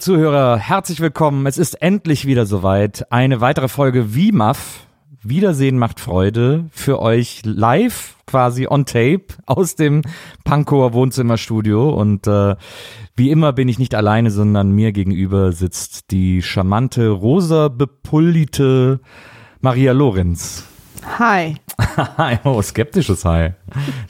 [0.00, 1.44] Zuhörer, herzlich willkommen.
[1.44, 3.12] Es ist endlich wieder soweit.
[3.12, 4.86] Eine weitere Folge WIMAF.
[5.22, 10.00] Wiedersehen macht Freude für euch live quasi on tape aus dem
[10.42, 12.56] Pankower Wohnzimmerstudio und äh,
[13.14, 19.00] wie immer bin ich nicht alleine, sondern mir gegenüber sitzt die charmante, rosa bepullierte
[19.60, 20.64] Maria Lorenz.
[21.18, 21.56] Hi.
[22.44, 23.50] Oh, skeptisches Hi.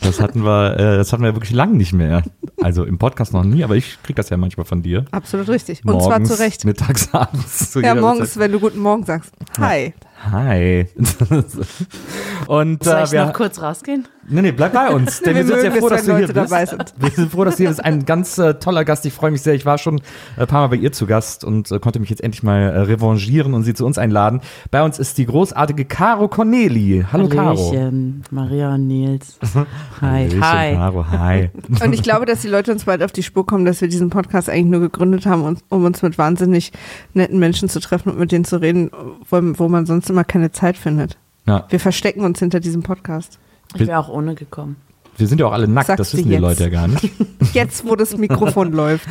[0.01, 2.23] Das hatten wir, äh, das hatten wir wirklich lang nicht mehr.
[2.63, 5.05] Also im Podcast noch nie, aber ich krieg das ja manchmal von dir.
[5.11, 5.85] Absolut richtig.
[5.85, 6.65] Und morgens, zwar zu Recht.
[6.65, 7.71] Mittags, abends.
[7.71, 8.43] Zu Ja, morgens, Zeit.
[8.43, 9.33] wenn du guten Morgen sagst.
[9.59, 9.95] Hi.
[10.31, 10.87] Hi.
[12.47, 14.07] Und Soll äh, ich wir, noch kurz rausgehen?
[14.29, 15.21] Nee, nee, bleib bei uns.
[15.21, 16.53] Denn Wir wir, sind sehr froh, dass du wenn hier Leute bist.
[16.53, 16.95] dabei sind.
[16.99, 17.85] Wir sind froh, dass du hier bist.
[17.85, 19.07] Ein ganz äh, toller Gast.
[19.07, 19.55] Ich freue mich sehr.
[19.55, 20.01] Ich war schon
[20.37, 22.79] ein paar Mal bei ihr zu Gast und äh, konnte mich jetzt endlich mal äh,
[22.81, 24.41] revanchieren und sie zu uns einladen.
[24.71, 27.05] Bei uns ist die großartige Caro Corneli.
[27.13, 27.71] Hallo Caro.
[27.71, 29.39] Hallöchen, Maria und Nils.
[29.55, 29.65] Hi.
[30.01, 30.75] Hallöchen, Hi.
[30.75, 31.51] Caro, hi.
[31.83, 34.11] Und ich glaube, dass die Leute uns bald auf die Spur kommen, dass wir diesen
[34.11, 36.73] Podcast eigentlich nur gegründet haben, um, um uns mit wahnsinnig
[37.15, 38.91] netten Menschen zu treffen und mit denen zu reden,
[39.29, 41.17] wo, wo man sonst immer keine Zeit findet.
[41.47, 43.39] Ja, Wir verstecken uns hinter diesem Podcast.
[43.75, 44.77] Ich wäre auch ohne gekommen.
[45.17, 46.41] wir sind ja auch alle nackt, Sagst das wissen die jetzt?
[46.41, 47.11] Leute ja gar nicht.
[47.53, 49.07] Jetzt, wo das Mikrofon läuft.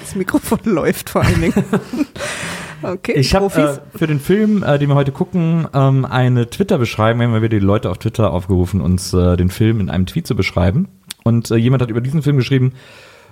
[0.00, 1.64] Das Mikrofon läuft vor allen Dingen.
[2.82, 7.20] Okay, Ich habe äh, für den Film, äh, den wir heute gucken, ähm, eine Twitter-Beschreibung.
[7.20, 10.26] Wir haben wieder die Leute auf Twitter aufgerufen, uns äh, den Film in einem Tweet
[10.26, 10.88] zu beschreiben.
[11.24, 12.72] Und äh, jemand hat über diesen Film geschrieben: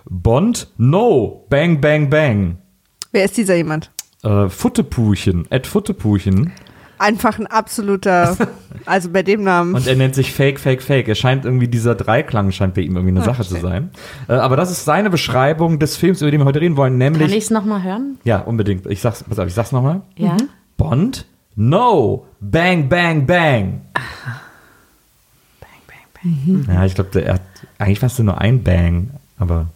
[0.08, 2.58] Bond, no, bang, bang, bang.
[3.12, 3.90] Wer ist dieser jemand?
[4.24, 6.52] Äh, Futtepuchen, Ed Futtepuchen.
[6.98, 8.36] Einfach ein absoluter,
[8.86, 9.74] also bei dem Namen.
[9.74, 11.08] Und er nennt sich Fake, Fake, Fake.
[11.08, 13.90] Er scheint irgendwie, dieser Dreiklang scheint bei ihm irgendwie eine Ah, Sache zu sein.
[14.28, 17.12] Äh, aber das ist seine Beschreibung des Films, über den wir heute reden wollen, Kann
[17.12, 17.32] nämlich.
[17.32, 18.18] ich es nochmal hören?
[18.24, 18.86] ja, unbedingt.
[18.86, 20.00] Ich sag's, pass auf, ich sag's nochmal.
[20.16, 20.36] Ja.
[20.76, 23.80] Bond, no, bang, bang, bang.
[26.68, 27.42] Ja, ich glaube, er hat
[27.78, 29.66] eigentlich fast nur ein Bang, aber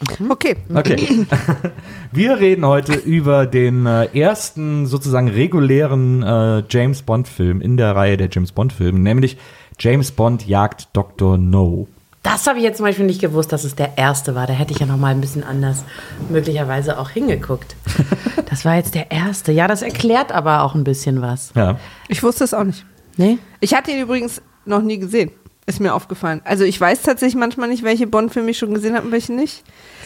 [0.00, 1.26] Okay, okay.
[2.12, 7.96] Wir reden heute über den äh, ersten sozusagen regulären äh, James Bond Film in der
[7.96, 9.38] Reihe der James Bond Filme, nämlich
[9.80, 11.36] James Bond jagt Dr.
[11.36, 11.88] No.
[12.22, 14.46] Das habe ich jetzt zum Beispiel nicht gewusst, dass es der erste war.
[14.46, 15.84] Da hätte ich ja noch mal ein bisschen anders
[16.28, 17.74] möglicherweise auch hingeguckt.
[18.50, 19.52] Das war jetzt der erste.
[19.52, 21.52] Ja, das erklärt aber auch ein bisschen was.
[21.54, 21.78] Ja.
[22.08, 22.86] ich wusste es auch nicht.
[23.18, 23.36] Nee?
[23.60, 25.30] Ich hatte ihn übrigens noch nie gesehen.
[25.68, 26.40] Ist mir aufgefallen.
[26.44, 29.62] Also ich weiß tatsächlich manchmal nicht, welche Bond-Filme ich schon gesehen habe und welche nicht.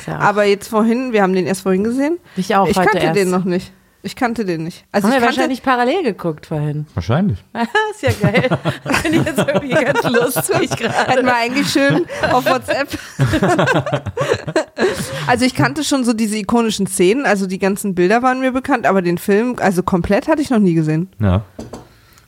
[0.09, 2.19] Ja Aber jetzt vorhin, wir haben den erst vorhin gesehen.
[2.37, 3.15] Ich auch Ich kannte erst.
[3.17, 3.71] den noch nicht.
[4.03, 4.85] Ich kannte den nicht.
[4.91, 6.87] Also Haben ich wir wahrscheinlich parallel geguckt vorhin.
[6.95, 7.39] Wahrscheinlich.
[7.93, 8.49] ist ja geil.
[9.03, 11.23] Finde ich jetzt irgendwie ganz lustig gerade.
[11.25, 12.89] wir eigentlich schön auf WhatsApp.
[15.29, 18.87] also ich kannte schon so diese ikonischen Szenen, also die ganzen Bilder waren mir bekannt,
[18.87, 21.09] aber den Film, also komplett hatte ich noch nie gesehen.
[21.21, 21.45] Ja.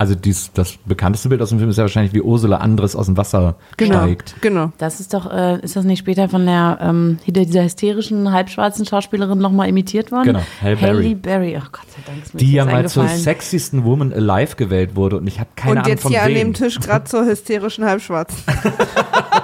[0.05, 3.07] Also dies, das bekannteste Bild aus dem Film ist ja wahrscheinlich, wie Ursula Andres aus
[3.07, 4.35] dem Wasser steigt.
[4.43, 4.71] Genau.
[4.77, 8.85] Das ist doch, äh, ist das nicht später von der, ähm, hinter dieser hysterischen, halbschwarzen
[8.85, 10.25] Schauspielerin nochmal imitiert worden?
[10.25, 11.05] Genau, Halle Berry.
[11.05, 11.57] Halle Berry.
[11.57, 15.17] Oh Gott sei Dank ist mir Die ja mal zur sexiesten Woman alive gewählt wurde
[15.17, 17.87] und ich habe keine Und Ahnung jetzt von hier an dem Tisch gerade zur hysterischen
[17.87, 18.37] Halbschwarzen.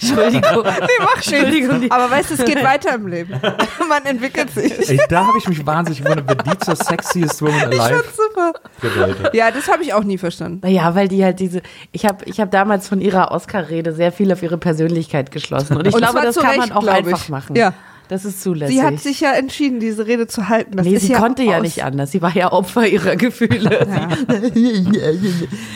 [0.00, 0.64] Entschuldigung.
[0.80, 3.34] Nee, mach Entschuldigung, Aber weißt du, es geht weiter im Leben.
[3.88, 4.88] Man entwickelt sich.
[4.90, 8.52] Ey, da habe ich mich wahnsinnig gewundert, wer die zur sexiest Woman alive Super.
[8.80, 9.34] gewählt hat.
[9.34, 10.66] Ja, das habe ich auch nie verstanden.
[10.66, 11.62] Ja, weil die halt diese,
[11.92, 15.76] ich habe ich hab damals von ihrer Oscar-Rede sehr viel auf ihre Persönlichkeit geschlossen.
[15.76, 17.28] Und ich Und glaube, das kann Recht, man auch einfach ich.
[17.28, 17.56] machen.
[17.56, 17.72] Ja.
[18.10, 18.74] Das ist zulässig.
[18.76, 20.76] Sie hat sich ja entschieden, diese Rede zu halten.
[20.76, 22.10] Das nee, ist sie ja konnte ja nicht anders.
[22.10, 23.70] Sie war ja Opfer ihrer Gefühle.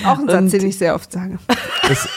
[0.04, 1.38] Auch ein Satz, Und- den ich sehr oft sage.
[1.88, 2.08] Ist,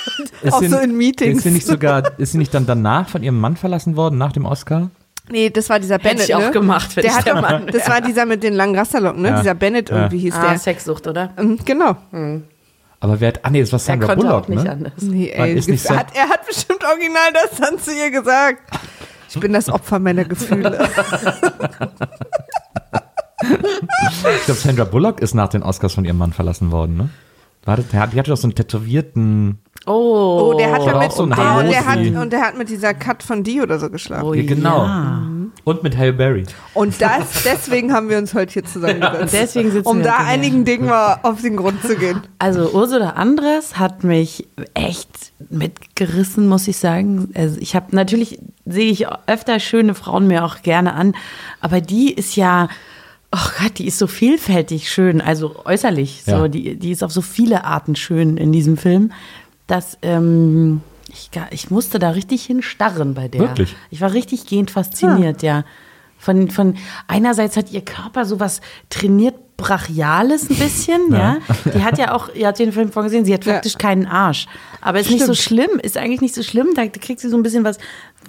[0.42, 1.38] ist Auch sie- so in Meetings.
[1.38, 4.32] Ist sie nicht sogar, ist sie nicht dann danach von ihrem Mann verlassen worden, nach
[4.32, 4.90] dem Oscar?
[5.30, 6.52] Nee, das war dieser Bennett, ich auch ne?
[6.52, 9.22] gemacht, wenn der ich hat der doch, Mann Das war dieser mit den langen Rasterlocken,
[9.22, 9.30] ne?
[9.30, 9.38] Ja.
[9.40, 9.98] Dieser Bennett Ja.
[9.98, 10.58] irgendwie hieß ah, der.
[10.58, 11.32] Sexsucht, oder?
[11.40, 11.96] Mhm, Genau.
[13.00, 14.72] Aber wer hat, ah nee, das war Er Sandra konnte Bullock, auch nicht ne?
[14.72, 14.94] anders.
[15.02, 18.62] Nee, ey, ist nicht so- hat, er hat bestimmt original das dann zu ihr gesagt.
[19.30, 20.88] Ich bin das Opfer meiner Gefühle.
[23.42, 27.10] Ich glaube, Sandra Bullock ist nach den Oscars von ihrem Mann verlassen worden, ne?
[27.66, 31.98] Die hatte doch so einen tätowierten, Oh, Oh, der hat damit, so oh, der hat,
[32.00, 34.26] und der hat mit dieser Cut von die oder so geschlafen.
[34.26, 34.84] Oh, ja, genau.
[34.84, 35.22] ja.
[35.64, 36.44] Und mit Halle Berry.
[36.74, 39.34] Und das, deswegen haben wir uns heute hier Und zusammengesetzt.
[39.34, 42.22] deswegen sitzen um wir da einigen Dingen mal auf den Grund zu gehen.
[42.40, 45.10] Also Ursula Andres hat mich echt
[45.50, 47.30] mitgerissen, muss ich sagen.
[47.36, 51.16] Also ich habe natürlich sehe ich öfter schöne Frauen mir auch gerne an,
[51.62, 52.68] aber die ist ja
[53.30, 56.24] Oh Gott, die ist so vielfältig schön, also äußerlich.
[56.26, 56.48] So, Ja.
[56.48, 59.12] die, die ist auf so viele Arten schön in diesem Film,
[59.68, 63.42] dass ähm, Ich, ich musste da richtig hinstarren bei der.
[63.42, 63.76] Wirklich?
[63.92, 65.64] Ich war richtig gehend fasziniert, ja.
[66.20, 66.76] Von, von
[67.08, 68.60] einerseits hat ihr Körper sowas
[68.90, 71.38] trainiert brachiales ein bisschen, ja.
[71.74, 73.54] Die hat ja auch, ihr habt den Film vorgesehen, sie hat Ja.
[73.54, 74.48] faktisch keinen Arsch.
[74.82, 76.70] Aber ist nicht so schlimm, ist eigentlich nicht so schlimm.
[76.76, 77.78] Da kriegt sie so ein bisschen was,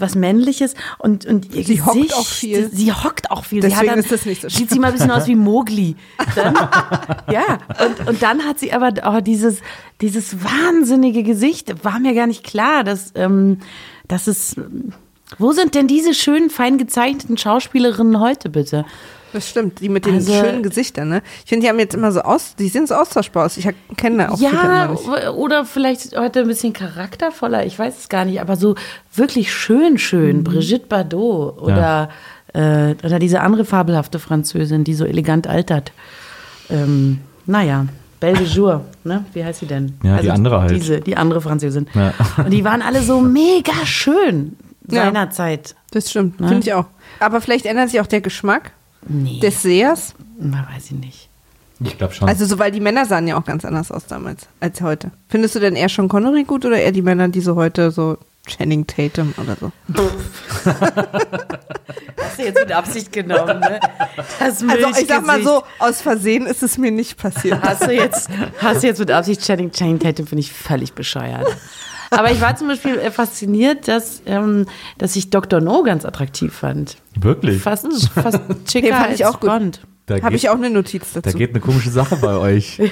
[0.00, 2.70] was Männliches und, und ihr Sie hockt Gesicht, auch viel.
[2.72, 3.60] Sie hockt auch viel.
[3.60, 5.96] Deswegen dann, ist das nicht so Sieht sie mal ein bisschen aus wie Mowgli.
[6.34, 6.54] Dann,
[7.32, 9.60] ja, und, und dann hat sie aber oh, dieses,
[10.00, 13.58] dieses wahnsinnige Gesicht, war mir gar nicht klar, dass, ähm,
[14.06, 14.56] dass es.
[15.38, 18.86] Wo sind denn diese schönen, fein gezeichneten Schauspielerinnen heute bitte?
[19.32, 21.22] Das stimmt, die mit den Also- schönen Gesichtern, ne?
[21.44, 23.56] Ich finde, die haben jetzt immer so aus, die sehen so austauschbar aus.
[23.58, 28.24] Ich kenne auch viele Ja, oder vielleicht heute ein bisschen charaktervoller, ich weiß es gar
[28.24, 28.74] nicht, aber so
[29.14, 30.44] wirklich schön, schön.
[30.44, 32.08] Brigitte Bardot oder,
[32.54, 35.92] äh, oder diese andere fabelhafte Französin, die so elegant altert.
[36.70, 37.86] Ähm, naja,
[38.20, 39.24] Belle de Jour, ne?
[39.32, 39.94] Wie heißt sie denn?
[40.02, 40.70] Ja, die andere halt.
[40.72, 41.86] Diese, die andere Französin.
[41.94, 42.12] Ja.
[42.38, 44.56] Und die waren alle so mega schön
[44.90, 45.04] Ja.
[45.04, 45.76] seinerzeit.
[45.92, 46.48] Das stimmt, Ne?
[46.48, 46.86] finde ich auch.
[47.20, 48.72] Aber vielleicht ändert sich auch der Geschmack
[49.06, 50.14] Nee, des Sehers.
[50.38, 51.28] na, weiß ich nicht.
[51.80, 52.28] Ich glaube schon.
[52.28, 55.12] Also, so, weil die Männer sahen ja auch ganz anders aus damals als heute.
[55.28, 58.18] Findest du denn eher schon Connery gut oder eher die Männer, die so heute so
[58.48, 59.70] Channing Tatum oder so?
[62.20, 63.78] Hast du jetzt mit Absicht genommen, ne?
[64.40, 64.66] Das Also,
[65.00, 67.62] ich sag mal so, aus Versehen ist es mir nicht passiert.
[67.62, 68.28] Hast du jetzt,
[68.58, 71.46] hast du jetzt mit Absicht Channing, Channing Tatum, finde ich völlig bescheuert.
[72.10, 74.66] Aber ich war zum Beispiel äh, fasziniert, dass, ähm,
[74.98, 75.60] dass ich Dr.
[75.60, 76.96] No ganz attraktiv fand.
[77.18, 77.60] Wirklich?
[77.60, 79.50] Fast, fast Den schicker fand als ich auch gut.
[79.50, 79.80] Bond.
[80.06, 81.36] Da Habe ich auch eine Notiz Da dazu.
[81.36, 82.80] geht eine komische Sache bei euch.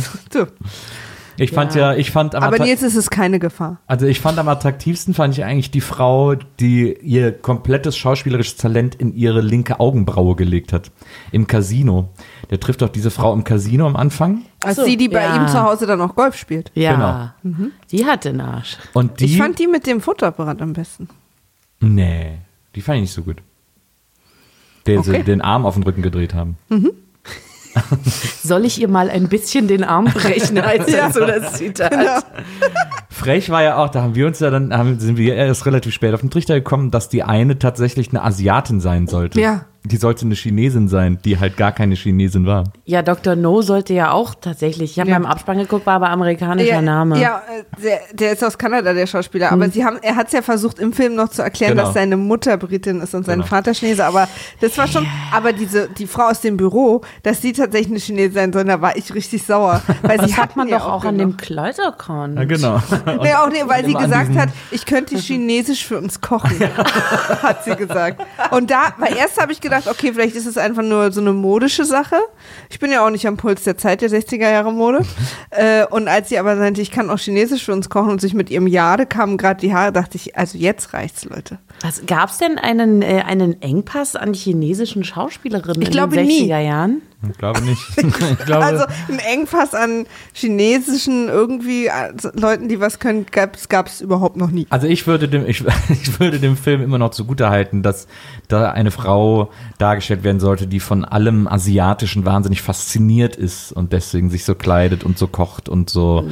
[0.32, 0.46] So.
[1.40, 3.78] Ich fand ja, ich fand am Aber Nils ist es keine Gefahr.
[3.86, 8.94] also ich fand am attraktivsten fand ich eigentlich die Frau, die ihr komplettes schauspielerisches Talent
[8.96, 10.90] in ihre linke Augenbraue gelegt hat.
[11.30, 12.08] Im Casino.
[12.50, 14.42] Der trifft doch diese Frau im Casino am Anfang.
[14.64, 15.36] Als so, die, die bei ja.
[15.36, 16.72] ihm zu Hause dann auch Golf spielt.
[16.74, 17.34] Ja,
[17.92, 18.76] die hat den Arsch.
[18.92, 19.26] Und die.
[19.26, 21.08] Ich fand die mit dem Fotoapparat am besten.
[21.80, 22.38] nee,
[22.74, 23.36] die fand ich nicht so gut.
[24.86, 25.18] Den Okay.
[25.18, 26.56] sie den Arm auf den Rücken gedreht haben.
[28.42, 31.10] Soll ich ihr mal ein bisschen den Arm brechen, heißt ja.
[31.12, 31.90] so das Zitat.
[31.90, 32.18] Genau.
[33.10, 35.92] Frech war ja auch, da haben wir uns ja dann, haben, sind wir erst relativ
[35.92, 39.40] spät auf den Trichter gekommen, dass die eine tatsächlich eine Asiatin sein sollte.
[39.40, 39.64] Ja.
[39.88, 42.64] Die sollte eine Chinesin sein, die halt gar keine Chinesin war.
[42.84, 43.36] Ja, Dr.
[43.36, 45.18] No sollte ja auch tatsächlich, ich habe Ja.
[45.18, 47.18] mal im Abspann geguckt, war aber amerikanischer Ja, Name.
[47.20, 49.50] Ja, äh, der, der ist aus Kanada, der Schauspieler.
[49.50, 51.84] Aber sie haben, er hat es ja versucht, im Film noch zu erklären, Genau.
[51.84, 53.46] dass seine Mutter Britin ist und sein Genau.
[53.48, 54.04] Vater Chinese.
[54.04, 54.28] Aber
[54.60, 58.32] das war schon, aber diese, die Frau aus dem Büro, dass sie tatsächlich eine Chinesin
[58.34, 59.82] sein soll, da war ich richtig sauer.
[60.02, 62.36] Weil sie Das hat man doch auch an dem Kleid erkannt.
[62.36, 62.80] Ja, genau.
[63.22, 66.58] Nee, auch nee, weil sie gesagt hat, ich könnte Chinesisch für uns kochen,
[67.42, 68.20] hat sie gesagt.
[68.50, 71.32] Und da, weil erst habe ich gedacht, okay, vielleicht ist es einfach nur so eine
[71.32, 72.16] modische Sache.
[72.70, 75.00] Ich bin ja auch nicht am Puls der Zeit der 60er Jahre Mode.
[75.50, 78.34] äh, und als sie aber meinte, ich kann auch Chinesisch für uns kochen und sich
[78.34, 81.58] mit ihrem Jade kamen gerade die Haare, dachte ich, also jetzt reicht's, Leute.
[81.80, 86.26] Was, Gab es denn einen, äh, einen Engpass an chinesischen Schauspielerinnen Ich in glaube den
[86.26, 86.50] nie.
[86.50, 87.02] 60er Jahren?
[87.30, 87.82] Ich glaube nicht.
[88.38, 94.00] Ich glaube, Also ein Engpass an chinesischen irgendwie also Leuten, die was können, gab's gab's
[94.00, 94.66] überhaupt noch nie.
[94.70, 98.06] Also ich würde dem, ich, ich würde dem Film immer noch zugutehalten, dass
[98.48, 104.30] da eine Frau dargestellt werden sollte, die von allem Asiatischen wahnsinnig fasziniert ist und deswegen
[104.30, 106.28] sich so kleidet und so kocht und so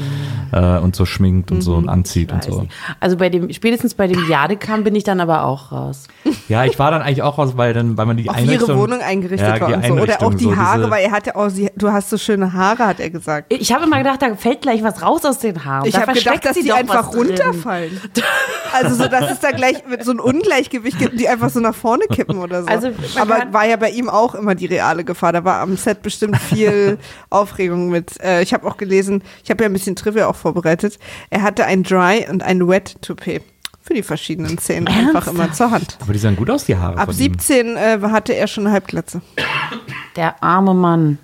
[0.52, 2.52] äh, und so schminkt und so und anzieht und Mhm.
[2.52, 2.60] So.
[2.62, 2.72] nicht.
[3.00, 6.04] Also bei dem, spätestens bei dem Jadekam bin ich dann aber auch raus.
[6.48, 8.78] Ja, ich war dann eigentlich auch raus, weil dann, weil man die Auf Einrichtung, ihre
[8.78, 9.94] Wohnung eingerichtet ja, war und so.
[9.94, 12.18] Oder auch die so Haare, diese- weil er hat ja auch, sie, du hast so
[12.18, 13.52] schöne Haare, hat er gesagt.
[13.52, 15.86] Ich habe immer gedacht, da fällt gleich was raus aus den Haaren.
[15.88, 17.28] Ich habe gedacht, dass die einfach drin.
[17.28, 18.00] runterfallen.
[18.72, 21.74] Also so, dass es da gleich mit so ein Ungleichgewicht gibt, die einfach so nach
[21.74, 22.68] vorne kippen oder so.
[22.68, 25.32] Also, Aber war ja bei ihm auch immer die reale Gefahr.
[25.32, 26.98] Da war am Set bestimmt viel
[27.30, 28.20] Aufregung mit.
[28.22, 30.98] Äh, ich habe auch gelesen, ich habe ja ein bisschen Trivia auch vorbereitet.
[31.30, 33.42] Er hatte ein Dry und ein Wet Toupet
[33.86, 35.96] für die verschiedenen Szenen einfach immer zur Hand.
[36.00, 36.98] Aber die sahen gut aus, die Haare.
[36.98, 37.34] Ab von ihm.
[37.38, 39.22] 17 äh, hatte er schon eine Halbglatze.
[40.16, 41.18] Der arme Mann.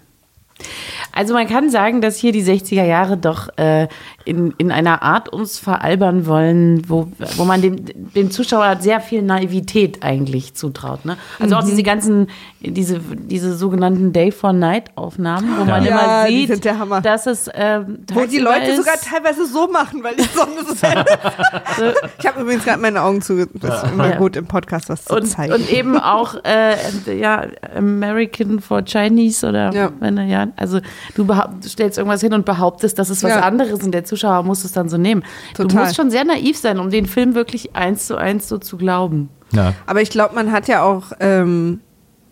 [1.10, 3.88] Also man kann sagen, dass hier die 60er Jahre doch äh,
[4.24, 7.76] in, in einer Art uns veralbern wollen, wo, wo man dem,
[8.14, 11.04] dem Zuschauer sehr viel Naivität eigentlich zutraut.
[11.04, 11.16] Ne?
[11.38, 11.60] Also Mhm.
[11.62, 12.28] auch diese ganzen,
[12.60, 17.00] diese, diese sogenannten Day-for-Night-Aufnahmen, wo man Ja, immer die sieht, sind der Hammer.
[17.00, 18.76] dass es ähm, Wo die Leute ist.
[18.78, 20.74] sogar teilweise so machen, weil die Sonne so
[22.18, 23.46] ich habe übrigens gerade meine Augen zu.
[23.46, 24.16] Das ist immer Ja.
[24.16, 25.52] gut im Podcast was zu und, zeigen.
[25.54, 26.76] und eben auch äh,
[27.18, 29.90] ja American for Chinese oder Ja.
[30.00, 30.80] wenn er- ja also
[31.14, 31.26] du,
[31.66, 33.40] stellst irgendwas hin und behauptest, das ist was Ja.
[33.40, 35.22] anderes und der Zuschauer muss es dann so nehmen.
[35.56, 35.84] Du Total.
[35.84, 39.30] musst schon sehr naiv sein, um den Film wirklich eins zu eins so zu glauben.
[39.52, 39.74] Ja.
[39.86, 41.80] Aber ich glaube, man hat ja auch, ähm,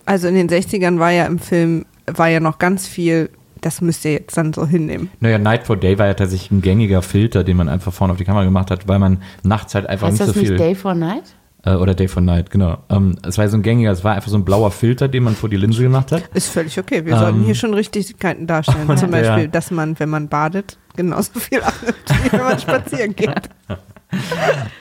[0.05, 4.07] also in den 60ern war ja im Film, war ja noch ganz viel das müsst
[4.07, 5.11] ihr jetzt dann so hinnehmen.
[5.21, 8.19] Naja, Night for Day war ja tatsächlich ein gängiger Filter, den man einfach vorne auf
[8.19, 10.57] die Kamera gemacht hat, weil man nachts halt einfach Heißt nicht das so nicht viel.
[10.57, 11.35] Day for Night?
[11.65, 12.79] Äh, oder Day for Night, genau.
[12.89, 15.35] Ähm, es war so ein gängiger, es war einfach so ein blauer Filter, den man
[15.35, 16.23] vor die Linse gemacht hat.
[16.35, 17.05] Ist völlig okay.
[17.05, 18.89] Wir sollten Ähm, hier schon Richtigkeiten darstellen.
[18.89, 23.15] und Zum Beispiel, dass man, wenn man badet, genauso viel annimmt, wie wenn man spazieren
[23.15, 23.31] geht.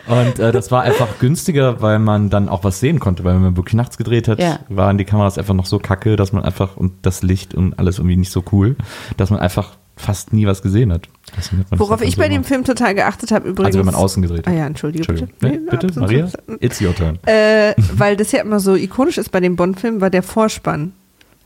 [0.07, 3.43] Und äh, das war einfach günstiger, weil man dann auch was sehen konnte, weil wenn
[3.43, 4.59] man wirklich nachts gedreht hat, Ja.
[4.69, 7.99] waren die Kameras einfach noch so kacke, dass man einfach und das Licht und alles
[7.99, 8.75] irgendwie nicht so cool,
[9.17, 11.09] dass man einfach fast nie was gesehen hat.
[11.71, 12.43] Worauf ich so bei dem.
[12.43, 13.67] Film total geachtet habe übrigens.
[13.75, 14.57] Also wenn man außen gedreht Ah hat.
[14.57, 15.29] ja, entschuldige, Entschuldigung.
[15.39, 15.53] bitte.
[15.53, 16.09] Nee, Nee, bitte, absolut.
[16.09, 16.29] Maria?
[16.59, 17.19] It's your turn.
[17.25, 20.93] Äh, weil das ja immer so ikonisch ist bei dem Bond-Film, war der Vorspann.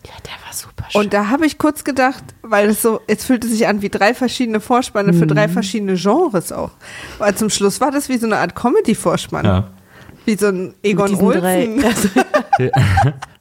[0.05, 1.01] Ja, der war super schön.
[1.01, 4.13] Und da habe ich kurz gedacht, weil es so, es fühlte sich an wie drei
[4.13, 6.71] verschiedene Vorspanne für drei verschiedene Genres auch.
[7.17, 9.45] Weil zum Schluss war das wie so eine Art Comedy-Vorspann.
[9.45, 9.67] Ja.
[10.25, 11.83] Wie so ein Egon Olsen.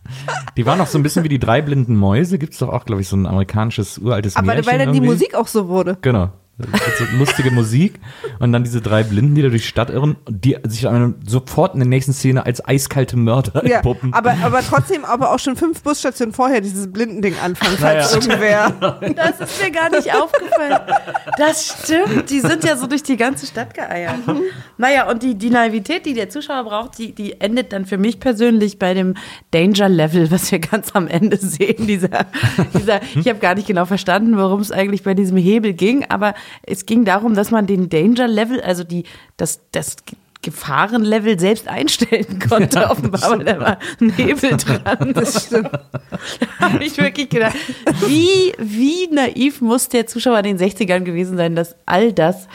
[0.57, 2.39] Die waren noch so ein bisschen wie die drei blinden Mäuse.
[2.39, 4.99] Gibt es doch auch, glaube ich, so ein amerikanisches uraltes Aber Märchen weil dann die
[4.99, 5.13] irgendwie.
[5.13, 5.99] Musik auch so wurde.
[6.03, 6.31] Genau.
[6.59, 7.95] So lustige Musik
[8.39, 11.15] und dann diese drei Blinden, die da durch die Stadt irren, und die sich dann
[11.27, 14.13] sofort in der nächsten Szene als eiskalte Mörder Ja, entpuppen.
[14.13, 18.71] aber, aber trotzdem, aber auch schon fünf Busstationen vorher dieses Blindending anfangen, falls Naja.
[18.71, 19.11] irgendwer.
[19.17, 20.79] das ist mir gar nicht aufgefallen.
[21.39, 22.31] Das stimmt.
[22.31, 24.17] Die sind ja so durch die ganze Stadt geeiert.
[24.77, 28.21] Naja, und die, die Naivität, die der Zuschauer braucht, die, die endet dann für mich
[28.21, 29.15] persönlich bei dem
[29.53, 31.87] Danger-Level, was wir ganz am Ende sehen.
[31.87, 32.27] Dieser,
[32.75, 36.35] dieser, ich habe gar nicht genau verstanden, worum es eigentlich bei diesem Hebel ging, aber
[36.63, 39.05] es ging darum, dass man den Danger-Level, also die,
[39.37, 39.97] das, das
[40.43, 45.13] Gefahrenlevel selbst einstellen konnte, offenbar, weil da war ein Hebel dran.
[45.15, 45.71] Das stimmt.
[45.71, 47.57] Da habe ich wirklich gedacht,
[48.07, 52.49] wie, wie naiv muss der Zuschauer in den 60ern gewesen sein, dass all das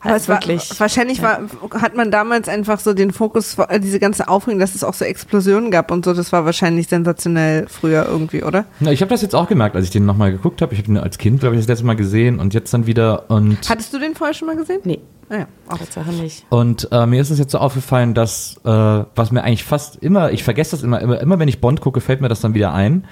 [0.00, 0.78] Aber es war, wirklich.
[0.78, 1.40] wahrscheinlich war,
[1.80, 5.04] hat man damals einfach so den Fokus, äh, diese ganze Aufregung, dass es auch so
[5.04, 8.64] Explosionen gab und so, das war wahrscheinlich sensationell früher irgendwie, oder?
[8.80, 10.74] Na, ich habe das jetzt auch gemerkt, als ich den nochmal geguckt habe.
[10.74, 13.30] Ich habe ihn als Kind, glaube ich, das letzte Mal gesehen und jetzt dann wieder.
[13.30, 14.80] Und, Hattest du den vorher schon mal gesehen?
[14.84, 15.00] nee,
[15.30, 15.78] ja, auch.
[15.78, 16.46] Tatsache nicht.
[16.48, 20.32] und äh, mir ist es jetzt so aufgefallen, dass, äh, was mir eigentlich fast immer,
[20.32, 22.72] ich vergesse das immer, immer, immer wenn ich Bond gucke, fällt mir das dann wieder
[22.72, 23.04] ein,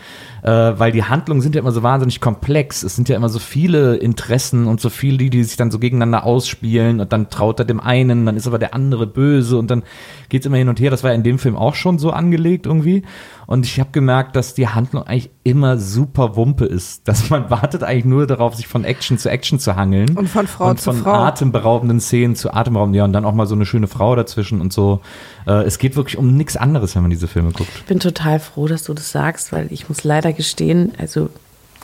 [0.42, 2.82] äh, weil die Handlungen sind ja immer so wahnsinnig komplex.
[2.82, 5.78] Es sind ja immer so viele Interessen und so viele, die, die sich dann so
[5.78, 9.70] gegeneinander ausspielen und dann traut er dem einen, dann ist aber der andere böse und
[9.70, 9.82] dann
[10.28, 10.90] geht's immer hin und her.
[10.90, 13.02] Das war in dem Film auch schon so angelegt irgendwie.
[13.46, 17.06] Und ich habe gemerkt, dass die Handlung eigentlich immer super Wumpe ist.
[17.06, 20.16] Dass man wartet eigentlich nur darauf, sich von Action zu Action zu hangeln.
[20.16, 21.12] Und von Frau und zu von Frau.
[21.12, 24.72] atemberaubenden Szenen zu atemberaubenden, ja, und dann auch mal so eine schöne Frau dazwischen und
[24.72, 25.00] so.
[25.46, 27.70] Äh, es geht wirklich um nichts anderes, wenn man diese Filme guckt.
[27.76, 31.30] Ich bin total froh, dass du das sagst, weil ich muss leider gestehen, also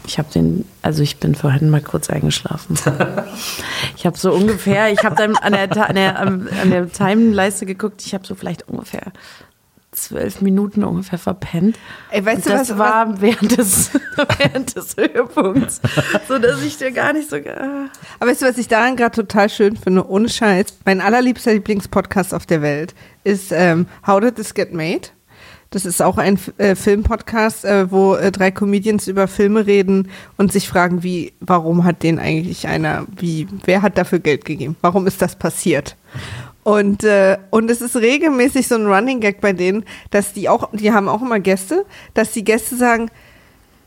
[0.05, 2.77] ich habe den, also ich bin vorhin mal kurz eingeschlafen.
[3.97, 8.03] Ich habe so ungefähr, ich habe dann an der, an der, an der Timeleiste geguckt,
[8.05, 9.13] ich habe so vielleicht ungefähr
[10.03, 11.79] zwölf Minuten ungefähr verpennt.
[12.11, 13.91] Ey, weißt du, das was- war während des,
[14.39, 15.81] während des Höhepunkts,
[16.29, 17.37] so dass ich dir gar nicht so.
[17.37, 17.87] ah.
[18.21, 20.09] Aber weißt du, was ich daran gerade total schön finde?
[20.09, 20.67] Ohne Scheiß.
[20.85, 22.95] Mein allerliebster Lieblingspodcast auf der Welt
[23.25, 25.09] ist ähm, How Did This Get Made?
[25.71, 30.53] Das ist auch ein äh, Filmpodcast, äh, wo äh, drei Comedians über Filme reden und
[30.53, 34.77] sich fragen, wie, warum hat den eigentlich einer, wie, wer hat dafür Geld gegeben?
[34.83, 35.97] Warum ist das passiert?
[36.65, 40.71] Und, äh, und es ist regelmäßig so ein Running Gag bei denen, dass die auch,
[40.73, 43.11] die haben auch immer Gäste, dass die Gäste sagen,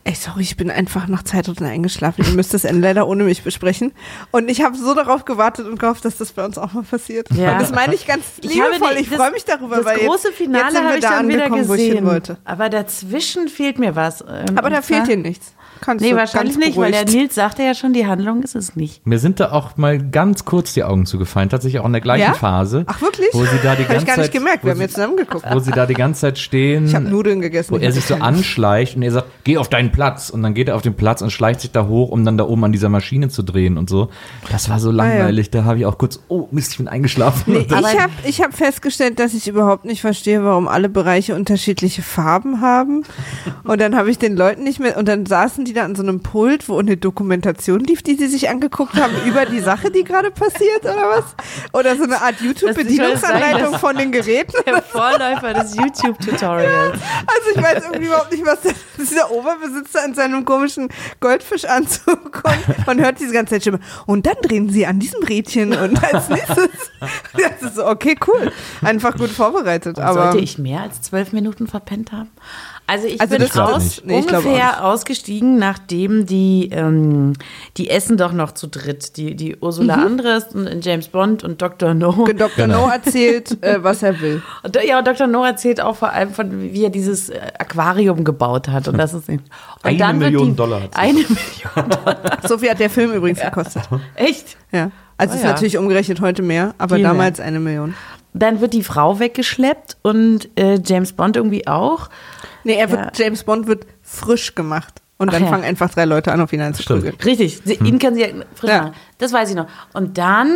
[0.07, 2.23] Ey, sorry, ich bin einfach nach Zeitdrücken eingeschlafen.
[2.27, 3.91] Ihr müsst das Ende leider ohne mich besprechen.
[4.29, 7.27] Und ich habe so darauf gewartet und gehofft, dass das bei uns auch mal passiert.
[7.33, 7.53] Ja.
[7.53, 8.97] Und das meine ich ganz Ich liebevoll.
[8.99, 11.03] Ich das- freue mich darüber, Das weil große jetzt, Finale jetzt sind habe wir ich
[11.03, 12.05] da dann wieder angekommen, wo ich hin gesehen.
[12.05, 12.37] wollte.
[12.45, 14.21] Aber dazwischen fehlt mir was.
[14.21, 15.53] Ähm, Aber da fehlt dir nichts.
[15.81, 17.17] Kannst Nee, du wahrscheinlich nicht, weil der beruhigt.
[17.21, 19.05] Nils sagte ja schon, die Handlung ist es nicht.
[19.05, 22.23] Mir sind da auch mal ganz kurz die Augen zugefallen, tatsächlich auch in der gleichen
[22.23, 22.33] Ja?
[22.33, 22.83] Phase.
[22.87, 23.27] Ach, wirklich?
[23.33, 24.63] Wo sie da die ganze ich gar nicht Zeit, gemerkt.
[24.63, 25.45] wo Wir haben sie- jetzt zusammen geguckt.
[25.51, 26.85] wo sie da die ganze Zeit stehen.
[26.85, 27.71] Ich habe Nudeln gegessen.
[27.73, 30.29] wo er sich so anschleicht und er sagt, geh auf deinen Platz.
[30.29, 32.45] Und dann geht er auf den Platz und schleicht sich da hoch, um dann da
[32.45, 34.09] oben an dieser Maschine zu drehen und so.
[34.51, 35.51] Das war so langweilig.
[35.51, 37.53] Da habe ich auch kurz, oh Mist, ich bin eingeschlafen.
[37.53, 42.01] Nee, ich habe ich hab festgestellt, dass ich überhaupt nicht verstehe, warum alle Bereiche unterschiedliche
[42.01, 43.03] Farben haben.
[43.63, 46.03] Und dann habe ich den Leuten nicht mehr, und dann saßen die da an so
[46.03, 50.03] einem Pult, wo eine Dokumentation lief, die sie sich angeguckt haben über die Sache, die
[50.03, 51.35] gerade passiert oder was?
[51.73, 54.53] Oder so eine Art YouTube-Bedienungsanleitung von den Geräten.
[54.65, 56.93] Der Vorläufer des YouTube-Tutorials.
[57.27, 62.87] Also ich weiß irgendwie überhaupt nicht, was der, dieser Oberbesitzer in seinem komischen Goldfischanzug und
[62.87, 63.79] man hört diese ganze Zeit Stimme.
[64.05, 66.69] Und dann drehen sie an diesem Rädchen und als nächstes.
[67.33, 68.51] Das ist so, okay, cool.
[68.81, 69.99] Einfach gut vorbereitet.
[69.99, 72.31] Aber Sollte ich mehr als zwölf Minuten verpennt haben?
[72.87, 74.01] Also ich Also bin aus.
[74.05, 77.33] Nee, ich ungefähr ausgestiegen, nachdem die, ähm,
[77.77, 79.17] die essen doch noch zu dritt.
[79.17, 80.03] Die, die Ursula Mhm.
[80.05, 81.93] Andres und James Bond und Dr.
[81.95, 82.11] No.
[82.11, 82.49] Dr.
[82.55, 82.85] Genau.
[82.85, 84.41] No erzählt, äh, was er will.
[84.63, 85.27] Und, ja, und Dr.
[85.27, 88.87] No erzählt auch vor allem von, wie er dieses äh, Aquarium gebaut hat.
[88.87, 89.41] Und das ist und
[89.83, 90.81] Eine Million die, Dollar.
[90.93, 92.37] Eine Million Dollar.
[92.47, 93.83] So viel hat der Film übrigens gekostet.
[94.15, 94.57] Echt?
[94.71, 94.91] Ja.
[95.17, 95.49] Also Oh ist ja.
[95.51, 97.11] natürlich umgerechnet heute mehr, aber Viel mehr.
[97.13, 97.93] damals eine Million.
[98.33, 102.09] Dann wird die Frau weggeschleppt und äh, James Bond irgendwie auch.
[102.65, 103.11] Nee, er wird, Ja.
[103.25, 105.01] James Bond wird frisch gemacht.
[105.17, 105.49] Und Ach dann ja.
[105.49, 107.15] fangen einfach drei Leute an, auf ihn einzuprügeln.
[107.23, 108.81] Richtig, sie, ihn kann sie ja frisch Ja.
[108.81, 108.93] machen.
[109.17, 109.67] Das weiß ich noch.
[109.93, 110.51] Und dann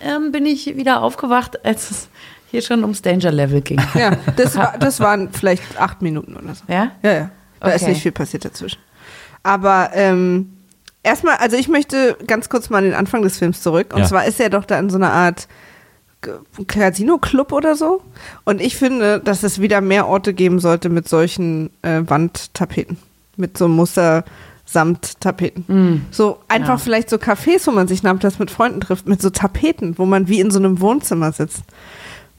[0.00, 2.08] ähm, bin ich wieder aufgewacht, als es
[2.50, 3.80] hier schon ums Danger Level ging.
[3.94, 6.62] Ja, das, war, das waren vielleicht acht Minuten oder so.
[6.68, 6.92] Ja?
[7.02, 7.30] Ja, ja.
[7.58, 7.90] Da ist Okay.
[7.90, 8.78] nicht viel passiert dazwischen.
[9.42, 10.52] Aber ähm,
[11.02, 13.92] erstmal, also ich möchte ganz kurz mal an den Anfang des Films zurück.
[13.94, 14.06] Und Ja.
[14.06, 15.48] zwar ist er doch da in so einer Art
[16.66, 18.02] Casino-Club oder so.
[18.44, 22.98] Und ich finde, dass es wieder mehr Orte geben sollte mit solchen äh, Wandtapeten.
[23.36, 24.24] Mit so Muster.
[24.70, 26.06] Samttapeten.
[26.10, 26.76] So einfach Ja.
[26.76, 30.28] vielleicht so Cafés, wo man sich nachmittags mit Freunden trifft, mit so Tapeten, wo man
[30.28, 31.62] wie in so einem Wohnzimmer sitzt.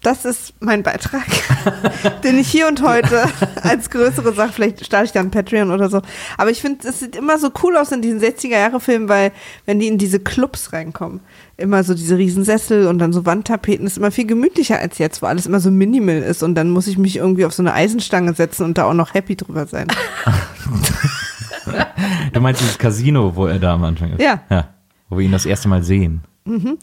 [0.03, 1.25] Das ist mein Beitrag,
[2.23, 3.25] den ich hier und heute
[3.63, 6.01] als größere Sache, vielleicht starte ich dann Patreon oder so.
[6.37, 9.31] Aber ich finde, es sieht immer so cool aus in diesen 60er-Jahre-Filmen, weil
[9.65, 11.19] wenn die in diese Clubs reinkommen,
[11.59, 15.25] immer so diese Riesensessel und dann so Wandtapeten, ist immer viel gemütlicher als jetzt, wo
[15.27, 18.33] alles immer so minimal ist und dann muss ich mich irgendwie auf so eine Eisenstange
[18.33, 19.87] setzen und da auch noch happy drüber sein.
[22.33, 24.21] Du meinst dieses Casino, wo er da am Anfang ist?
[24.21, 24.41] Ja.
[24.49, 24.69] ja.
[25.09, 26.21] Wo wir ihn das erste Mal sehen.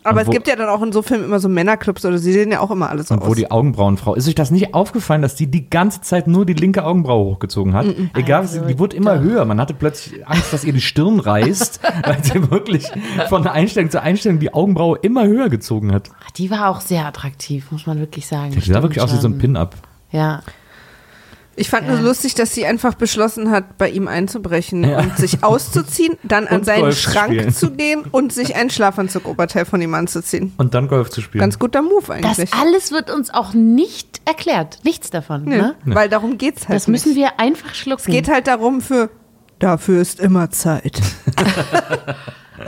[0.04, 2.18] Aber Und es wo- gibt ja dann auch in so Filmen immer so Männerclubs oder
[2.18, 3.36] sie sehen ja auch immer alles so Und wo aus.
[3.36, 4.14] die Augenbrauenfrau.
[4.14, 7.74] Ist euch das nicht aufgefallen, dass die die ganze Zeit nur die linke Augenbraue hochgezogen
[7.74, 7.86] hat?
[8.14, 9.44] Egal, was sie, die wurde immer höher.
[9.44, 12.88] Man hatte plötzlich Angst, dass ihr die Stirn reißt, weil sie wirklich
[13.28, 16.10] von Einstellung zu Einstellung die Augenbraue immer höher gezogen hat.
[16.24, 18.50] Ach, Die war auch sehr attraktiv, muss man wirklich sagen.
[18.52, 19.74] Die sah wirklich aus wie so ein Pin-Up.
[20.12, 20.42] Ja.
[21.58, 24.98] Ich fand nur lustig, dass sie einfach beschlossen hat, bei ihm einzubrechen Ja.
[25.00, 27.52] und sich auszuziehen, dann an seinen Golf Schrank spielen.
[27.54, 30.52] zu gehen und sich ein Schlafanzug-Oberteil von ihm anzuziehen.
[30.58, 31.40] Und dann Golf zu spielen.
[31.40, 32.52] Ganz guter Move Das eigentlich.
[32.52, 34.80] alles wird uns auch nicht erklärt.
[34.84, 35.44] Nichts davon.
[35.44, 35.74] Nö, Ne?
[35.86, 37.18] Weil darum geht's halt Das müssen nicht.
[37.18, 38.02] wir einfach schlucken.
[38.04, 39.08] Es geht halt darum für,
[39.58, 41.00] dafür ist immer Zeit.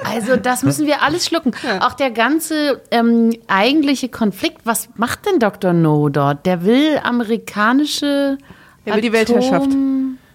[0.04, 1.52] Also das müssen wir alles schlucken.
[1.80, 4.60] Auch der ganze ähm, eigentliche Konflikt.
[4.64, 5.72] Was macht denn Dr.
[5.72, 6.44] No dort?
[6.44, 8.36] Der will amerikanische.
[8.88, 9.70] Der will die Weltherrschaft.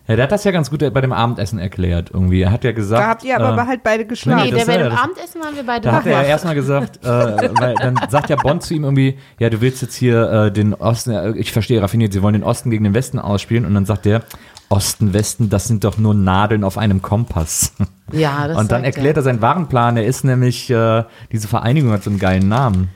[0.06, 2.42] Ja, der hat das ja ganz gut bei dem Abendessen erklärt irgendwie.
[2.42, 3.02] Er hat ja gesagt.
[3.02, 4.52] Da habt ihr aber äh, halt beide Nee, geschlafen.
[4.52, 7.00] das der bei ja dem Abendessen waren wir beide Da hat er ja erstmal gesagt,
[7.06, 10.52] äh, weil dann sagt ja Bond zu ihm irgendwie, ja, du willst jetzt hier äh,
[10.52, 13.74] den Osten, äh, ich verstehe raffiniert, sie wollen den Osten gegen den Westen ausspielen und
[13.74, 14.24] dann sagt der,
[14.68, 17.74] Osten, Westen, das sind doch nur Nadeln auf einem Kompass.
[18.12, 21.48] Ja, das und dann sagt erklärt er seinen wahren Plan, er ist nämlich, äh, diese
[21.48, 22.90] Vereinigung hat so einen geilen Namen.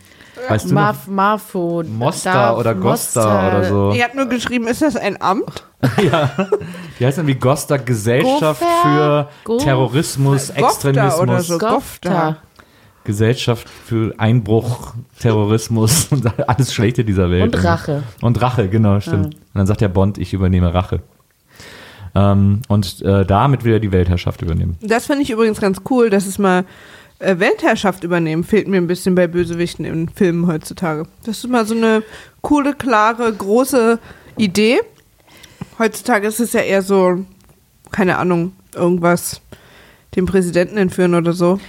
[0.50, 0.74] Weißt du?
[0.74, 1.84] Marf, Marfo.
[1.88, 3.48] Mosta Darf- oder Gosta Mosta.
[3.58, 3.92] oder so.
[3.94, 5.64] Ihr habt nur geschrieben, ist das ein Amt?
[7.00, 8.82] Die heißt irgendwie Gosta Gesellschaft Gofer?
[8.84, 11.20] für Go- Terrorismus, Gofta Extremismus.
[11.20, 11.58] oder so.
[11.58, 12.38] Gofta.
[13.04, 17.56] Gesellschaft für Einbruch, Terrorismus und alles Schlechte dieser Welt.
[17.56, 18.04] Und Rache.
[18.22, 19.36] Und Rache, genau, stimmt.
[19.36, 21.00] Und dann sagt der Bond, ich übernehme Rache.
[22.16, 24.78] Ähm, und äh, damit will er die Weltherrschaft übernehmen.
[24.82, 26.66] Das finde ich übrigens ganz cool, dass es mal
[27.20, 28.44] äh, Weltherrschaft übernehmen.
[28.44, 31.08] Fehlt mir ein bisschen bei Bösewichten in Filmen heutzutage.
[31.26, 32.04] Das ist mal so eine
[32.42, 34.00] coole, klare, große
[34.38, 34.80] Idee.
[35.80, 37.26] Heutzutage ist es ja eher so,
[37.92, 39.42] keine Ahnung, irgendwas
[40.16, 41.60] dem Präsidenten entführen oder so.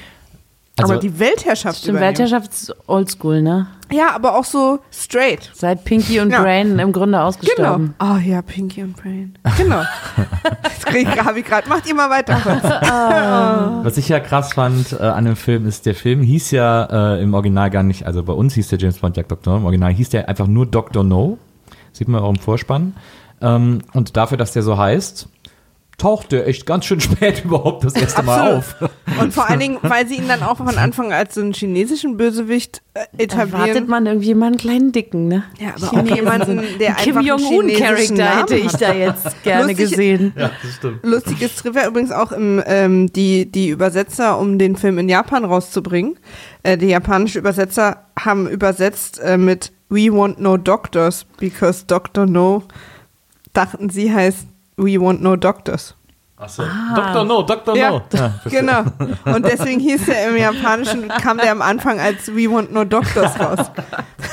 [0.79, 2.19] Also- aber die Weltherrschaft Stimmt, übernehmen.
[2.19, 3.67] Weltherrschaft ist oldschool, ne?
[3.91, 5.51] Ja, aber auch so straight.
[5.55, 6.43] Seit Pinky und Ja.
[6.43, 7.27] Brain im Grunde Genau.
[7.29, 7.95] ausgestorben.
[8.01, 9.35] Oh ja, Pinky und Brain.
[9.57, 9.83] Genau.
[10.62, 10.85] das
[11.25, 11.69] habe ich gerade.
[11.69, 12.38] Macht ihr mal weiter.
[12.43, 12.62] kurz.
[13.85, 17.23] Was ich ja krass fand äh, an dem Film ist, der Film hieß ja äh,
[17.23, 19.55] im Original gar nicht, also bei uns hieß der James Bond Jack Dr.
[19.55, 21.03] No, im Original hieß der einfach nur Dr.
[21.05, 21.38] No.
[21.93, 22.95] Sieht man auch im Vorspann.
[23.41, 25.29] Ähm, und dafür, dass der so heißt,
[25.99, 28.77] taucht der echt ganz schön spät überhaupt das erste Mal auf.
[29.21, 32.17] Und vor allen Dingen, weil sie ihn dann auch von Anfang als so einen chinesischen
[32.17, 33.87] Bösewicht äh, Erwartet etablieren.
[33.89, 35.43] man irgendwie mal einen kleinen Dicken, ne?
[35.59, 39.91] Ja, aber auch jemanden, der Kim einfach chinesischen Jong-un-Charakter hätte ich da jetzt gerne Lustig-
[39.91, 40.33] gesehen.
[40.37, 41.05] Ja, das stimmt.
[41.05, 45.45] Lustig ist Trivia übrigens auch im, ähm, die, die Übersetzer, um den Film in Japan
[45.45, 46.17] rauszubringen.
[46.63, 52.63] Äh, die japanischen Übersetzer haben übersetzt äh, mit We want no doctors, because Doctor No
[53.53, 54.47] dachten sie heißt
[54.79, 55.95] We want no doctors.
[56.37, 56.62] Achso.
[56.95, 57.25] Dr.
[57.25, 57.77] No, Dr.
[57.77, 58.03] Ja, No.
[58.12, 58.85] Ja, genau.
[59.25, 63.38] Und deswegen hieß er im Japanischen, kam der am Anfang als We want no doctors
[63.41, 63.71] raus.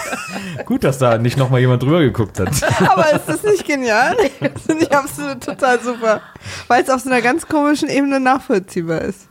[0.65, 2.49] Gut, dass da nicht nochmal jemand drüber geguckt hat.
[2.91, 4.15] Aber ist das nicht genial?
[4.39, 6.21] Das finde ich absolut total super.
[6.67, 9.27] Weil es auf so einer ganz komischen Ebene nachvollziehbar ist.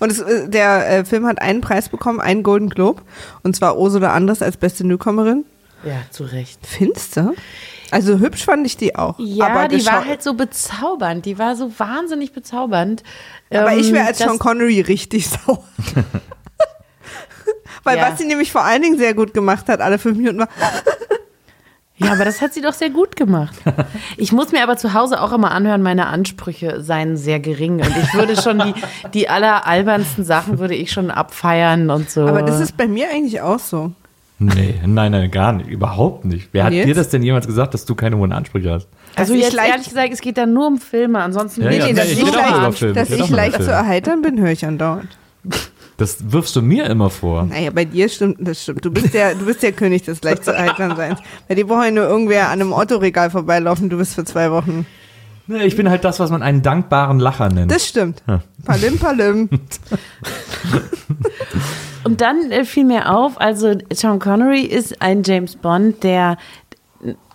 [0.00, 3.02] Und es, äh, der äh, Film hat einen Preis bekommen, einen Golden Globe.
[3.44, 5.44] Und zwar Ursula Andres als beste Newcomerin.
[5.84, 6.58] Ja, zu Recht.
[6.66, 7.34] Findest du?
[7.96, 9.14] Also hübsch fand ich die auch.
[9.18, 11.24] Ja, aber die war halt so bezaubernd.
[11.24, 13.02] Die war so wahnsinnig bezaubernd.
[13.50, 15.64] Aber Ähm, ich wäre als Sean Connery richtig sauer.
[17.84, 18.10] Weil Ja.
[18.10, 20.48] was sie nämlich vor allen Dingen sehr gut gemacht hat, alle fünf Minuten war,
[21.98, 23.54] Ja, aber das hat sie doch sehr gut gemacht.
[24.18, 27.80] Ich muss mir aber zu Hause auch immer anhören, meine Ansprüche seien sehr gering.
[27.80, 28.74] Und ich würde schon die,
[29.14, 32.26] die alleralbernsten Sachen würde ich schon abfeiern und so.
[32.26, 33.92] aber das ist bei mir eigentlich auch so.
[34.38, 35.68] Nee, nein, nein, gar nicht.
[35.70, 36.48] Überhaupt nicht.
[36.52, 36.86] Wer hat jetzt?
[36.86, 38.86] dir das denn jemals gesagt, dass du keine hohen Ansprüche hast?
[39.14, 41.20] also dass ich jetzt leicht- ehrlich gesagt, es geht da nur um Filme.
[41.22, 42.94] Ansonsten Ja, geht ja, Nee, es nee, dass ich ich, leicht, Filme.
[42.94, 45.08] dass Ich ich leicht zu erheitern bin, höre ich andauernd.
[45.96, 47.44] Das wirfst du mir immer vor.
[47.44, 48.84] Naja, bei dir stimmt, das stimmt.
[48.84, 51.20] Du bist der, du bist der König des leicht zu erheitern Seins.
[51.48, 54.84] Bei dir braucht ja nur irgendwer an einem Otto-Regal vorbeilaufen, du bist für zwei Wochen.
[55.46, 57.70] Nee, Ich bin halt das, was man einen dankbaren Lacher nennt.
[57.72, 58.22] Das stimmt.
[58.66, 59.48] Palim, palim.
[62.06, 66.38] Und dann äh, fiel mir auf, also Sean Connery ist ein James Bond, der,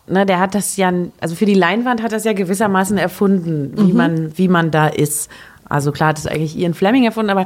[0.07, 3.88] na, der hat das ja, also für die Leinwand hat das ja gewissermaßen erfunden, Mhm.
[3.88, 5.29] wie man, wie man da ist.
[5.65, 7.45] Also klar hat es eigentlich Ian Fleming erfunden, aber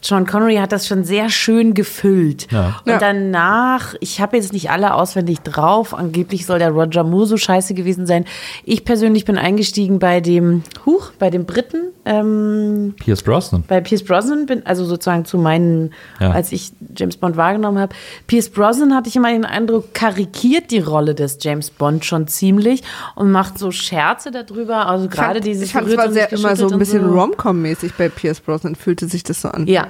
[0.00, 2.46] Sean Connery hat das schon sehr schön gefüllt.
[2.52, 2.76] Ja.
[2.84, 2.98] Und Ja.
[2.98, 7.74] danach, ich habe jetzt nicht alle auswendig drauf, angeblich soll der Roger Moore so scheiße
[7.74, 8.24] gewesen sein.
[8.64, 13.64] Ich persönlich bin eingestiegen bei dem, Huch, bei dem Briten, ähm, Pierce Brosnan.
[13.66, 16.30] bei Pierce Brosnan bin, also sozusagen zu meinen, Ja.
[16.30, 17.94] als ich James Bond wahrgenommen habe.
[18.26, 22.82] Pierce Brosnan hatte ich immer den Eindruck, karikiert die Rolle des James Bond schon ziemlich
[23.14, 24.86] und macht so Scherze darüber.
[24.86, 27.10] Also gerade dieses ich fand es war sehr, immer so ein bisschen so.
[27.18, 29.66] Rom-Com-mäßig bei Pierce Brosnan, fühlte sich das so an.
[29.66, 29.88] Ja,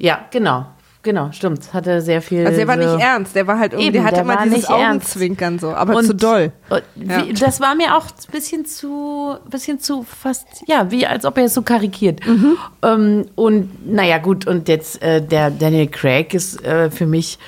[0.00, 0.66] ja, genau,
[1.02, 1.72] genau, stimmt.
[1.72, 2.44] Hatte sehr viel.
[2.46, 4.36] Also der war so nicht ernst, der war halt irgendwie, Eben, der hatte der immer
[4.42, 4.82] dieses nicht ernst.
[4.84, 6.52] Augenzwinkern so, aber Und- zu doll.
[6.70, 7.26] und Ja.
[7.26, 11.38] Wie, das war mir auch ein bisschen zu, bisschen zu fast, ja, wie als ob
[11.38, 12.26] er es so karikiert.
[12.26, 12.56] Mhm.
[12.82, 17.38] Ähm, und naja, gut, und jetzt äh, der Daniel Craig ist äh, für mich.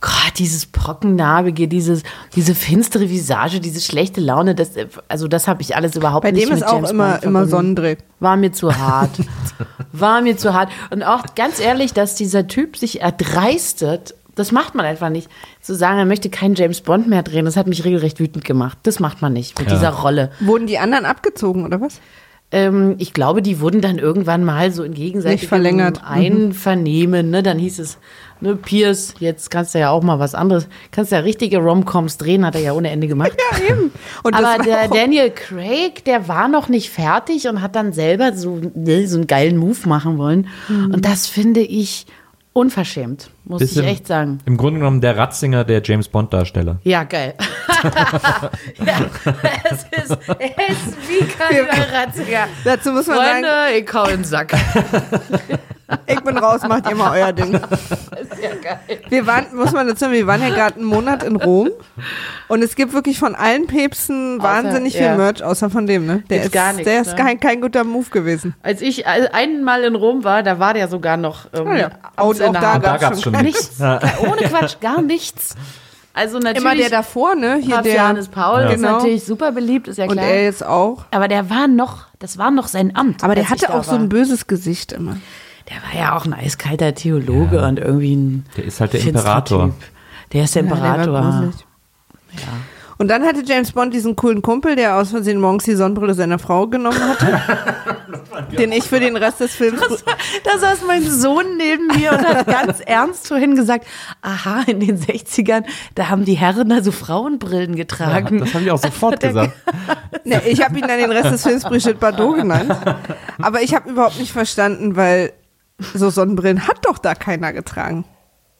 [0.00, 2.02] Gott, dieses Pockennarbige, dieses,
[2.34, 4.70] diese finstere Visage, diese schlechte Laune, das,
[5.08, 7.24] also das habe ich alles überhaupt Bei nicht dem mit ist auch James immer, Bond
[7.24, 7.46] immer.
[7.46, 7.96] Sonnendreh.
[8.18, 9.10] War mir zu hart.
[9.92, 10.70] War mir zu hart.
[10.90, 15.28] Und auch ganz ehrlich, dass dieser Typ sich erdreistet, das macht man einfach nicht.
[15.60, 18.78] Zu sagen, er möchte keinen James Bond mehr drehen, das hat mich regelrecht wütend gemacht.
[18.84, 19.74] Das macht man nicht mit Ja.
[19.76, 20.30] dieser Rolle.
[20.40, 22.00] Wurden die anderen abgezogen, oder was?
[22.52, 25.48] Ähm, ich glaube, die wurden dann irgendwann mal so in gegenseitigem.
[26.00, 26.04] Mhm.
[26.04, 27.30] Einvernehmen.
[27.30, 27.42] Ne?
[27.42, 27.98] Dann hieß es,
[28.40, 30.66] ne, Pierce, jetzt kannst du ja auch mal was anderes.
[30.90, 33.32] Kannst ja richtige Romcoms drehen, hat er ja ohne Ende gemacht.
[33.50, 33.92] Ja, eben.
[34.22, 38.60] Und Aber der Daniel Craig, der war noch nicht fertig und hat dann selber so,
[38.74, 40.48] ne, so einen geilen Move machen wollen.
[40.68, 40.94] Mhm.
[40.94, 42.06] Und das finde ich
[42.52, 44.38] unverschämt, muss Bisschen- ich echt sagen.
[44.44, 46.78] Im Grunde genommen der Ratzinger der James Bond Darsteller.
[46.82, 47.34] Ja, geil.
[48.84, 49.06] ja,
[49.64, 52.48] es ist, es ist wie Karl Ratzinger.
[52.64, 54.52] Dazu muss man Freunde, sagen, ich hau in den Sack.
[56.06, 57.52] ich bin raus, macht ihr mal euer Ding.
[57.52, 57.60] Ja,
[58.62, 59.00] geil.
[59.08, 61.70] Wir waren, muss man dazu sagen, wir waren ja gerade einen Monat in Rom
[62.48, 65.16] und es gibt wirklich von allen Päpsten wahnsinnig viel ja.
[65.16, 66.22] Merch, außer von dem, ne?
[66.30, 67.14] Der Gibt's ist, gar nichts, der ist ne?
[67.16, 68.54] kein, kein guter Move gewesen.
[68.62, 71.90] Als ich einmal in Rom war, da war der sogar noch ähm, ja.
[72.16, 73.78] Und auch der da gab es schon schon nichts.
[73.78, 74.20] Nichts.
[74.20, 75.56] Ohne Quatsch, gar nichts.
[76.12, 76.62] Also natürlich.
[76.62, 77.56] Immer der davor, ne?
[77.62, 78.92] Hier Papst der, Johannes Paul ist Genau.
[78.96, 80.26] natürlich super beliebt, ist ja und klar.
[80.26, 81.04] er jetzt auch.
[81.12, 83.22] Aber der war noch, das war noch sein Amt.
[83.22, 83.98] Aber der hatte auch so war.
[84.00, 85.16] ein böses Gesicht immer.
[85.70, 88.44] Der war ja auch ein eiskalter Theologe und irgendwie ein.
[88.56, 89.66] Der ist halt der Imperator.
[89.66, 89.74] Typ.
[90.32, 91.22] Der ist der Ja, der war Imperator.
[91.22, 91.66] gruselig.
[92.98, 96.38] Und dann hatte James Bond diesen coolen Kumpel, der aus Versehen morgens die Sonnenbrille seiner
[96.38, 97.40] Frau genommen hatte.
[98.58, 99.80] den ich für den Rest des Films.
[100.44, 103.86] Da saß mein Sohn neben mir und hat ganz ernst vorhin gesagt,
[104.20, 108.40] aha, in den 60ern, da haben die Herren also Frauenbrillen getragen.
[108.40, 109.54] Das habe ich auch sofort gesagt.
[110.24, 112.76] Ne, ich habe ihn dann den Rest des Films Brigitte Bardot genannt.
[113.40, 115.32] Aber ich habe überhaupt nicht verstanden, weil
[115.94, 118.04] so Sonnenbrillen hat doch da keiner getragen.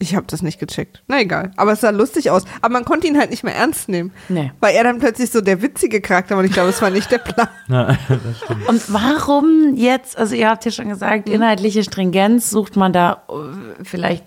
[0.02, 1.02] Ich habe das nicht gecheckt.
[1.08, 1.52] Na egal.
[1.58, 2.44] Aber es sah lustig aus.
[2.62, 4.12] Aber man konnte ihn halt nicht mehr ernst nehmen.
[4.30, 4.50] Nee.
[4.58, 6.38] Weil er dann plötzlich so der witzige Charakter war.
[6.38, 7.48] Und ich glaube, das war nicht der Plan.
[8.66, 13.84] Und warum jetzt, also ihr habt ja schon gesagt, inhaltliche Stringenz sucht man da äh,
[13.84, 14.24] vielleicht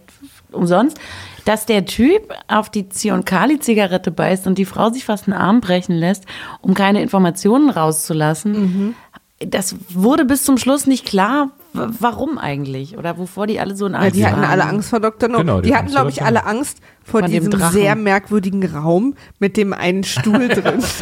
[0.51, 0.99] umsonst,
[1.45, 5.95] dass der Typ auf die Zionkali-Zigarette beißt und die Frau sich fast einen Arm brechen
[5.95, 6.25] lässt,
[6.61, 8.95] um keine Informationen rauszulassen.
[9.39, 13.93] Das wurde bis zum Schluss nicht klar, warum eigentlich oder wovor die alle so in
[13.93, 14.49] Ja, Angst die hatten waren.
[14.49, 15.29] alle Angst vor Dr.
[15.29, 15.39] No.
[15.39, 19.57] Genau, die die hatten glaube ich, alle Angst vor dem diesem sehr merkwürdigen Raum mit
[19.57, 20.83] dem einen Stuhl drin.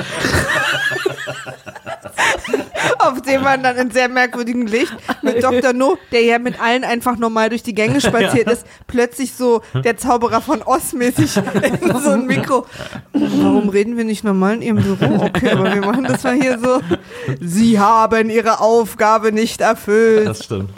[3.00, 5.74] Auf dem man dann in sehr merkwürdigem Licht mit Dr.
[5.74, 9.98] No, der ja mit allen einfach normal durch die Gänge spaziert ist, plötzlich so der
[9.98, 12.66] Zauberer von Oz mäßig in so ein Mikro.
[13.14, 15.24] Warum reden wir nicht normal in Ihrem Büro?
[15.26, 16.82] Okay, aber wir machen das mal hier so.
[17.40, 20.28] Sie haben Ihre Aufgabe nicht erfüllt.
[20.28, 20.72] Das stimmt.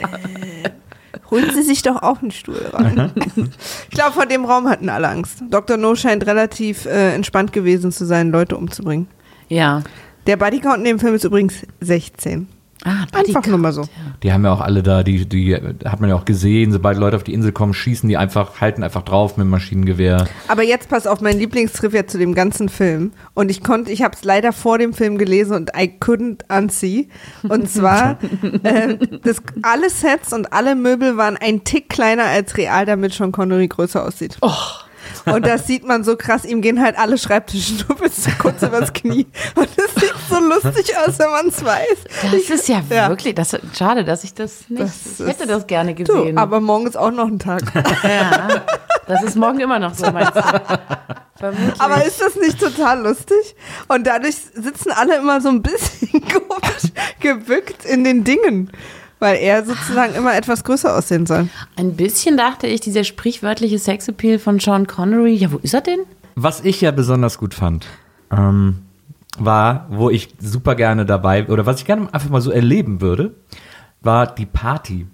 [1.30, 3.10] Holen Sie sich doch auch einen Stuhl rein.
[3.36, 5.42] ich glaube, vor dem Raum hatten alle Angst.
[5.50, 5.76] Dr.
[5.76, 9.08] No scheint relativ äh, entspannt gewesen zu sein, Leute umzubringen.
[9.48, 9.82] Ja.
[10.26, 12.48] Der Bodycount in dem Film ist übrigens 16.
[12.86, 13.84] Ah, Einfach nur mal so.
[14.22, 17.16] Die haben ja auch alle da, die, die hat man ja auch gesehen, sobald Leute
[17.16, 20.26] auf die Insel kommen, schießen die einfach, halten einfach drauf mit dem Maschinengewehr.
[20.48, 23.12] Aber jetzt pass auf, mein Lieblingstrivia zu dem ganzen Film.
[23.32, 27.08] Und ich konnte, ich habe es leider vor dem Film gelesen und I couldn't unsee.
[27.48, 28.18] Und zwar,
[28.64, 33.32] äh, das, alle Sets und alle Möbel waren ein Tick kleiner als real, damit Sean
[33.32, 34.36] Connery größer aussieht.
[35.26, 38.92] Und das sieht man so krass, ihm gehen halt alle Schreibtische nur bis kurz übers
[38.92, 39.26] Knie.
[39.54, 42.04] Und das sieht so lustig aus, wenn man es weiß.
[42.30, 43.08] Das ist ja, Ja.
[43.08, 46.38] wirklich, das, schade, dass ich das nicht, Das ich hätte das gerne Du, gesehen.
[46.38, 47.62] aber morgen ist auch noch ein Tag.
[48.02, 48.64] ja,
[49.06, 50.42] das ist morgen immer noch so, meinst du?
[51.36, 51.80] Vermutlich.
[51.80, 53.56] Aber ist das nicht total lustig?
[53.88, 58.70] Und dadurch sitzen alle immer so ein bisschen komisch gebückt in den Dingen.
[59.24, 61.48] Weil er sozusagen immer etwas größer aussehen soll.
[61.76, 66.00] Ein bisschen dachte ich, dieser sprichwörtliche Sexappeal von Sean Connery, ja, wo ist er denn?
[66.34, 67.86] Was ich ja besonders gut fand,
[68.30, 68.82] ähm,
[69.38, 73.34] war, wo ich super gerne dabei, oder was ich gerne einfach mal so erleben würde,
[74.02, 75.06] war die Party.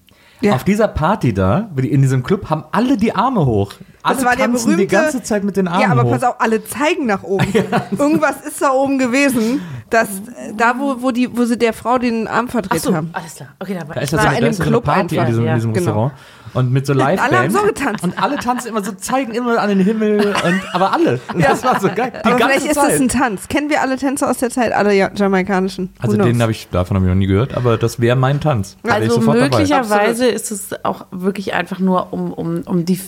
[0.43, 0.55] Ja.
[0.55, 3.75] Auf dieser Party da, in diesem Club, haben alle die Arme hoch.
[4.03, 4.77] Alle Das war der berühmte.
[4.79, 6.13] die ganze Zeit mit den Armen Ja, aber hoch.
[6.13, 7.47] pass auf, alle zeigen nach oben.
[7.99, 11.99] Irgendwas ist da oben gewesen, dass äh, da, wo, wo, die, wo sie der Frau
[11.99, 13.11] den Arm verdreht Achso, haben.
[13.13, 13.51] alles klar.
[13.59, 14.69] Okay, da war Da ist ich ja so, war eine- in einem ist ja so
[14.71, 15.51] eine Club Party in einfach, diesem, ja.
[15.53, 15.87] in diesem genau.
[15.87, 16.13] Restaurant.
[16.55, 18.05] Und mit so Alle haben so getanzt.
[18.05, 20.35] Und alle tanzen immer so, zeigen immer an den Himmel.
[20.45, 21.21] Und, aber alle.
[21.35, 22.13] Und Das war so geil.
[22.15, 22.93] Die Aber ganze vielleicht ist Zeit.
[22.93, 23.49] das ein Tanz.
[23.49, 25.91] Kennen wir alle Tänze aus der Zeit, alle ja, jamaikanischen?
[25.99, 26.27] Who also knows?
[26.27, 28.77] den habe ich, davon habe ich noch nie gehört, aber das wäre mein Tanz.
[28.83, 33.01] Also möglicherweise ist es auch wirklich einfach nur, um, um, um die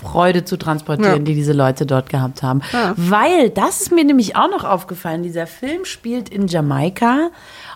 [0.00, 1.18] Freude zu transportieren, Ja.
[1.22, 2.60] die diese Leute dort gehabt haben.
[2.72, 2.94] Ja.
[2.96, 7.30] Weil, das ist mir nämlich auch noch aufgefallen, dieser Film spielt in Jamaika.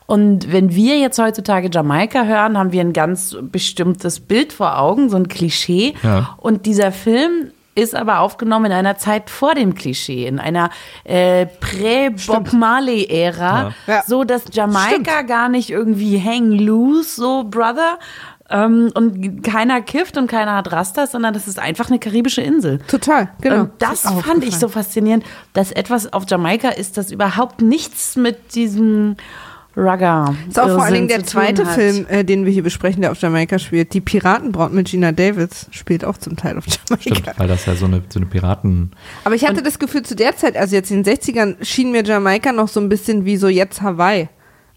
[0.07, 5.09] Und wenn wir jetzt heutzutage Jamaika hören, haben wir ein ganz bestimmtes Bild vor Augen,
[5.09, 5.95] so ein Klischee.
[6.03, 6.37] Ja.
[6.39, 10.69] Und dieser Film ist aber aufgenommen in einer Zeit vor dem Klischee, in einer
[11.05, 14.03] äh, Prä-Bob Marley-Ära, Ja.
[14.07, 17.99] so dass Jamaika gar nicht irgendwie hang loose, so Brother.
[18.51, 22.81] Ähm, und keiner kifft und keiner hat Rastas, sondern das ist einfach eine karibische Insel.
[22.89, 23.61] Total, genau.
[23.63, 28.17] Und das auch fand ich so faszinierend, dass etwas auf Jamaika ist, das überhaupt nichts
[28.17, 29.17] mit diesem
[29.77, 30.35] Rugger.
[30.49, 31.75] Ist auch vor allen Dingen der zweite hat.
[31.75, 33.95] Film, äh, den wir hier besprechen, der auf Jamaika spielt.
[33.95, 37.15] Die Piratenbraut mit Gina Davis spielt auch zum Teil auf Jamaika.
[37.15, 38.93] Stimmt, weil das ja so eine, so eine Piraten.
[39.25, 42.05] Aber ich hatte das Gefühl, zu der Zeit, also jetzt in den 60ern, schien mir
[42.05, 44.29] Jamaika noch so ein bisschen wie so jetzt Hawaii.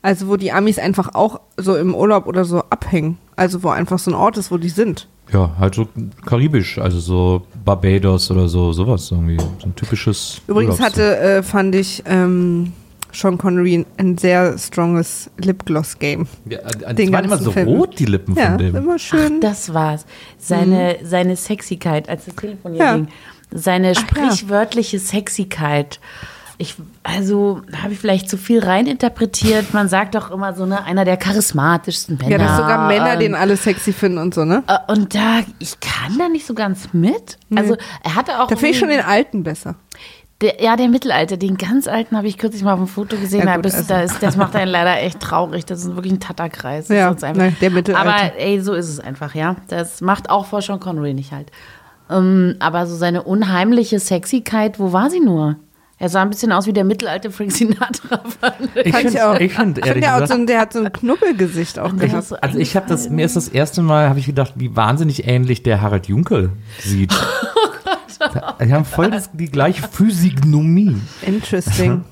[0.01, 3.17] Also wo die Amis einfach auch so im Urlaub oder so abhängen.
[3.35, 5.07] Also wo einfach so ein Ort ist, wo die sind.
[5.33, 5.87] Ja, halt so
[6.25, 9.39] karibisch, also so Barbados oder so, sowas irgendwie.
[9.39, 10.41] So ein typisches.
[10.47, 12.73] Übrigens hatte, äh, fand ich, ähm,
[13.15, 16.27] Sean Connery ein, sehr stronges Lipgloss-Game.
[16.49, 16.59] Ja,
[16.93, 17.67] den die waren immer so Film.
[17.69, 18.75] rot, die Lippen Ja, von dem.
[18.75, 19.39] immer schön.
[19.41, 20.05] Das war's.
[20.37, 22.95] Seine, seine Sexigkeit, als das Telefon hier Ja.
[22.95, 23.07] ging.
[23.51, 24.01] Seine Ach ja.
[24.31, 25.99] sprichwörtliche Sexigkeit.
[26.57, 29.73] Ich, also, habe ich vielleicht zu viel reininterpretiert.
[29.73, 32.31] Man sagt doch immer so, ne, einer der charismatischsten Männer.
[32.31, 34.63] ja, dass sogar Männer ähm, den alle sexy finden und so, ne?
[34.67, 37.37] äh, Und da, ich kann da nicht so ganz mit.
[37.53, 38.47] Also, er hatte auch.
[38.47, 39.75] Da finde ich schon den Alten besser.
[40.41, 43.39] Der, ja, der Mittelalter, den ganz alten habe ich kürzlich mal auf dem Foto gesehen.
[43.39, 43.87] Ja, da gut, bist, also.
[43.87, 45.65] da ist, das macht einen leider echt traurig.
[45.65, 46.89] Das ist wirklich ein Tatterkreis.
[46.89, 48.09] Ja, ist uns einfach- ne, der Mittelalter.
[48.09, 49.55] Aber ey, so ist es einfach, ja.
[49.69, 51.51] Das macht auch vor Sean Connery nicht halt.
[52.09, 55.55] Ähm, aber so seine unheimliche Sexigkeit, wo war sie nur?
[55.97, 58.19] Er sah ein bisschen aus wie der mittelalte Frank Sinatra.
[58.75, 58.87] ich.
[58.87, 59.39] Ich Fand finde, ich auch.
[59.39, 62.09] ich find, Ich ehrlich hat gesagt, so ein- der hat so ein Knubbelgesicht auch Der
[62.09, 62.43] gehabt.
[62.43, 65.63] also ich habe das, mir ist das erste Mal, habe ich gedacht, wie wahnsinnig ähnlich
[65.63, 67.13] der Harald Junke sieht.
[68.63, 70.97] Die haben voll das, die gleiche Physiognomie.
[71.21, 72.03] Interesting.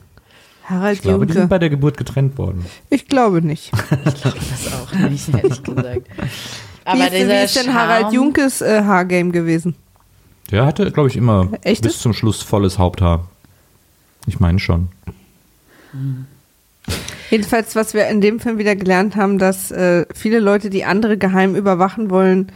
[0.66, 1.50] Harald Ich glaube, die sind Junke.
[1.50, 2.66] bei der Geburt getrennt worden.
[2.90, 3.72] Ich glaube nicht.
[4.04, 6.08] das auch nicht, ehrlich gesagt.
[6.86, 9.76] Aber wie, ist, denn- wie dieser ist denn Charme- Harald Junkes äh, Haargame gewesen?
[10.52, 11.94] Der hatte, glaube ich, immer Echtes?
[11.94, 13.28] bis zum Schluss volles Haupthaar.
[14.28, 14.90] Ich meine schon.
[17.30, 21.18] Jedenfalls, was wir in dem Film wieder gelernt haben, dass äh, viele Leute, die andere
[21.18, 22.52] geheim überwachen wollen,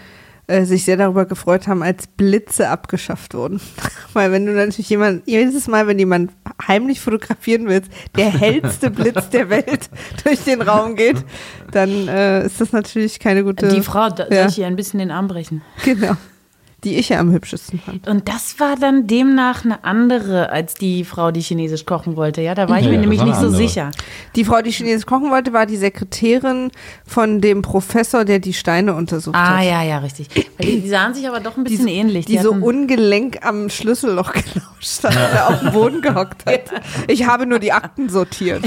[0.48, 3.60] äh, sich sehr darüber gefreut haben, als Blitze abgeschafft wurden.
[4.14, 6.32] Weil wenn du natürlich jemand, jedes Mal, wenn jemand
[6.68, 9.90] heimlich fotografieren willst, der hellste Blitz der Welt
[10.24, 11.18] durch den Raum geht,
[11.72, 13.68] dann äh, ist das natürlich keine gute.
[13.68, 14.44] Die Frau, da Ja.
[14.44, 15.62] soll ich ihr ein bisschen den Arm brechen.
[15.84, 16.16] Genau.
[16.84, 18.08] Die ich ja am hübschesten fand.
[18.08, 22.42] Und das war dann demnach eine andere als die Frau, die chinesisch kochen wollte.
[22.44, 23.90] Ja, da war ich Ja, mir nämlich nicht so sicher.
[24.36, 26.70] Die Frau, die Chinesisch kochen wollte, war die Sekretärin
[27.04, 29.64] von dem Professor, der die Steine untersucht Ah, hat.
[29.66, 30.30] ja, ja, richtig.
[30.60, 32.26] Weil die, die sahen sich aber doch ein bisschen ähnlich.
[32.28, 36.62] Die, so hatten- ungelenk am Schlüsselloch gelauscht hat, der auf dem Boden gehockt hat.
[37.08, 38.64] Ich habe nur die Akten sortiert.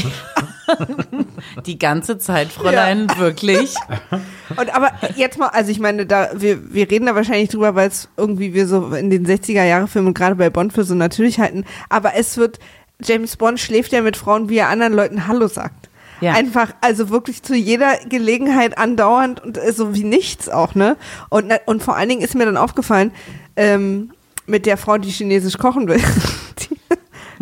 [1.67, 3.75] Die ganze Zeit, Fräulein, wirklich.
[4.57, 7.89] Und aber jetzt mal, also ich meine, da wir, wir reden da wahrscheinlich drüber, weil
[7.89, 11.41] es irgendwie wir so in den 60er Jahre Filmen gerade bei Bond für so natürlich
[11.41, 12.59] halten, aber es wird
[13.03, 15.89] James Bond schläft ja mit Frauen, wie er anderen Leuten Hallo sagt.
[16.21, 16.33] Ja.
[16.33, 20.97] Einfach, also wirklich zu jeder Gelegenheit andauernd und so wie nichts auch, ne?
[21.31, 23.13] Und, und vor allen Dingen ist mir dann aufgefallen,
[23.57, 24.13] ähm,
[24.47, 26.01] mit der Frau, die chinesisch kochen will,
[26.59, 26.77] die,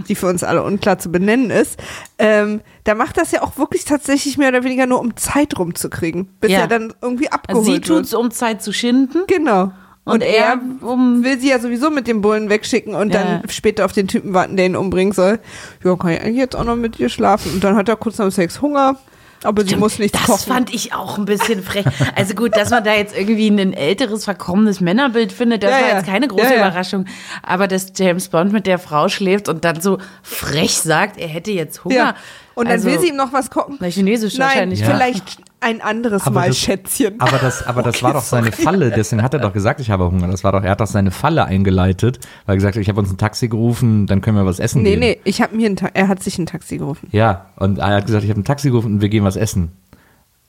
[0.09, 1.79] die für uns alle unklar zu benennen ist,
[2.19, 6.29] ähm, da macht das ja auch wirklich tatsächlich mehr oder weniger nur, um Zeit rumzukriegen,
[6.41, 6.61] bis Ja.
[6.61, 7.85] er dann irgendwie Also abgeholt sie wird.
[7.87, 9.25] tut's, um Zeit zu schinden.
[9.27, 9.73] Genau.
[10.05, 11.23] Und, er, um.
[11.23, 13.23] will sie ja sowieso mit dem Bullen wegschicken und Ja.
[13.41, 15.39] dann später auf den Typen warten, der ihn umbringen soll.
[15.85, 17.53] Ja, kann ich eigentlich jetzt auch noch mit dir schlafen?
[17.53, 18.97] Und dann hat er kurz nach dem Sex Hunger,
[19.45, 20.53] aber sie muss nichts das kochen.
[20.53, 21.85] fand ich auch ein bisschen frech.
[22.17, 25.97] Also gut, dass man da jetzt irgendwie ein älteres, verkommenes Männerbild findet, das Ja, war
[25.97, 26.67] jetzt keine große Ja, ja.
[26.69, 27.07] Überraschung.
[27.43, 31.51] Aber dass James Bond mit der Frau schläft und dann so frech sagt, er hätte
[31.53, 31.95] jetzt Hunger.
[31.95, 32.15] ja.
[32.55, 33.77] Und dann also, will sie ihm noch was kochen.
[33.79, 34.81] Na, Chinesisch Nein, wahrscheinlich.
[34.81, 34.87] Ja.
[34.87, 37.21] vielleicht ein anderes Aber Mal, das- Schätzchen.
[37.21, 40.05] Aber das, aber das war doch seine Falle, deswegen hat er doch gesagt, ich habe
[40.11, 40.29] Hunger.
[40.29, 43.01] Das war doch, er hat doch seine Falle eingeleitet, weil er gesagt hat, ich habe
[43.01, 45.01] uns ein Taxi gerufen, dann können wir was essen nee, gehen.
[45.01, 47.09] nee, ich habe mir ein Ta er hat sich ein Taxi gerufen.
[47.13, 49.73] Ja, und er hat gesagt, ich habe ein Taxi gerufen und wir gehen was essen.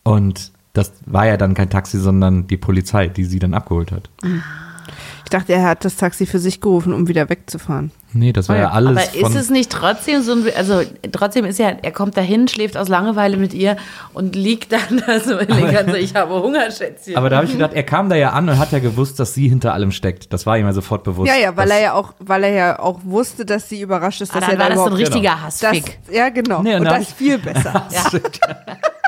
[0.04, 4.10] Und das war ja dann kein Taxi, sondern die Polizei, die sie dann abgeholt hat.
[5.24, 7.92] Ich dachte, er hat das Taxi für sich gerufen, um wieder wegzufahren.
[8.14, 9.32] Nee, das war ja alles Aber von...
[9.32, 12.88] ist es nicht trotzdem so ein, also trotzdem ist ja, er kommt dahin, schläft aus
[12.88, 13.78] Langeweile mit ihr
[14.14, 17.16] und liegt dann da so elegant, so, ich habe Hunger, Schätzchen.
[17.16, 19.36] aber da habe ich gedacht, er kam da ja an und hat ja gewusst, dass
[19.36, 20.34] sie hinter allem steckt.
[20.34, 21.28] Das war ihm ja sofort bewusst.
[21.32, 24.32] Ja, ja, weil er ja auch, weil er ja auch wusste, dass sie überrascht ist,
[24.32, 26.00] ah, dass dann er war da das so ein richtiger das, Hassfick.
[26.12, 26.64] ja, genau.
[26.64, 27.88] Nee, und und das ich- viel besser.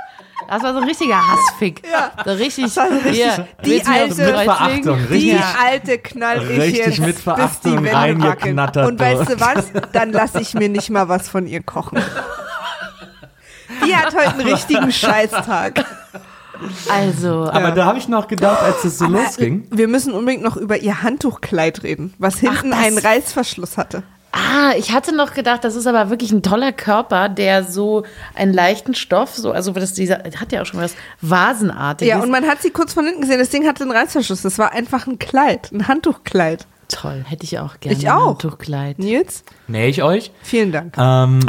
[0.52, 1.82] Das war so ein richtiger Hassfick.
[1.90, 2.12] Ja.
[2.26, 5.20] So richtig, Das war so richtig- hier, die alte- Mit Verachtung, richtig.
[5.22, 5.54] Die Ja.
[5.66, 8.60] alte knall ich Richtig jetzt, mit bis die Verachtung Wände wackeln.
[8.86, 9.72] Und weißt du was?
[9.94, 12.00] Dann lasse ich mir nicht mal was von ihr kochen.
[13.86, 15.86] Die hat heute einen richtigen Scheißtag.
[16.90, 19.68] Also, Aber da habe ich noch gedacht, als es so losging.
[19.72, 24.04] Wir müssen unbedingt noch über ihr Handtuchkleid reden, was hinten das- einen Reißverschluss hatte.
[24.32, 28.04] Ah, ich hatte noch gedacht, das ist aber wirklich ein toller Körper, der so
[28.36, 32.10] einen leichten Stoff, so, also das dieser, hat ja auch schon was Vasenartiges.
[32.10, 33.40] Ja, und man hat sie kurz von hinten gesehen.
[33.40, 34.42] Das Ding hatte einen Reißverschluss.
[34.42, 36.66] Das war einfach ein Kleid, ein Handtuchkleid.
[36.88, 37.98] toll, hätte ich auch gerne.
[37.98, 38.22] Ich auch.
[38.22, 39.00] Ein Handtuchkleid.
[39.00, 40.32] Nils, Nähe ich euch?
[40.44, 40.96] vielen Dank.
[40.98, 41.40] Ähm,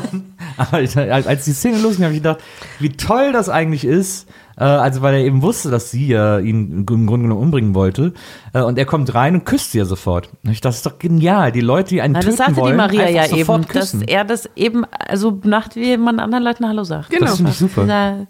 [0.56, 2.40] aber als die Szene losging, habe ich gedacht,
[2.78, 4.28] wie toll das eigentlich ist.
[4.60, 8.12] Äh, also, weil er eben wusste, dass sie ja ihn im Grunde genommen umbringen wollte.
[8.52, 10.28] Äh, und er kommt rein und küsst sie ja sofort.
[10.44, 11.50] Ich dachte, das ist doch genial.
[11.50, 13.72] Die Leute, die einen Na, töten das sagte wollen, die Maria einfach ja sofort eben,
[13.72, 14.02] dass küssen.
[14.06, 17.10] er das eben, also nach wie man anderen Leuten Hallo sagt.
[17.10, 17.26] Genau.
[17.26, 17.84] Das finde ich super.
[17.86, 18.26] Na,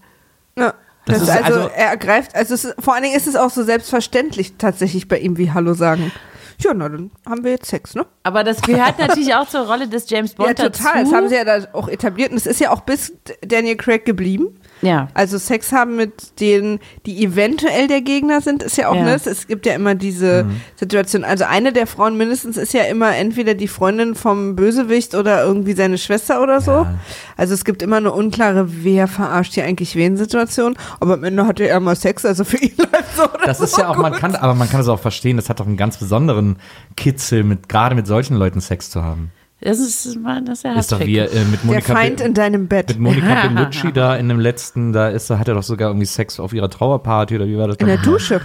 [0.57, 0.75] Ja.
[1.07, 3.27] Das Das ist ist also, also- er ergreift, also es ist, vor allen Dingen ist
[3.27, 6.13] es auch so selbstverständlich tatsächlich bei ihm wie Hallo sagen.
[6.59, 8.05] Ja, na dann haben wir jetzt Sex, ne?
[8.23, 10.93] aber das gehört natürlich auch zur Rolle des James Bond ja, total.
[10.99, 11.05] dazu.
[11.11, 13.15] Das haben sie ja da auch etabliert und es ist ja auch bis
[13.45, 14.49] Daniel Craig geblieben.
[14.83, 15.09] Ja.
[15.15, 19.03] Also Sex haben mit denen, die eventuell der Gegner sind, ist ja auch, Ja.
[19.05, 19.15] ne?
[19.25, 20.61] Es gibt ja immer diese Mhm.
[20.77, 21.25] Situation.
[21.25, 25.73] Also eine der Frauen mindestens ist ja immer entweder die Freundin vom Bösewicht oder irgendwie
[25.75, 26.71] seine Schwester oder so.
[26.73, 26.95] Ja.
[27.37, 30.77] Also es gibt immer eine unklare, wer verarscht hier eigentlich wen Situation.
[31.01, 33.65] Aber am Ende hatte er mal Sex, also für ihn läuft so oder Das so.
[33.65, 35.77] ist ja auch, man kann, aber man kann es auch verstehen, das hat doch einen
[35.77, 36.57] ganz besonderen
[36.97, 39.31] Kitzel, mit, gerade mit solchen Leuten Sex zu haben.
[39.63, 40.07] Das ist,
[40.47, 42.89] das ist ja Ist doch wie äh, mit Der Monika, Feind Be- in deinem Bett.
[42.89, 46.41] mit Monika Bellucci da in dem letzten, da ist, hat er doch sogar irgendwie Sex
[46.41, 47.77] auf ihrer Trauerparty oder wie war das?
[47.77, 48.41] In der Dusche.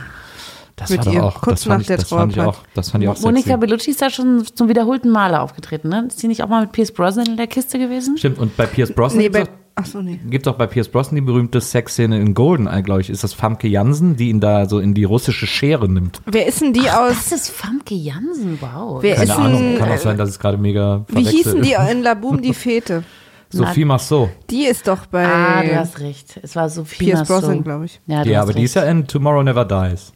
[0.75, 2.69] das mit war ihr, auch, kurz nach ich, der das fand ich auch, Trauerparty.
[2.73, 3.57] das fand ich auch Monika sexy.
[3.59, 6.05] Bellucci ist da schon zum wiederholten Male aufgetreten, ne?
[6.07, 8.17] Ist sie nicht auch mal mit Pierce Brosnan in der Kiste gewesen?
[8.17, 10.19] Stimmt, und bei Pierce Brosnan Nee, bei, ach so, nee.
[10.29, 13.67] gibt doch bei Pierce Brosnan die berühmte Sexszene in Golden, glaube ich, ist das Famke
[13.67, 16.21] Jansen, die ihn da so in die russische Schere nimmt.
[16.25, 19.01] Wer ist denn die aus, Das ist Famke Jansen, wow.
[19.01, 21.73] Wer Keine ist Ahnung, ein, kann auch sein, dass es gerade mega wie hießen die
[21.73, 21.91] ist.
[21.91, 23.03] in La Boom, die Fete?
[23.49, 24.29] Sophie Marceau.
[24.49, 26.39] Die ist doch bei ah, du hast recht.
[26.41, 27.39] Es war Sophie Pierce Marceau.
[27.39, 28.01] Brosnan, glaube ich.
[28.07, 28.85] Ja, du Ja, hast aber die ist recht.
[28.85, 30.11] ja in Tomorrow Never Dies.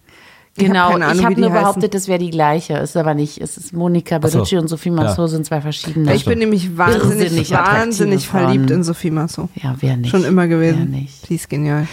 [0.60, 2.74] Hab Genau, ich habe die nur behauptet, das wäre die gleiche.
[2.78, 3.40] Ist aber nicht.
[3.40, 4.38] Es ist Monika Ach so.
[4.38, 5.28] Bellucci und Sophie Marceau Ja.
[5.28, 6.14] sind zwei verschiedene.
[6.14, 8.44] Ich bin nämlich wahnsinnig, wahnsinnig Frauen.
[8.46, 9.50] verliebt in Sophie Marceau.
[9.56, 10.10] ja, wer nicht.
[10.12, 10.92] Schon immer Wer gewesen.
[10.92, 11.30] nicht.
[11.30, 11.88] Die ist genial.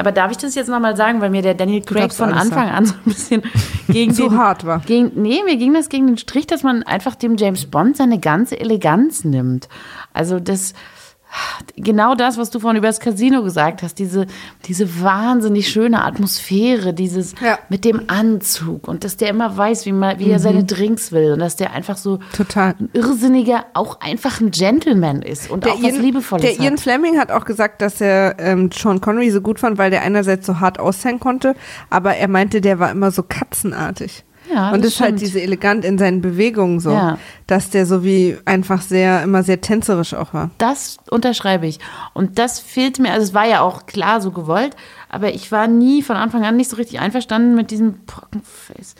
[0.00, 2.70] Aber darf ich das jetzt nochmal sagen, weil mir der Daniel Craig von Anfang sagen.
[2.70, 3.42] an so ein bisschen
[3.88, 4.78] gegen Zu den, hart war.
[4.86, 8.20] Gegen, nee, mir ging das gegen den Strich, dass man einfach dem James Bond seine
[8.20, 9.68] ganze Eleganz nimmt.
[10.12, 10.72] Also das,
[11.76, 14.26] genau das, was du vorhin über das Casino gesagt hast, diese,
[14.66, 17.58] diese wahnsinnig schöne Atmosphäre, dieses Ja.
[17.68, 20.42] mit dem Anzug und dass der immer weiß, wie, man, wie er Mhm.
[20.42, 22.74] seine Drinks will und dass der einfach so Total.
[22.80, 26.72] ein irrsinniger, auch einfach ein Gentleman ist und Der, auch was Ian, Liebevolles der Ian
[26.74, 26.80] hat.
[26.80, 30.46] Fleming hat auch gesagt, dass er ähm, Sean Connery so gut fand, weil der einerseits
[30.46, 31.54] so hart aussehen konnte,
[31.90, 34.24] aber er meinte, der war immer so katzenartig.
[34.58, 34.70] Ja.
[34.72, 37.18] Und das ist halt diese elegant in seinen Bewegungen so, Ja.
[37.46, 40.50] dass der so wie einfach sehr, immer sehr tänzerisch auch war.
[40.58, 41.78] Das unterschreibe ich.
[42.12, 44.74] Und das fehlt mir, also es war ja auch klar so gewollt,
[45.08, 48.94] aber ich war nie von Anfang an nicht so richtig einverstanden mit diesem Pockenface.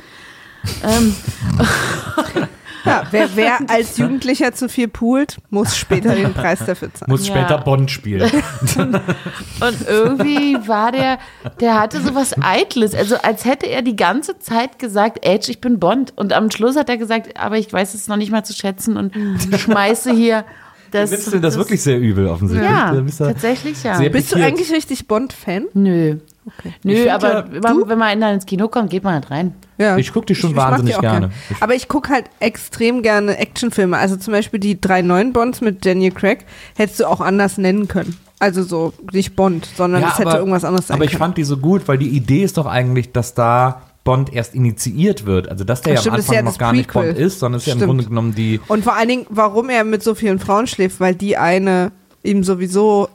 [0.85, 1.15] ähm,
[2.85, 7.11] Ja, wer, wer als Jugendlicher zu viel poolt, muss später den Preis dafür zahlen.
[7.11, 7.35] Muss Ja.
[7.37, 8.31] später Bond spielen.
[8.77, 11.19] und irgendwie war der,
[11.61, 12.95] der hatte so was Eitles.
[12.95, 16.13] Also als hätte er die ganze Zeit gesagt, Edge, ich bin Bond.
[16.17, 18.97] Und am Schluss hat er gesagt, aber ich weiß es noch nicht mal zu schätzen
[18.97, 19.13] und
[19.59, 20.45] schmeiße hier
[20.91, 21.11] das.
[21.11, 22.71] Nimmst du das wirklich sehr übel offensichtlich?
[22.71, 23.99] Ja, tatsächlich ja.
[24.09, 25.67] Bist du eigentlich richtig Bond-Fan?
[25.75, 26.17] Nö.
[26.65, 29.31] Ich Nö, find aber ja, wenn- wenn man dann ins Kino kommt, geht man halt
[29.31, 29.55] rein.
[29.79, 29.97] Ja.
[29.97, 31.29] Ich guck die schon mag wahnsinnig auch gerne.
[31.29, 31.33] gern.
[31.61, 33.97] Aber ich gucke halt extrem gerne Actionfilme.
[33.97, 36.45] Also zum Beispiel die drei neuen Bonds mit Daniel Craig
[36.77, 38.17] hättest du auch anders nennen können.
[38.41, 41.19] Also so nicht Bond, sondern es hätte irgendwas anderes sein Aber ich können.
[41.21, 45.27] fand die so gut, weil die Idee ist doch eigentlich, dass da Bond erst initiiert
[45.27, 45.49] wird.
[45.49, 46.93] Also dass der ja Stimmt, am ja Anfang das noch gar nicht.
[46.93, 47.87] Bond ist, sondern es ist ja im.
[47.87, 48.61] Grunde genommen die.
[48.69, 51.91] Und vor allen Dingen, warum er mit so vielen Frauen schläft, weil die eine
[52.23, 53.09] ihm sowieso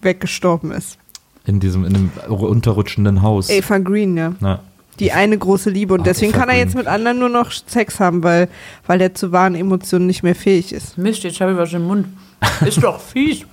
[0.00, 0.98] weggestorben ist.
[1.48, 3.48] In diesem, in dem unterrutschenden Haus.
[3.48, 4.34] Eva Green, ja.
[4.38, 4.60] Na.
[4.98, 5.94] Die eine große Liebe.
[5.94, 8.48] Und Ah, deswegen kann er jetzt mit anderen nur noch Sex haben, weil,
[8.86, 10.98] weil er zu wahren Emotionen nicht mehr fähig ist.
[10.98, 12.08] Mist, jetzt habe ich was im Mund.
[12.66, 13.46] Ist doch fies.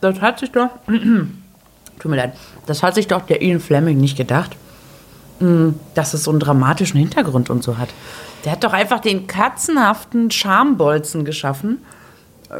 [0.00, 0.70] Das hat sich doch.
[2.00, 2.32] Tut mir leid.
[2.66, 4.56] Das hat sich doch der Ian Fleming nicht gedacht,
[5.38, 7.90] mm, dass es so einen dramatischen Hintergrund und so hat.
[8.44, 11.78] Der hat doch einfach den katzenhaften Schambolzen geschaffen,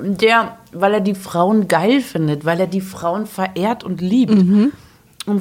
[0.02, 4.72] der, weil er die Frauen geil findet, weil er die Frauen verehrt und liebt und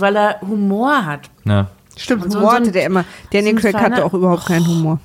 [0.01, 1.29] weil er Humor hat.
[1.43, 1.67] Na.
[1.97, 3.05] Stimmt, Und so- Humor so hatte der immer.
[3.31, 4.99] Daniel so Craig hatte auch überhaupt keinen Humor.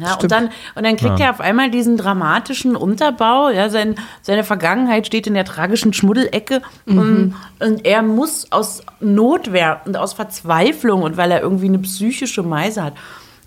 [0.00, 0.22] Ja, Stimmt.
[0.22, 0.44] und dann,
[0.76, 3.48] und dann kriegt er auf einmal diesen dramatischen Unterbau.
[3.48, 6.62] Ja, sein, seine Vergangenheit steht in der tragischen Schmuddelecke.
[6.86, 12.44] Und, und er muss aus Notwehr und aus Verzweiflung und weil er irgendwie eine psychische
[12.44, 12.94] Meise hat,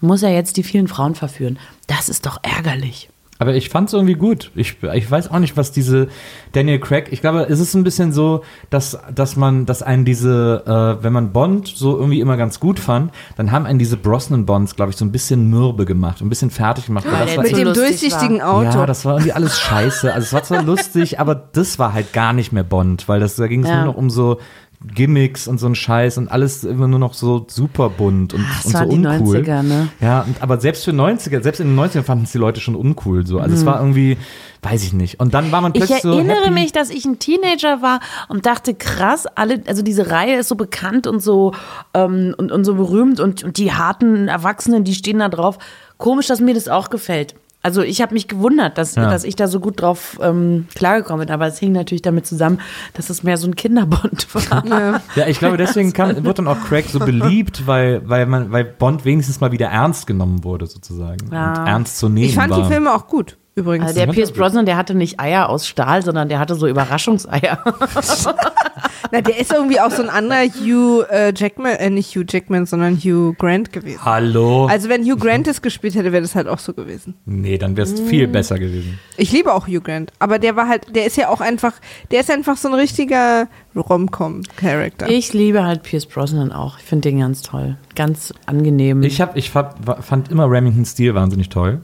[0.02, 1.58] muss er jetzt die vielen Frauen verführen.
[1.88, 3.10] Das ist doch ärgerlich.
[3.42, 4.52] Aber ich fand es irgendwie gut.
[4.54, 6.10] Ich, ich weiß auch nicht, was diese
[6.52, 7.08] Daniel Craig.
[7.10, 10.64] Ich glaube, es ist ein bisschen so, dass, dass man, dass einen diese,
[11.00, 14.76] äh, wenn man Bond so irgendwie immer ganz gut fand, dann haben einen diese Brosnan-Bonds,
[14.76, 17.06] glaube ich, so ein bisschen mürbe gemacht, ein bisschen fertig gemacht.
[17.06, 18.78] Ja, das der war Mit dem durchsichtigen Auto.
[18.78, 20.14] Ja, das war irgendwie alles scheiße.
[20.14, 23.38] Also es war zwar lustig, aber das war halt gar nicht mehr Bond, weil das,
[23.38, 23.78] da ging es Ja.
[23.78, 24.38] nur noch um so
[24.84, 28.66] Gimmicks und so ein Scheiß und alles immer nur noch so super bunt und, Das
[28.66, 29.38] und so waren die uncool.
[29.38, 29.88] 90er, ne?
[30.00, 32.76] Ja, und, aber selbst für 90er, selbst in den 90ern fanden es die Leute schon
[32.76, 33.40] uncool so.
[33.40, 34.18] Also es war irgendwie,
[34.64, 35.20] weiß ich nicht.
[35.20, 35.76] Und dann war man Mhm.
[35.78, 36.52] Ich plötzlich so erinnere happy.
[36.52, 40.56] mich, dass ich ein Teenager war und dachte, krass, alle, also diese Reihe ist so
[40.56, 41.54] bekannt und so
[41.94, 45.58] ähm, und, und so berühmt und, und die harten Erwachsenen, die stehen da drauf.
[45.98, 47.36] Komisch, dass mir das auch gefällt.
[47.64, 49.09] Also ich habe mich gewundert, dass, Ja.
[49.09, 52.59] dass ich da so gut drauf ähm, klargekommen bin, aber es hing natürlich damit zusammen,
[52.93, 55.01] dass es mehr so ein Kinderbond war.
[55.16, 58.64] Ja, ich glaube, deswegen kann, wird dann auch Craig so beliebt, weil, weil man, weil
[58.66, 61.32] Bond wenigstens mal wieder ernst genommen wurde, sozusagen.
[61.32, 61.62] Ja.
[61.62, 62.62] Und ernst zu nehmen Ich fand war.
[62.64, 63.88] die Filme auch gut, übrigens.
[63.88, 67.64] Also der Pierce Brosnan, der hatte nicht Eier aus Stahl, sondern der hatte so Überraschungseier.
[69.12, 72.66] Na, der ist irgendwie auch so ein anderer Hugh äh, Jackman, äh, nicht Hugh Jackman,
[72.66, 73.99] sondern Hugh Grant gewesen.
[74.06, 74.68] Hallo?
[74.68, 77.16] Also wenn Hugh Grant es gespielt hätte, wäre das halt auch so gewesen.
[77.26, 78.99] nee, dann wäre es viel besser gewesen.
[79.18, 81.74] Ich liebe auch Hugh Grant, aber der war halt, der ist ja auch einfach,
[82.12, 85.10] der ist einfach so ein richtiger Rom-Com-Charakter.
[85.10, 86.78] Ich liebe halt Pierce Brosnan auch.
[86.80, 87.78] Ich finde den ganz toll.
[87.95, 89.04] Ganz angenehm.
[89.04, 91.82] Ich, hab, ich fand, fand immer Remington Steel wahnsinnig toll.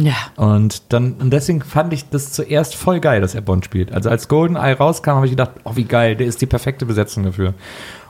[0.00, 0.14] Ja.
[0.36, 3.92] Und dann und deswegen fand ich das zuerst voll geil, dass er Bond spielt.
[3.92, 7.24] Also als GoldenEye rauskam, habe ich gedacht, oh wie geil, der ist die perfekte Besetzung
[7.24, 7.54] dafür.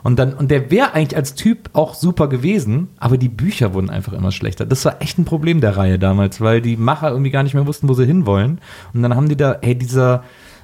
[0.03, 3.91] Und dann und der wäre eigentlich als Typ auch super gewesen, aber die Bücher wurden
[3.91, 4.67] einfach immer schlechter.
[4.67, 7.67] Das war echt ein Problem der Reihe damals, weil die Macher irgendwie gar nicht mehr
[7.67, 8.61] wussten, wo sie hinwollen.
[8.95, 10.23] Und dann haben die da, hey, dieser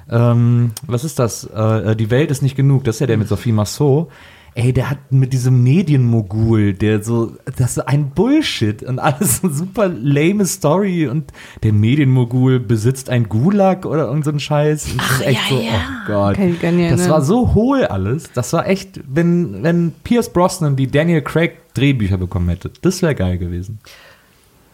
[0.09, 1.43] ähm, was ist das?
[1.45, 2.83] Äh, die Welt ist nicht genug.
[2.83, 4.09] Das ist ja der mit Sophie Massot.
[4.57, 9.49] Ey, der hat mit diesem Medienmogul, der so, das ist ein Bullshit und alles so
[9.49, 11.31] super lame Story und
[11.61, 14.89] der Medienmogul besitzt ein Gulag oder irgend so Scheiß.
[14.89, 15.71] Und das ist echt ja, so, ja.
[15.71, 16.35] oh Gott.
[16.37, 18.31] Kann ich gar nicht Das war so hohl alles.
[18.33, 23.13] Das war echt, wenn, wenn Pierce Brosnan die Daniel Craig Drehbücher bekommen hätte, das wäre
[23.13, 23.77] geil gewesen.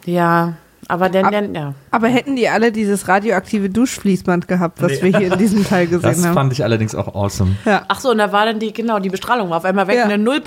[0.06, 0.56] Ja,
[0.88, 1.74] aber dann, Ab- dann ja.
[1.92, 6.02] Aber hätten die alle dieses radioaktive Duschfließband gehabt, was wir hier in diesem Teil gesehen
[6.02, 6.34] Das haben?
[6.34, 7.56] fand ich allerdings auch awesome.
[7.66, 10.06] Ach so, und da war dann die, genau, die Bestrahlung war auf einmal weg, Ja.
[10.06, 10.42] eine 0%.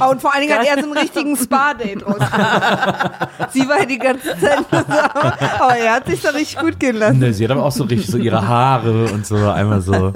[0.00, 3.10] Oh, und vor allen Dingen hat er so einen richtigen Spa-Date rausgemacht.
[3.52, 6.96] Sie war die ganze Zeit nur so, aber er hat sich da richtig gut gehen
[6.96, 7.18] lassen.
[7.18, 10.12] Ne, sie hat aber auch so richtig so ihre Haare und so einmal so.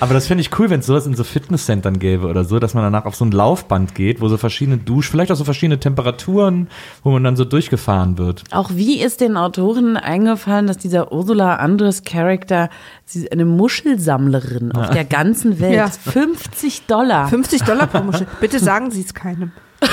[0.00, 2.74] Aber das finde ich cool, wenn es sowas in so Fitnesscentern gäbe oder so, dass
[2.74, 5.78] man danach auf so ein Laufband geht, wo so verschiedene Dusch, vielleicht auch so verschiedene
[5.78, 6.68] Temperaturen,
[7.02, 8.42] wo man dann so durchgefahren wird.
[8.52, 12.68] Auch wie ist den Autoren eingefallen, dass dieser Ursula Andres Charakter,
[13.04, 15.88] sie ist eine Muschelsammlerin auf der ganzen Welt, Ja.
[15.88, 17.28] 50 Dollar.
[17.28, 18.26] 50 Dollar pro Muschel.
[18.40, 19.52] Bitte sagen Sie es keinem.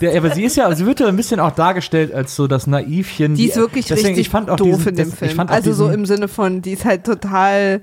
[0.00, 2.66] Der, aber sie ist ja, sie wird ja ein bisschen auch dargestellt als so das
[2.66, 3.34] Naivchen.
[3.34, 5.30] Die ist wirklich deswegen, richtig ich fand auch doof diesen, in dem das- Film.
[5.30, 7.80] Ich fand auch also so im Sinne von, die ist halt total.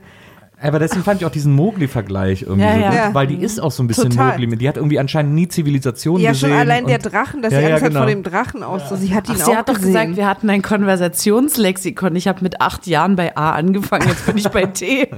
[0.60, 2.90] Aber deswegen fand ich auch diesen Mowgli-Vergleich irgendwie Ja, so ja.
[2.90, 3.14] gut, Ja.
[3.14, 4.40] weil die ist auch so ein bisschen Total.
[4.40, 4.58] Mowgli.
[4.58, 6.50] Die hat irgendwie anscheinend nie Zivilisation Ja, gesehen.
[6.50, 8.00] schon allein der Drachen, dass Ja, sie ja, Angst hat genau.
[8.02, 8.90] vor dem Drachen aus.
[8.90, 12.16] So, sie hat ihn Ach, auch sie hat doch gesagt, wir hatten ein Konversationslexikon.
[12.16, 15.10] Ich habe mit acht Jahren bei A angefangen, jetzt bin ich bei T.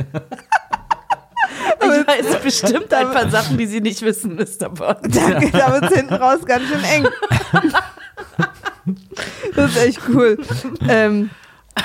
[1.82, 4.70] Ich weiß bestimmt ein paar Sachen, die sie nicht wissen, Mr.
[4.70, 5.00] Bond.
[5.16, 7.08] Danke, da wird hinten raus ganz schön eng.
[9.56, 10.38] Das ist echt cool.
[10.88, 11.30] Ähm,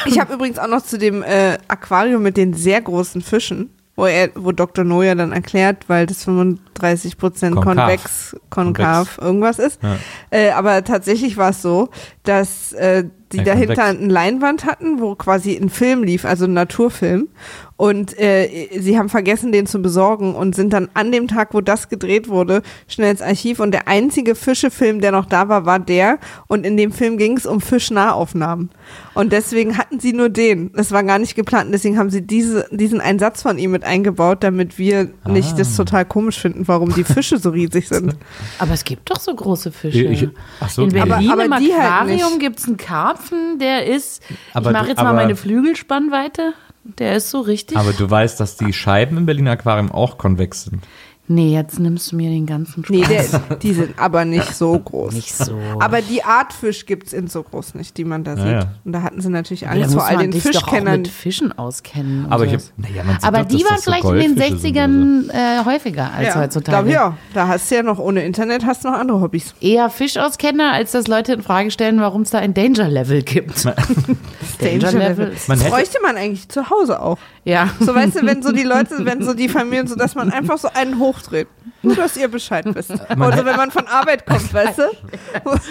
[0.06, 4.06] ich habe übrigens auch noch zu dem äh, Aquarium mit den sehr großen Fischen, wo
[4.06, 4.84] er, wo Dr.
[4.84, 9.82] Noya dann erklärt, weil das 35 Prozent konvex, konkav, irgendwas ist.
[9.82, 9.96] Ja.
[10.30, 11.88] Äh, aber tatsächlich war es so,
[12.24, 13.98] dass äh, die Ja, dahinter konvex.
[14.02, 17.28] eine Leinwand hatten, wo quasi ein Film lief, also ein Naturfilm.
[17.76, 21.60] Und äh, sie haben vergessen, den zu besorgen und sind dann an dem Tag, wo
[21.60, 23.58] das gedreht wurde, schnell ins Archiv.
[23.58, 26.18] Und der einzige Fischefilm, der noch da war, war der.
[26.46, 28.70] Und in dem Film ging es um Fischnahaufnahmen.
[29.14, 30.70] Und deswegen hatten sie nur den.
[30.74, 31.66] Das war gar nicht geplant.
[31.66, 35.58] Und deswegen haben sie diese, diesen Einsatz von ihm mit eingebaut, damit wir nicht Ah.
[35.58, 38.14] das total komisch finden, warum die Fische so riesig sind.
[38.60, 40.04] Aber es gibt doch so große Fische.
[40.04, 40.28] Ich-
[40.60, 40.90] ach so, In.
[40.90, 42.40] Berlin Aber- aber im die halt Aquarium nicht.
[42.40, 43.13] gibt es einen Karpfen,
[43.60, 46.52] der ist, Aber ich mache du- jetzt mal aber- meine Flügelspannweite,
[46.84, 47.76] der ist so richtig.
[47.76, 50.82] Aber du weißt, dass die Scheiben im Berliner Aquarium auch konvex sind.
[51.26, 52.96] Nee, jetzt nimmst du mir den ganzen Spaß.
[52.96, 55.14] Nee, der, die sind aber nicht so groß.
[55.14, 55.56] Nicht so.
[55.80, 58.44] Aber die Art Fisch gibt es in so groß nicht, die man da sieht.
[58.46, 58.72] ja.
[58.84, 61.00] Und da hatten sie natürlich Angst muss vor all man den dich doch auch Fischkennern.
[61.02, 62.26] mit Fischen auskennen.
[62.30, 62.74] Aber ich hab, sieht
[63.22, 66.28] Aber doch, die waren das so vielleicht in den Goldfische sind 60ern äh, häufiger als
[66.28, 66.90] ja, heutzutage.
[66.90, 67.12] Glaub auch.
[67.34, 69.54] Da hast du ja noch ohne Internet hast du noch andere Hobbys.
[69.60, 73.64] Eher Fischauskenner, als dass Leute in Frage stellen, warum es da ein Danger Level gibt.
[74.60, 75.26] Danger Level.
[75.48, 77.18] Man Das hätte- bräuchte man eigentlich zu Hause auch.
[77.44, 77.68] Ja.
[77.78, 80.58] So weißt du, wenn so die Leute, wenn so die Familien, so dass man einfach
[80.58, 81.46] so einen hochdreht.
[81.82, 82.90] Nur, dass ihr Bescheid wisst.
[82.90, 84.84] Oder wenn man von Arbeit kommt, weißt du?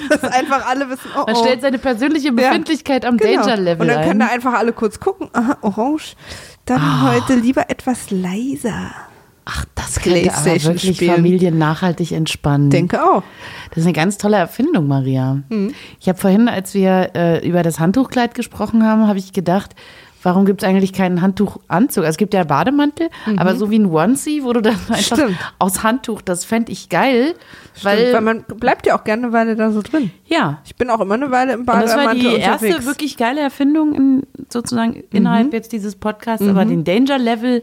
[0.10, 1.44] Dass einfach alle wissen, oh, Man oh.
[1.44, 3.42] stellt seine persönliche Ja, Befindlichkeit am Genau.
[3.42, 4.08] Danger Level Und dann ein.
[4.08, 5.30] können da einfach alle kurz gucken.
[5.34, 6.16] Aha, orange.
[6.66, 7.14] Dann Ah.
[7.14, 8.92] heute lieber etwas leiser.
[9.46, 11.16] Ach, das könnte aber wirklich spielen.
[11.16, 12.70] Familien nachhaltig entspannen.
[12.70, 13.24] Denke auch.
[13.72, 15.42] Das ist eine ganz tolle Erfindung, Maria.
[15.50, 15.74] Mhm.
[16.00, 19.72] Ich habe vorhin, als wir äh, über das Handtuchkleid gesprochen haben, habe ich gedacht,
[20.24, 22.04] warum gibt es eigentlich keinen Handtuchanzug?
[22.04, 25.22] Also es gibt ja Bademantel, aber so wie ein Onesie, wo du dann einfach Mhm.
[25.22, 25.38] Stimmt.
[25.60, 27.36] aus Handtuch, das fände ich geil.
[27.84, 30.12] Weil, Weil, weil man bleibt ja auch gerne eine Weile da so drin.
[30.26, 32.86] ja, Ich bin auch immer eine Weile im und das war Bademantel die erste unterwegs.
[32.88, 37.62] wirklich geile Erfindung in, sozusagen innerhalb jetzt dieses Podcasts, aber den Danger Level,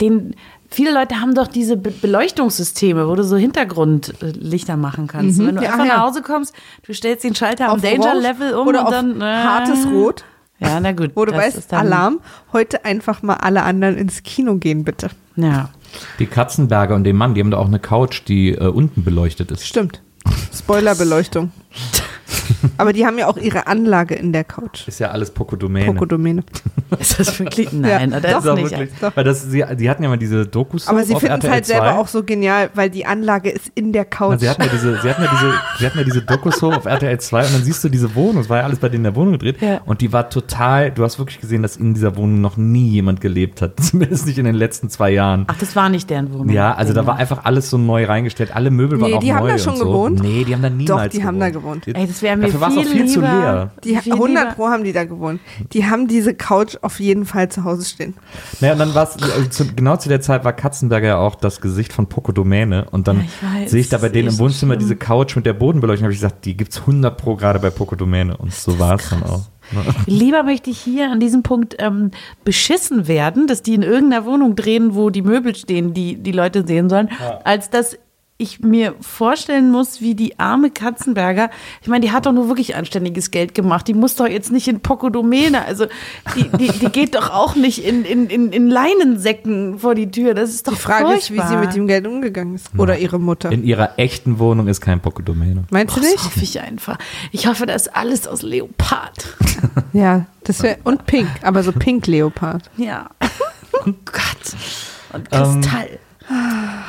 [0.00, 0.34] den
[0.68, 5.40] viele Leute haben doch diese Be Beleuchtungssysteme, wo du so Hintergrundlichter machen kannst.
[5.40, 5.96] Und wenn du Ja, einfach ja.
[5.96, 6.54] nach Hause kommst,
[6.86, 9.24] du stellst den Schalter am Auf Danger Orange Level um oder und auf dann äh,
[9.24, 10.24] hartes Rot,
[10.60, 11.12] Ja, na gut.
[11.14, 12.20] wo du das weißt, ist dann- Alarm,
[12.52, 15.08] heute einfach mal alle anderen ins Kino gehen, bitte.
[15.36, 15.70] Ja.
[16.18, 19.50] Die Katzenberger und den Mann, die haben da auch eine Couch, die äh, unten beleuchtet
[19.50, 19.66] ist.
[19.66, 20.02] Stimmt.
[20.54, 21.50] Spoilerbeleuchtung.
[22.76, 24.86] Aber die haben ja auch ihre Anlage in der Couch.
[24.88, 25.86] Ist ja alles Pokodomäne.
[25.92, 26.42] Pokodomäne.
[26.98, 27.72] Ist das wirklich?
[27.72, 28.70] Nein, das Das ist ist auch nicht.
[28.70, 29.16] wirklich, Doch.
[29.16, 31.90] weil das, sie, die hatten ja mal diese Dokus Aber sie finden es halt selber
[31.92, 31.98] 2.
[31.98, 34.40] auch so genial, weil die Anlage ist in der Na, Couch.
[34.40, 37.20] sie hatten ja diese, sie hatten ja diese, sie hatten ja diese Dokus auf RTL
[37.20, 39.14] 2 und dann siehst du diese Wohnung, es war ja alles bei denen in der
[39.14, 39.80] Wohnung gedreht Ja.
[39.86, 43.20] und die war total, du hast wirklich gesehen, dass in dieser Wohnung noch nie jemand
[43.20, 45.44] gelebt hat, zumindest nicht in den letzten zwei Jahren.
[45.46, 46.48] Ach, das war nicht deren Wohnung.
[46.50, 49.32] Ja, also da war einfach alles so neu reingestellt, alle Möbel waren Nee, auch die
[49.32, 49.84] haben neu da schon und so.
[49.86, 50.20] gewohnt?
[50.22, 51.86] Nee, die haben da niemals die haben da gewohnt.
[51.86, 53.70] Ey, das wäre mir Dafür war's viel, auch viel zu leer.
[53.84, 55.40] Die viel 100 lieber- Pro haben die da gewohnt.
[55.72, 58.14] Die haben diese Couch auf jeden Fall zu Hause stehen.
[58.60, 61.34] Naja, und dann war es, also zu, genau zu der Zeit war Katzenberger ja auch
[61.34, 64.80] das Gesicht von Pokodomäne und dann Ja, sehe ich da bei denen im Wohnzimmer schlimm.
[64.80, 68.36] diese Couch mit der Bodenbeleuchtung, habe ich gesagt, die gibt's 100 pro gerade bei Pokodomäne
[68.36, 69.42] und so war es dann auch.
[70.06, 72.10] Lieber möchte ich hier an diesem Punkt ähm,
[72.44, 76.66] beschissen werden, dass die in irgendeiner Wohnung drehen, wo die Möbel stehen, die die Leute
[76.66, 77.08] sehen sollen,
[77.44, 77.96] als dass
[78.40, 81.50] ich mir vorstellen muss, wie die arme Katzenberger,
[81.82, 83.86] ich meine, die hat doch nur wirklich anständiges Geld gemacht.
[83.88, 85.86] Die muss doch jetzt nicht in Pokodomäne, also
[86.36, 90.34] die, die, die geht doch auch nicht in, in, in, in Leinensäcken vor die Tür.
[90.34, 91.60] Das ist doch Die Frage ist, wie sie furchtbar.
[91.60, 92.68] mit dem Geld umgegangen ist.
[92.78, 93.50] Oder ihre Mutter.
[93.52, 95.64] In ihrer echten Wohnung ist kein Pokodomäne.
[95.70, 96.24] Meinst du Das nicht?
[96.24, 96.98] hoffe ich einfach.
[97.32, 99.36] Ich hoffe, das ist alles aus Leopard.
[99.92, 100.78] Ja, das wäre.
[100.84, 102.70] Und pink, aber so pink Leopard.
[102.76, 103.10] Ja.
[103.72, 104.54] Oh Gott.
[105.12, 105.98] Und Kristall.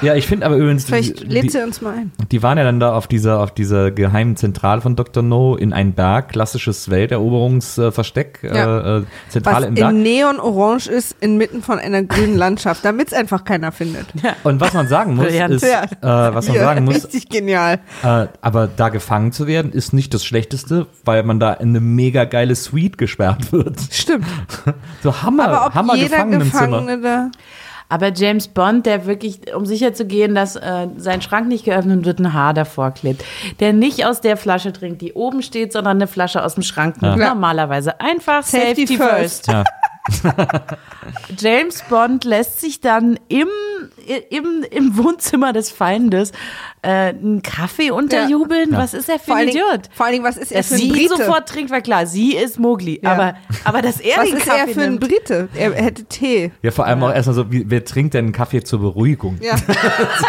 [0.03, 2.11] Ja, ich finde aber übrigens, Vielleicht die, lädt sie uns mal ein.
[2.31, 5.23] die waren ja dann da auf dieser, auf dieser geheimen Zentrale von Dr.
[5.23, 8.97] No in einen Berg, klassisches Welteroberungsversteck, Ja.
[8.97, 9.91] äh, äh, Zentrale Was im Berg.
[9.91, 14.05] in Neon-Orange ist, inmitten von einer grünen Landschaft, damit es einfach keiner findet.
[14.43, 17.79] Und was man sagen muss, ist, äh, was man Ja, sagen muss, Richtig genial.
[18.03, 21.79] Äh, aber da gefangen zu werden, ist nicht das Schlechteste, weil man da in eine
[21.79, 23.79] mega geile Suite gesperrt wird.
[23.91, 24.25] Stimmt.
[25.03, 26.67] So Hammer, Aber ob Hammer jeder Gefangenenzimmer.
[26.67, 27.31] Gefangene da.
[27.91, 32.05] Aber James Bond, der wirklich, um sicher zu gehen, dass äh, sein Schrank nicht geöffnet
[32.05, 33.25] wird, ein Haar davor klebt.
[33.59, 37.01] Der nicht aus der Flasche trinkt, die oben steht, sondern eine Flasche aus dem Schrank
[37.01, 37.17] nimmt.
[37.17, 39.45] Normalerweise einfach Safety, Safety first.
[39.45, 39.47] first.
[39.49, 39.63] Ja.
[41.37, 43.49] James Bond lässt sich dann im,
[44.29, 46.31] im, im Wohnzimmer des Feindes
[46.81, 48.71] äh, einen Kaffee unterjubeln.
[48.71, 49.81] Was ist er für Vor ein allen, Idiot?
[49.93, 51.17] vor allen Dingen, was ist er Dass für ein sie Brite?
[51.17, 52.05] sofort trinkt, war klar.
[52.07, 52.99] Sie ist Mowgli.
[53.03, 53.11] Ja.
[53.11, 54.99] Aber, aber dass er was den ist Kaffee er für ein.
[54.99, 55.49] Brite?
[55.55, 56.51] Er hätte Tee.
[56.61, 59.37] ja, vor allem auch erstmal so, wie, wer trinkt denn einen Kaffee zur Beruhigung?
[59.41, 59.55] Ja.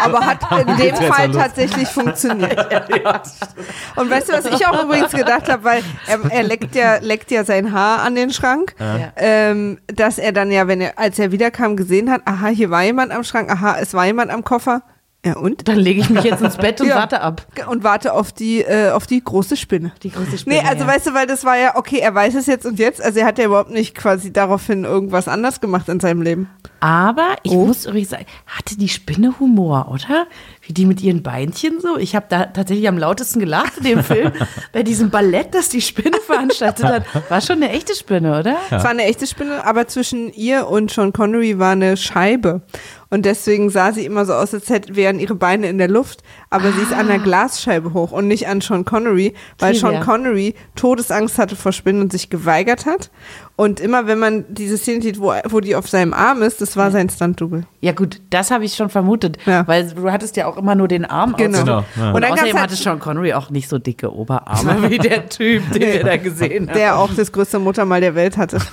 [0.03, 2.57] Aber hat in dem Fall tatsächlich funktioniert.
[3.95, 7.31] Und weißt du, was ich auch übrigens gedacht habe, weil er, er leckt, ja, leckt
[7.31, 8.75] ja sein Haar an den Schrank,
[9.15, 12.83] ähm, dass er dann ja, wenn er, als er wiederkam, gesehen hat, aha, hier war
[12.83, 14.83] jemand am Schrank, aha, es war jemand am Koffer.
[15.25, 15.69] Ja, und?
[15.69, 16.95] Dann lege ich mich jetzt ins Bett und Ja.
[16.97, 17.47] warte ab.
[17.69, 19.93] Und warte auf die, äh, auf die große Spinne.
[20.03, 20.57] Die große Spinne.
[20.61, 20.87] Nee, also ja.
[20.89, 23.25] weißt du, weil das war ja, okay, er weiß es jetzt und jetzt, also er
[23.25, 26.49] hat ja überhaupt nicht quasi daraufhin irgendwas anders gemacht in seinem Leben.
[26.81, 27.65] Aber ich Oh.
[27.67, 30.27] muss übrigens sagen, hatte die Spinne Humor, oder?
[30.73, 31.97] Wie die mit ihren Beinchen so.
[31.99, 34.31] Ich habe da tatsächlich am lautesten gelacht in dem Film.
[34.71, 37.03] Bei diesem Ballett, das die Spinne veranstaltet hat.
[37.29, 38.57] War schon eine echte Spinne, oder?
[38.71, 42.63] Es war eine echte Spinne, aber zwischen ihr und Sean Connery war eine Scheibe.
[43.11, 46.23] Und deswegen sah sie immer so aus, als hätte, wären ihre Beine in der Luft.
[46.49, 49.75] Aber sie ist an der Glasscheibe hoch und nicht an Sean Connery, weil.
[49.75, 53.11] Sean Connery Todesangst hatte vor Spinnen und sich geweigert hat.
[53.55, 56.75] Und immer, wenn man diese Szene sieht, wo, wo die auf seinem Arm ist, das
[56.75, 57.65] war sein Stunt-Double.
[57.81, 59.37] Ja gut, das habe ich schon vermutet.
[59.45, 59.67] Ja.
[59.67, 61.59] Weil du hattest ja auch immer nur den Arm Genau.
[61.59, 62.09] Genau, ja.
[62.09, 64.97] Und, Und dann außerdem gab's hatte halt- Sean Connery auch nicht so dicke Oberarme wie
[64.97, 66.75] der Typ, den wir da gesehen haben.
[66.77, 68.57] Der auch das größte Muttermal der Welt hatte.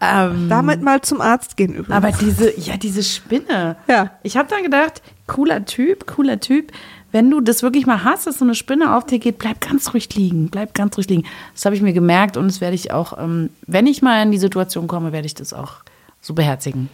[0.00, 1.92] Ähm, Damit mal zum Arzt gehen übrigens.
[1.94, 3.76] aber diese, ja, diese Spinne.
[3.86, 4.10] Ja.
[4.22, 6.72] Ich habe dann gedacht, cooler Typ, cooler Typ.
[7.16, 9.94] Wenn du das wirklich mal hast, dass so eine Spinne auf dir geht, bleib ganz
[9.94, 11.24] ruhig liegen, bleib ganz ruhig liegen.
[11.54, 14.32] Das habe ich mir gemerkt und das werde ich auch, ähm, wenn ich mal in
[14.32, 15.76] die Situation komme, werde ich das auch
[16.20, 16.90] so beherzigen.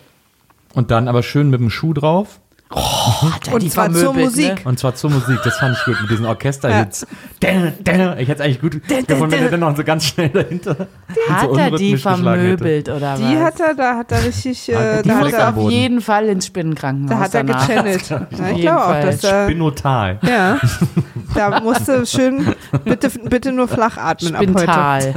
[0.75, 2.39] Und dann aber schön mit dem Schuh drauf.
[2.75, 4.55] Hat er Und die zwar zur vermöbelt, Musik.
[4.57, 4.61] Ne?
[4.65, 7.07] Und zwar zur Musik, das fand ich gut, mit diesen Orchesterhits.
[7.43, 7.73] Dä.
[8.19, 10.75] Ich hätte es eigentlich gut gefunden, wenn er dann noch so ganz schnell dahinter
[11.29, 13.43] so Hat er die vermöbelt oder die was?
[13.45, 15.71] hat er, da hat er richtig, Ah, äh, die da, Die hat muss er, auf
[15.71, 17.67] jeden Fall ins Spinnenkrankenhaus da hat er danach.
[17.67, 18.03] gechannelt.
[18.39, 20.19] Ja, ich glaube auch, dass er, Spinotal.
[20.23, 20.59] ja,
[21.35, 22.55] da musste schön,
[22.85, 25.15] bitte, bitte nur flach atmen ab heute.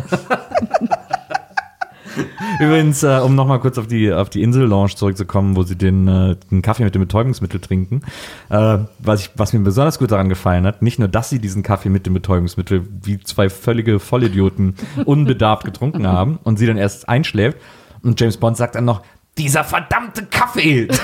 [2.59, 6.35] Übrigens, äh, um nochmal kurz auf die, auf die Insel-Lounge zurückzukommen, wo sie den, äh,
[6.51, 8.01] den Kaffee mit dem Betäubungsmittel trinken.
[8.49, 11.63] Äh, was, ich, was mir besonders gut daran gefallen hat, nicht nur, dass sie diesen
[11.63, 14.75] Kaffee mit dem Betäubungsmittel wie zwei völlige Vollidioten
[15.05, 17.57] unbedarft getrunken haben und sie dann erst einschläft.
[18.01, 19.01] Und James Bond sagt dann noch,
[19.37, 20.87] dieser verdammte Kaffee!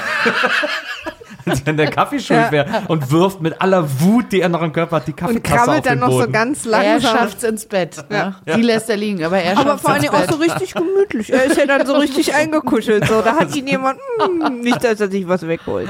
[1.45, 4.71] Als wenn der Kaffee schuld wäre und wirft mit aller Wut, die er noch im
[4.73, 6.25] Körper hat, die Und Kaffeetasse auf krabbelt dann den noch Boden.
[6.25, 7.17] so ganz Er langsam.
[7.17, 8.03] schafft's ins Bett.
[8.09, 8.35] Ne?
[8.45, 8.55] Ja.
[8.55, 10.73] Sie lässt er liegen, aber er Aber schafft's vor allen ins Dingen auch so richtig
[10.73, 11.31] gemütlich.
[11.33, 13.07] Er ist ja dann so richtig eingekuschelt.
[13.07, 13.21] So.
[13.21, 15.89] Da hat ihn jemand, mm, nicht, dass er sich was wegholt.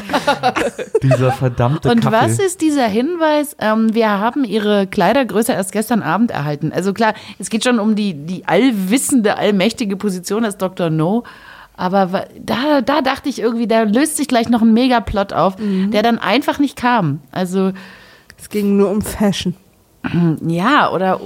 [1.04, 2.16] Dieser verdammte Und Kaffee.
[2.16, 3.56] was ist dieser Hinweis?
[3.60, 6.72] Ähm, wir haben ihre Kleidergröße erst gestern Abend erhalten.
[6.74, 10.90] Also klar, es geht schon um die, die allwissende, allmächtige Position als Dr.
[10.90, 11.24] No.
[11.82, 15.90] Aber da, da dachte ich irgendwie, da löst sich gleich noch ein Megaplot auf, Mhm.
[15.90, 17.22] der dann einfach nicht kam.
[17.32, 17.72] Also,
[18.38, 19.56] Es ging nur um Fashion.
[20.48, 21.20] ja, oder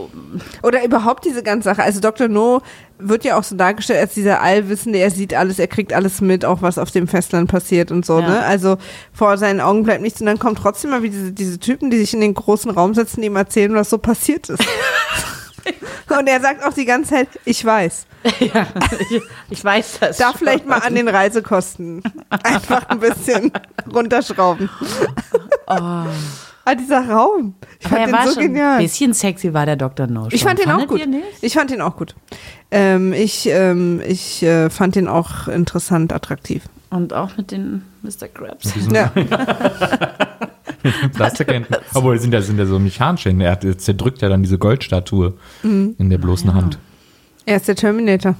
[0.63, 1.83] Oder überhaupt diese ganze Sache.
[1.83, 2.27] Also Dr.
[2.29, 2.61] No
[2.99, 6.45] wird ja auch so dargestellt als dieser Allwissende, er sieht alles, er kriegt alles mit,
[6.45, 8.27] auch was auf dem Festland passiert und so, Ja.
[8.29, 8.39] ne?
[8.45, 8.77] Also
[9.13, 11.97] vor seinen Augen bleibt nichts und dann kommen trotzdem mal wieder diese, diese Typen, die
[11.97, 14.63] sich in den großen Raum setzen, die ihm erzählen, was so passiert ist.
[16.17, 18.05] und er sagt auch die ganze Zeit, ich weiß.
[18.39, 18.67] ja,
[19.09, 20.17] ich, ich weiß das.
[20.17, 20.39] Da schon.
[20.39, 23.51] vielleicht mal an den Reisekosten einfach ein bisschen
[23.93, 24.69] runterschrauben.
[25.67, 26.07] Ah,
[26.73, 27.53] dieser Raum.
[27.79, 28.81] Ich Aber fand er den war so schon ein genial.
[28.81, 30.07] bisschen sexy, war der Dr.
[30.07, 30.27] No.
[30.31, 30.49] Ich schon.
[30.49, 31.07] fand den auch gut.
[31.41, 32.15] Ich fand den auch gut.
[32.71, 36.63] Ähm, ich ähm, ich äh, fand den auch interessant, attraktiv.
[36.89, 38.27] Und auch mit den Mr.
[38.33, 38.73] Krabs.
[38.91, 39.11] Ja.
[41.13, 41.75] Plastikhänden.
[41.93, 43.45] Obwohl, sind ja, sind ja so mechanische Hände.
[43.45, 45.33] Er hat, er zerdrückt ja dann diese Goldstatue
[45.63, 45.95] Mhm.
[45.97, 46.77] in der bloßen Hand.
[47.45, 48.35] Er ist der Terminator.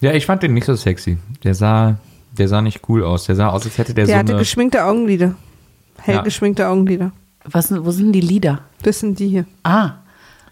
[0.00, 1.18] Ja, ich fand den nicht so sexy.
[1.44, 1.98] Der sah,
[2.38, 3.24] der sah nicht cool aus.
[3.24, 4.38] Der sah aus, als hätte der, Der so hatte eine.
[4.40, 5.34] geschminkte Augenlider.
[5.98, 6.22] Hell Ja.
[6.22, 7.12] geschminkte Augenlider.
[7.44, 8.60] Was, wo sind die Lieder?
[8.82, 9.44] Das sind die hier.
[9.62, 9.92] Ah.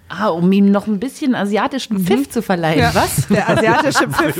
[0.09, 2.81] Ah, um ihm noch ein bisschen asiatischen Pfiff zu verleihen.
[2.81, 2.95] Ja.
[2.95, 3.27] Was?
[3.29, 4.37] Der asiatische Pfiff.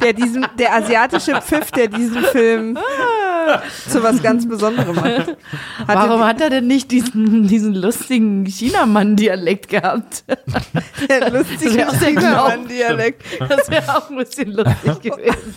[0.00, 2.78] Der, diesen, der asiatische Pfiff, der diesen Film
[3.88, 5.06] zu was ganz Besonderem macht.
[5.06, 5.36] Hatte
[5.86, 10.24] Warum hat er denn nicht diesen, diesen lustigen Chinamann-Dialekt gehabt?
[11.08, 13.22] der lustige Chinamann-Dialekt.
[13.48, 15.54] Das wäre auch ein bisschen lustig gewesen.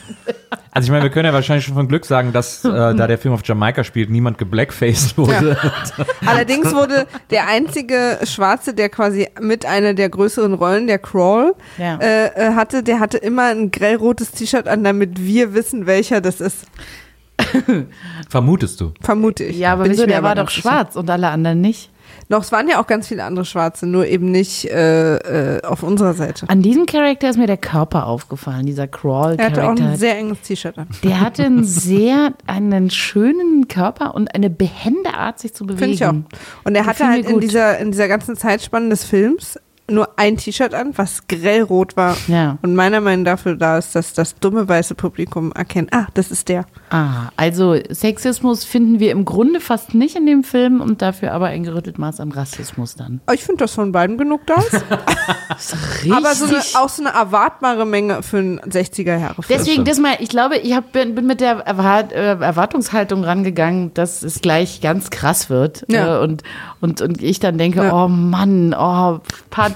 [0.78, 3.17] Also ich meine, wir können ja wahrscheinlich schon von Glück sagen, dass äh, da der
[3.17, 5.57] Film auf Jamaika spielt, niemand geblackfaced wurde.
[6.25, 11.97] Allerdings wurde der einzige Schwarze, der quasi mit einer der größeren Rollen, der Crawl, Ja.
[11.97, 16.41] äh, äh, hatte, der hatte immer ein grellrotes T-Shirt an, damit wir wissen, welcher das
[16.41, 16.65] ist.
[18.30, 18.93] Vermutest du?
[19.01, 19.57] Vermute ich.
[19.57, 21.89] Ja, aber wieso, der war doch schwarz und alle anderen nicht.
[22.30, 25.82] Doch, es waren ja auch ganz viele andere Schwarze, nur eben nicht äh, äh, auf
[25.84, 26.49] unserer Seite.
[26.49, 28.88] An diesem Charakter ist mir der Körper aufgefallen, dieser
[29.39, 30.88] Er hatte auch ein sehr enges T-Shirt an.
[31.03, 35.80] Der hatte einen sehr, einen schönen Körper und eine behende Art, sich zu bewegen.
[35.80, 36.38] Finde ich auch.
[36.65, 39.57] Und er hatte halt in dieser, in dieser ganzen Zeitspanne des Films
[39.89, 42.17] nur ein T-Shirt an, was grellrot war.
[42.27, 42.57] Ja.
[42.61, 46.49] Und meiner Meinung dafür da ist, dass das dumme weiße Publikum erkennt, ah, das ist
[46.49, 46.65] der.
[46.89, 51.47] Ah, also Sexismus finden wir im Grunde fast nicht in dem Film und dafür aber
[51.47, 53.21] ein gerüttelt Maß an Rassismus dann.
[53.25, 54.73] Aber ich finde, dass von beiden genug da ist.
[54.73, 56.13] Richtig.
[56.17, 59.45] Aber so eine, auch so eine erwartbare Menge für einen 60er-Jahre-Film.
[59.59, 63.93] Deswegen, das mal, ich glaube, ich hab, bin, bin mit der Erwart äh, Erwartungshaltung rangegangen,
[63.93, 65.85] dass es gleich ganz krass wird.
[65.89, 66.17] Ja.
[66.17, 66.43] Äh, und,
[66.81, 68.05] und, und ich dann denke, Ja.
[68.05, 69.19] oh Mann, oh,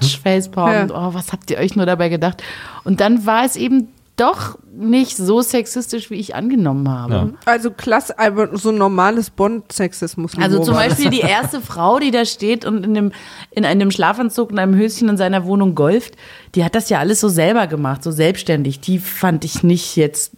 [0.01, 1.07] Patsch, Facepalm, Ja.
[1.09, 2.43] oh, was habt ihr euch nur dabei gedacht?
[2.83, 7.13] Und dann war es eben doch nicht so sexistisch, wie ich angenommen habe.
[7.13, 7.29] Ja.
[7.45, 10.33] Also klasse, aber so normales Bond-Sexismus.
[10.39, 13.11] Also zum Beispiel die erste Frau, die da steht und in, dem,
[13.51, 16.15] in einem Schlafanzug und einem Höschen in seiner Wohnung golft,
[16.53, 18.79] die hat das ja alles so selber gemacht, so selbstständig.
[18.79, 20.33] Die fand ich nicht jetzt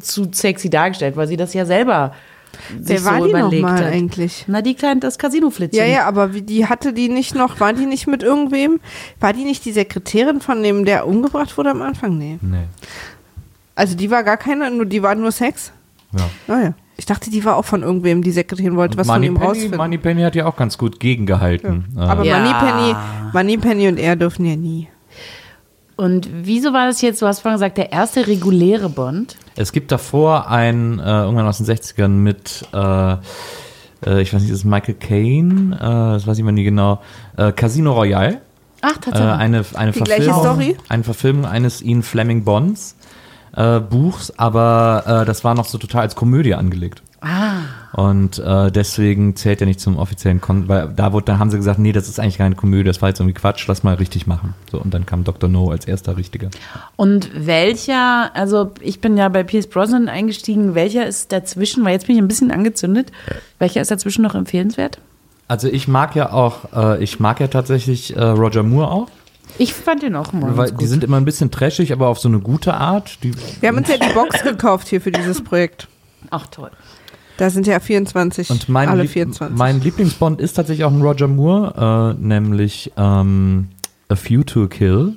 [0.00, 2.33] zu sexy dargestellt, weil sie das ja selber sich
[2.78, 4.44] Wer war so die nochmal eigentlich?
[4.48, 5.78] Na, die kleine, das Casino-Flitzchen.
[5.78, 8.80] Ja, ja, aber wie, die hatte die nicht noch, war die nicht mit irgendwem?
[9.20, 12.18] War die nicht die Sekretärin von dem, der umgebracht wurde am Anfang?
[12.18, 12.38] Nee.
[12.42, 12.64] Nee.
[13.74, 15.72] Also die war gar keine, nur die war nur Sex?
[16.16, 16.28] Ja.
[16.46, 16.74] Naja.
[16.96, 19.78] Ich dachte, die war auch von irgendwem, die Sekretärin wollte was von ihm Moneypenny, rausfinden.
[19.78, 21.86] Moneypenny hat ja auch ganz gut gegengehalten.
[21.96, 22.38] Äh, aber Ja.
[22.38, 22.94] Moneypenny,
[23.32, 24.88] Moneypenny und er dürfen ja nie.
[25.96, 29.36] Und wieso war das jetzt, du hast vorhin gesagt, der erste reguläre Bond?
[29.56, 33.12] Es gibt davor einen, äh, irgendwann aus den 60ern mit, äh,
[34.04, 35.76] äh, ich weiß nicht, ist es Michael Caine?
[35.76, 35.80] Äh,
[36.14, 37.00] das weiß ich mal nie genau.
[37.36, 38.40] Äh, Casino Royale.
[38.80, 39.32] Ach, Äh, tatsächlich.
[39.34, 40.76] eine, eine Die gleiche Verfilmung, Story?
[40.88, 42.96] Eine Verfilmung eines Ian Fleming Bonds
[43.56, 47.02] äh, Buchs, aber äh, das war noch so total als Komödie angelegt.
[47.20, 47.63] ah.
[47.94, 51.56] Und äh, deswegen zählt er nicht zum offiziellen Kon weil da wurde, dann haben sie
[51.58, 54.26] gesagt, nee, das ist eigentlich keine Komödie, das war jetzt irgendwie Quatsch, lass mal richtig
[54.26, 54.54] machen.
[54.72, 55.48] So, und dann kam Dr.
[55.48, 56.50] No als erster Richtiger.
[56.96, 62.08] Und welcher, also ich bin ja bei Pierce Brosnan eingestiegen, welcher ist dazwischen, weil jetzt
[62.08, 63.12] bin ich ein bisschen angezündet,
[63.60, 64.98] welcher ist dazwischen noch empfehlenswert?
[65.46, 69.08] Also ich mag ja auch, äh, ich mag ja tatsächlich äh, Roger Moore auch,
[69.58, 70.88] Ich fand den auch mal weil die gut.
[70.88, 73.22] sind immer ein bisschen trashig, aber auf so eine gute Art.
[73.22, 75.86] Die, Wir haben uns ja die Box gekauft hier für dieses Projekt.
[76.30, 76.70] Ach toll.
[77.36, 79.56] Da sind ja 24, und mein, alle Lieb- 24.
[79.56, 83.68] mein Lieblingsbond ist tatsächlich auch ein Roger Moore, äh, nämlich ähm,
[84.08, 85.16] A Few to a Kill.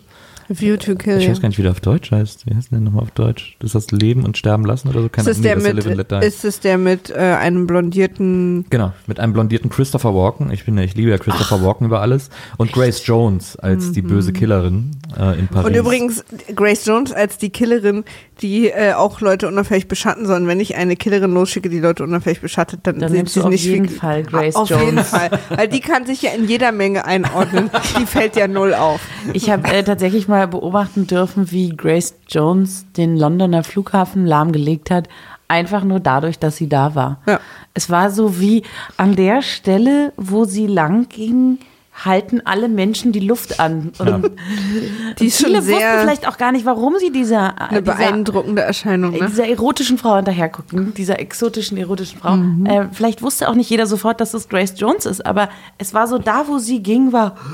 [0.49, 1.18] View to Kill.
[1.18, 2.45] Ich weiß gar nicht, wie der auf Deutsch heißt.
[2.45, 3.57] Wie heißt der denn nochmal auf Deutsch?
[3.59, 5.09] Das heißt Leben und Sterben lassen oder so?
[5.09, 5.43] Keine Ist es.
[5.43, 10.15] Nee, der mit, ist es der mit äh, einem blondierten Genau, mit einem blondierten Christopher
[10.15, 10.51] Walken.
[10.51, 12.30] Ich bin ja, ich liebe ja Christopher Walken über alles.
[12.55, 15.70] Und Grace Jones als die böse Killerin äh, in Paris.
[15.70, 15.76] Mhm.
[15.76, 16.24] Und übrigens
[16.55, 18.05] Grace Jones als die Killerin,
[18.41, 20.47] die äh, auch Leute unauffällig beschatten sollen.
[20.47, 23.65] Wenn ich eine Killerin losschicke, die Leute unauffällig beschattet, dann, Dann sind sie auf nicht
[23.65, 24.83] jeden wie- Fall Grace auf Jones.
[24.85, 27.69] jeden Fall, weil die kann sich ja in jeder Menge einordnen.
[27.99, 29.01] die fällt ja null auf.
[29.33, 35.07] Ich habe äh, tatsächlich mal beobachten dürfen, wie Grace Jones den Londoner Flughafen lahmgelegt hat,
[35.47, 37.21] einfach nur dadurch, dass sie da war.
[37.27, 37.39] Ja.
[37.73, 38.63] Es war so wie
[38.97, 41.59] an der Stelle, wo sie lang ging,
[42.05, 43.91] halten alle Menschen die Luft an.
[43.97, 44.31] Und
[45.19, 48.61] Die ist viele schon wussten vielleicht auch gar nicht, warum sie dieser, eine dieser beeindruckende
[48.61, 49.11] Erscheinung.
[49.13, 49.27] Ne?
[49.27, 52.35] dieser erotischen Frau hinterher gucken, dieser exotischen erotischen Frau.
[52.35, 52.65] Mhm.
[52.65, 56.07] Äh, vielleicht wusste auch nicht jeder sofort, dass es Grace Jones ist, aber es war
[56.07, 57.35] so da, wo sie ging, war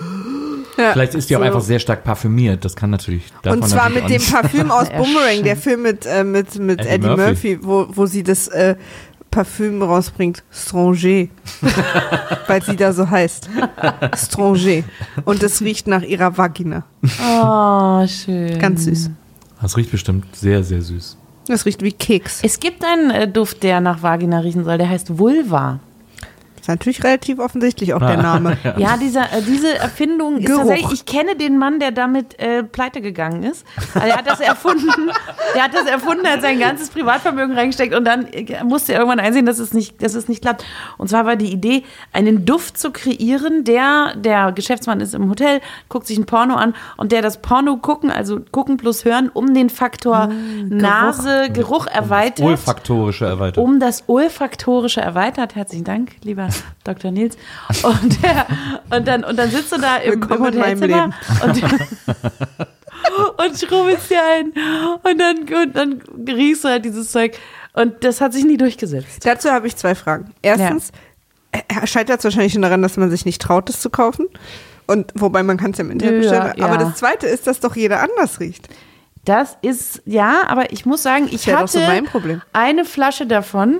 [0.75, 1.45] Vielleicht ist die auch So.
[1.45, 2.65] einfach sehr stark parfümiert.
[2.65, 3.23] Das kann natürlich.
[3.45, 6.79] Und zwar natürlich mit dem Parfüm aus Ja, Boomerang, der Film mit, äh, mit, mit
[6.79, 7.59] Eddie Eddie, Murphy, Murphy.
[7.61, 8.75] wo, wo sie das äh,
[9.33, 10.43] Parfüm rausbringt.
[10.51, 11.27] Stranger.
[12.47, 13.49] Weil sie da so heißt.
[14.15, 14.83] Stranger.
[15.25, 16.83] Und es riecht nach ihrer Vagina.
[17.03, 18.59] oh, schön.
[18.59, 19.09] Ganz süß.
[19.59, 21.17] Das riecht bestimmt sehr, sehr süß.
[21.47, 22.41] Das riecht wie Keks.
[22.43, 25.79] Es gibt einen äh, Duft, der nach Vagina riechen soll, der heißt Vulva.
[26.63, 28.57] Ist natürlich relativ offensichtlich auch der Name.
[28.77, 30.59] Ja, dieser, äh, diese Erfindung ist Geruch.
[30.59, 33.65] tatsächlich, ich kenne den Mann, der damit äh, pleite gegangen ist.
[33.93, 35.11] Also er hat das erfunden,
[35.53, 39.19] der hat das erfunden, hat sein ganzes Privatvermögen reingesteckt und dann äh, musste er irgendwann
[39.19, 40.63] einsehen, dass es nicht, dass es nicht klappt.
[40.97, 41.83] Und zwar war die Idee,
[42.13, 45.59] einen Duft zu kreieren, der, der Geschäftsmann ist im Hotel,
[45.89, 49.53] guckt sich ein Porno an und der das Porno gucken, also gucken plus hören, um
[49.53, 50.29] den Faktor
[50.69, 53.67] Nase, Geruch erweitert Olfaktorische Erweiterung.
[53.69, 55.55] um das Olfaktorische erweitert.
[55.55, 56.52] Herzlichen Dank, lieber
[56.83, 57.11] Dr.
[57.11, 57.37] Nils.
[57.83, 58.45] Und, der,
[58.89, 61.11] und, dann, und dann sitzt du da im, im Hotelzimmer
[61.43, 61.63] und,
[63.37, 64.53] und schrubbelst dir ein.
[65.03, 67.37] Und dann, und dann riechst du halt dieses Zeug.
[67.73, 69.25] Und das hat sich nie durchgesetzt.
[69.25, 70.31] Dazu habe ich zwei Fragen.
[70.41, 70.91] Erstens,
[71.51, 74.27] äh, scheitert es wahrscheinlich schon daran, dass man sich nicht traut, das zu kaufen.
[74.85, 76.53] Und wobei man kann es ja im Internet Ja, bestellen.
[76.57, 76.65] ja.
[76.65, 78.67] Aber das zweite ist, dass doch jeder anders riecht.
[79.25, 81.79] Das ist, ja, aber ich muss sagen, ich ja hatte so
[82.51, 83.79] eine Flasche davon.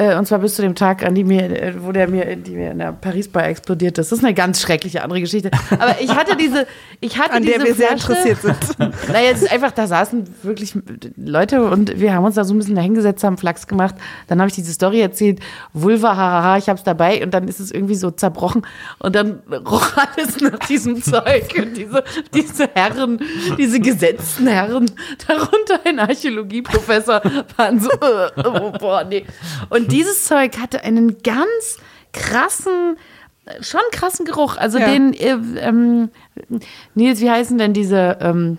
[0.00, 2.52] Äh, Und zwar bis zu dem Tag, an die mir, äh, wo der mir, die
[2.52, 4.10] mir in der Paris-Bar explodiert ist.
[4.10, 5.50] Das ist eine ganz schreckliche andere Geschichte.
[5.78, 6.66] Aber ich hatte diese,
[7.00, 8.78] ich hatte An diese der wir sehr Flasche, interessiert sind.
[9.08, 10.74] naja, es ist einfach, da saßen wirklich
[11.16, 13.94] Leute und wir haben uns da so ein bisschen dahingesetzt, haben Flachs gemacht.
[14.28, 15.40] Dann habe ich diese Story erzählt,
[15.74, 18.62] Vulva, hahaha, ich hab's dabei und dann ist es irgendwie so zerbrochen
[19.00, 23.20] und dann roch alles nach diesem Zeug und diese, diese Herren,
[23.58, 24.90] diese gesetzten Herren,
[25.26, 27.20] darunter ein Archäologieprofessor,
[27.56, 27.90] waren so,
[28.44, 29.26] oh, boah, nee.
[29.68, 31.78] Und dieses Zeug hatte einen ganz
[32.12, 32.96] krassen,
[33.60, 34.56] schon krassen Geruch.
[34.56, 34.90] Also Ja.
[34.90, 36.10] den, äh, ähm,
[36.94, 38.58] Nils, wie heißen denn diese, ähm,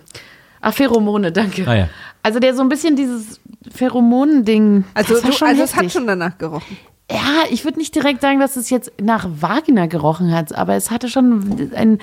[0.60, 1.66] ach, Pheromone, danke.
[1.66, 1.88] Ah, ja.
[2.22, 3.40] Also der so ein bisschen dieses
[3.74, 4.84] Pheromonen-Ding.
[4.94, 6.76] Also, du, schon also es hat schon danach gerochen.
[7.10, 10.90] Ja, ich würde nicht direkt sagen, dass es jetzt nach Vagina gerochen hat, aber es
[10.90, 11.98] hatte schon einen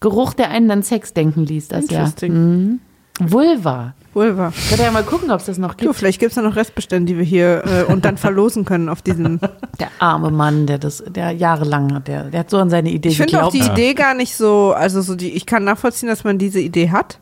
[0.00, 2.10] Geruch, der einen an Sex denken ließ, das ja.
[2.22, 2.80] Mhm.
[3.20, 3.94] Vulva.
[4.14, 4.52] Vulva.
[4.68, 5.96] Könnt ihr ja mal gucken, ob es das noch Du, gibt.
[5.96, 9.02] vielleicht gibt es da noch Restbestände, die wir hier äh, und dann verlosen können auf
[9.02, 9.40] diesen.
[9.80, 13.08] Der arme Mann, der das, der jahrelang hat, der, der hat so an seine Idee
[13.08, 16.22] Ich finde auch die Idee gar nicht so, also so die, ich kann nachvollziehen, dass
[16.22, 17.18] man diese Idee hat,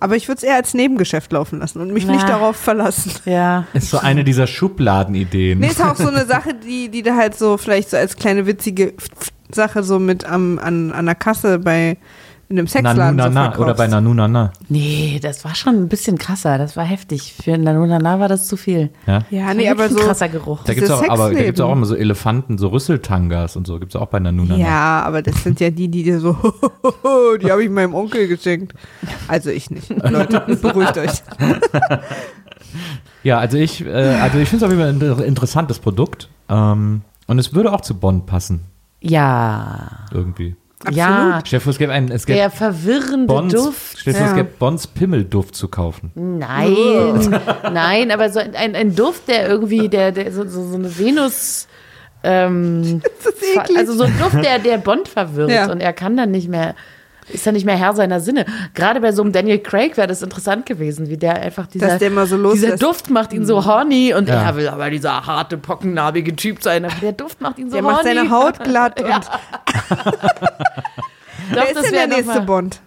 [0.00, 2.14] aber ich würde es eher als Nebengeschäft laufen lassen und mich Na.
[2.14, 3.12] nicht darauf verlassen.
[3.24, 3.66] ja.
[3.72, 5.60] Ist so eine dieser Schubladenideen.
[5.60, 8.46] Nee, ist auch so eine Sache, die, die da halt so vielleicht so als kleine
[8.46, 8.94] witzige
[9.52, 11.98] Sache so mit am, an, an der Kasse bei
[12.48, 13.60] in einem Sexladen so Nanunana verkaufst.
[13.60, 14.52] oder bei Nanunana.
[14.68, 16.58] Nee, das war schon ein bisschen krasser.
[16.58, 17.34] Das war heftig.
[17.42, 18.90] Für Nanunana war das zu viel.
[19.06, 19.24] Ja.
[19.30, 19.98] Ja, nee, aber so.
[19.98, 20.62] ein krasser Geruch.
[20.64, 21.46] Da Dieses gibt's auch, aber da Sexleben.
[21.46, 23.80] gibt's auch immer so Elefanten, so Rüsseltangas und so.
[23.80, 24.58] Gibt's auch bei Nanunana.
[24.62, 26.34] Ja, aber das sind ja die, die dir so,
[27.42, 28.74] die habe ich meinem Onkel geschenkt.
[29.26, 29.88] Also ich nicht.
[29.88, 31.22] Leute, beruhigt euch.
[33.22, 36.28] Ja, also ich, äh, also ich finde es auf jeden Fall ein interessantes Produkt.
[36.48, 38.60] Ähm, und es würde auch zu Bonn passen,
[39.00, 40.06] Ja.
[40.12, 40.54] irgendwie.
[40.92, 41.40] Ja.
[41.44, 43.98] Stell dir vor, es gäbe einen, es gäbe Der verwirrende Bons, Duft.
[43.98, 44.36] stell dir vor, es Ja.
[44.42, 46.10] gäbe Bons Pimmelduft zu kaufen.
[46.14, 47.40] Nein,
[47.72, 51.66] nein, aber so ein, ein, Duft, der irgendwie, der, der so, so, so eine Venus.
[52.22, 53.78] Ähm, Das ist eklig.
[53.78, 55.70] also so ein Duft, der, der Bond verwirrt Ja.
[55.70, 56.74] und er kann dann nicht mehr,
[57.28, 58.46] ist dann nicht mehr Herr seiner Sinne.
[58.74, 61.98] Gerade bei so einem Daniel Craig wäre das interessant gewesen, wie der einfach dieser, Dass
[61.98, 62.76] der immer so dieser.
[62.76, 64.42] Duft macht ihn so horny und Ja.
[64.42, 66.84] er will aber dieser harte, pockennarbige Typ sein.
[66.84, 67.94] Aber der Duft macht ihn so Der horny.
[67.96, 69.20] macht seine Haut glatt und Ja.
[71.50, 72.80] Doch, wer ist das denn der nächste Bond?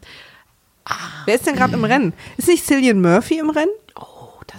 [1.25, 2.13] Wer ist denn gerade im Rennen?
[2.37, 3.69] Ist nicht Cillian Murphy im Rennen?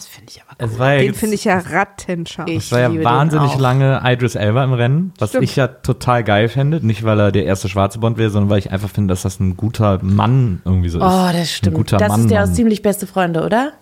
[0.01, 2.49] Oh, das finde ich aber Es war ja, Den finde ich ja rattenscharf.
[2.49, 5.45] Ich es war ja wahnsinnig lange Idris Elba im Rennen, was Stimmt.
[5.45, 6.85] ich ja total geil fände.
[6.85, 9.41] Nicht, weil er der erste schwarze Bond wäre, sondern weil ich einfach finde, dass das
[9.41, 11.05] ein guter Mann irgendwie so ist.
[11.05, 11.77] Oh, das Ein stimmt.
[11.77, 13.73] guter das Mann, ist der aus ziemlich beste Freunde, oder?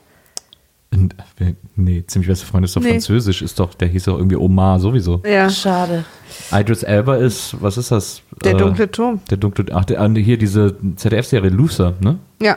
[1.76, 2.90] Nee, ziemlich beste Freund ist doch Nee.
[2.92, 5.22] französisch, ist doch, der hieß doch irgendwie Omar sowieso.
[5.24, 6.04] Ja, Schade.
[6.50, 8.22] Idris Elba ist, was ist das?
[8.42, 9.20] der Äh, dunkle Turm.
[9.30, 12.18] Der dunkle, ach, der, hier diese ZDF-Serie Luther, ne?
[12.40, 12.56] Ja.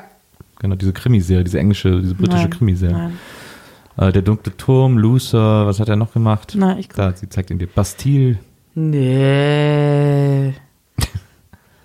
[0.59, 2.93] Genau, diese Krimiserie, diese englische, diese britische Nein, Krimiserie.
[2.95, 3.17] Nein.
[4.01, 6.53] Äh, der dunkle Turm, Luther, was hat er noch gemacht?
[6.57, 6.97] Na, ich guck.
[6.97, 8.39] Da, sie zeigt ihm die Bastille.
[8.73, 10.55] Nee.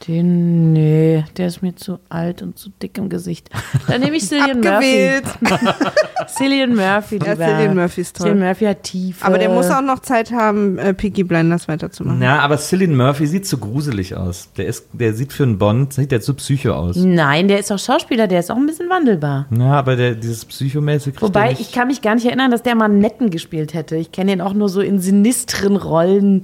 [0.09, 3.51] Den, nee, der ist mir zu alt und zu dick im Gesicht.
[3.89, 5.21] Dann nehme ich Cillian Murphy.
[6.29, 7.45] Cillian Murphy, Ja, lieber.
[7.45, 8.27] Cillian Murphy ist toll.
[8.29, 9.25] Cillian Murphy hat Tiefe.
[9.25, 12.21] Aber der muss auch noch Zeit haben, äh, Peaky Blinders weiterzumachen.
[12.21, 14.49] Na, aber Cillian Murphy sieht so gruselig aus.
[14.57, 16.97] Der ist, der sieht für einen Bond, sieht der zu Psycho aus.
[16.97, 19.47] Nein, der ist auch Schauspieler, der ist auch ein bisschen wandelbar.
[19.57, 21.15] Ja, aber der, dieses Psychomäßig.
[21.15, 23.97] kriegt Wobei, ich kann mich gar nicht erinnern, dass der mal Netten gespielt hätte.
[23.97, 26.43] Ich kenne ihn auch nur so in sinistren Rollen,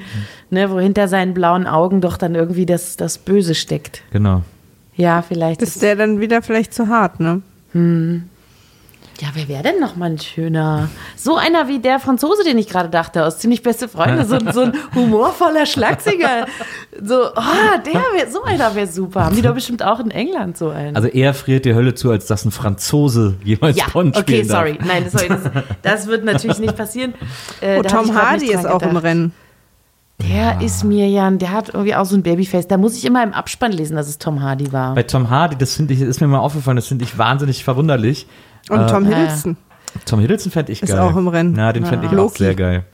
[0.50, 4.02] ne, wo hinter seinen blauen Augen doch dann irgendwie das, das Böse steckt.
[4.12, 4.42] Genau.
[4.96, 5.62] Ja, vielleicht.
[5.62, 7.42] Ist der dann wieder vielleicht zu hart, ne?
[9.20, 10.88] Ja, wer wäre denn noch mal ein schöner?
[11.16, 14.62] So einer wie der Franzose, den ich gerade dachte, aus ziemlich beste Freunde, so, so
[14.62, 16.46] ein humorvoller Schlagsinger.
[17.00, 19.26] So, oh, der wär, so einer wäre super.
[19.26, 20.96] Haben die doch bestimmt auch in England so einen.
[20.96, 24.48] Also eher friert die Hölle zu, als dass ein Franzose jemals ja, Bond okay, spielen
[24.48, 24.58] darf.
[24.58, 24.78] sorry.
[24.84, 25.40] Nein, sorry, das,
[25.82, 27.14] das wird natürlich nicht passieren.
[27.60, 28.96] Äh, Oh, Tom Hardy ist auch im.
[28.96, 29.32] Rennen.
[30.28, 32.68] Der ist mir ja, der hat irgendwie auch so ein Babyface.
[32.68, 34.94] Da muss ich immer im Abspann lesen, dass es Tom Hardy war.
[34.94, 38.26] Bei Tom Hardy, das finde ich, ist mir mal aufgefallen, das finde ich wahnsinnig verwunderlich.
[38.70, 39.16] Und Tom ja.
[39.16, 39.56] Hiddleston.
[40.06, 41.00] Tom Hiddleston fände ich Ist geil.
[41.00, 41.54] auch im Rennen.
[41.56, 42.38] Na, den fände ich auch Loki.
[42.38, 42.84] sehr geil.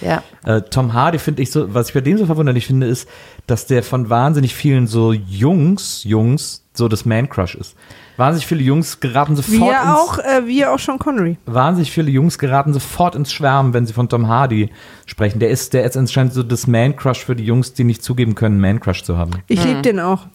[0.00, 0.22] Ja.
[0.44, 3.08] Äh, Tom Hardy finde ich so, was ich bei dem so verwunderlich finde, ist,
[3.46, 7.76] dass der von wahnsinnig vielen so Jungs, Jungs, so das Man-Crush ist.
[8.16, 11.38] Wahnsinnig viele Jungs geraten sofort Wir ins, auch, äh, wir auch Sean Connery.
[11.46, 14.70] wahnsinnig viele Jungs geraten sofort ins Schwärmen, wenn sie von Tom Hardy
[15.06, 15.40] sprechen.
[15.40, 18.60] Der ist, der ist anscheinend so das Man-Crush für die Jungs, die nicht zugeben können,
[18.60, 19.32] Man-Crush zu haben.
[19.48, 20.26] Ich liebe den auch.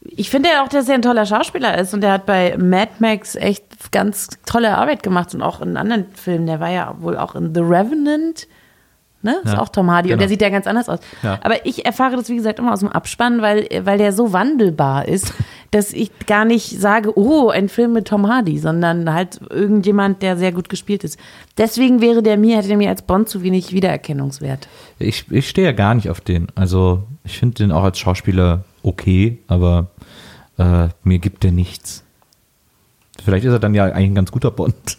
[0.00, 2.92] Ich finde ja auch, dass er ein toller Schauspieler ist und der hat bei Mad
[3.00, 6.46] Max echt ganz tolle Arbeit gemacht und auch in anderen Filmen.
[6.46, 8.46] Der war ja wohl auch in The Revenant.
[9.20, 9.36] Ne?
[9.42, 10.08] Ist Ja, auch Tom Hardy.
[10.08, 10.20] Und genau.
[10.20, 11.00] der sieht ja ganz anders aus.
[11.24, 11.40] Ja.
[11.42, 15.08] Aber ich erfahre das, wie gesagt, immer aus dem Abspann, weil, weil der so wandelbar
[15.08, 15.34] ist,
[15.72, 20.36] dass ich gar nicht sage, oh, ein Film mit Tom Hardy, sondern halt irgendjemand, der
[20.36, 21.18] sehr gut gespielt ist.
[21.56, 24.68] Deswegen wäre der mir, hätte der mir als Bond zu wenig Wiedererkennungswert.
[25.00, 26.46] Ich, ich stehe ja gar nicht auf den.
[26.54, 29.88] Also ich finde den auch als Schauspieler okay, aber
[30.58, 32.04] äh, mir gibt der nichts.
[33.24, 34.98] Vielleicht ist er dann ja eigentlich ein ganz guter Bond.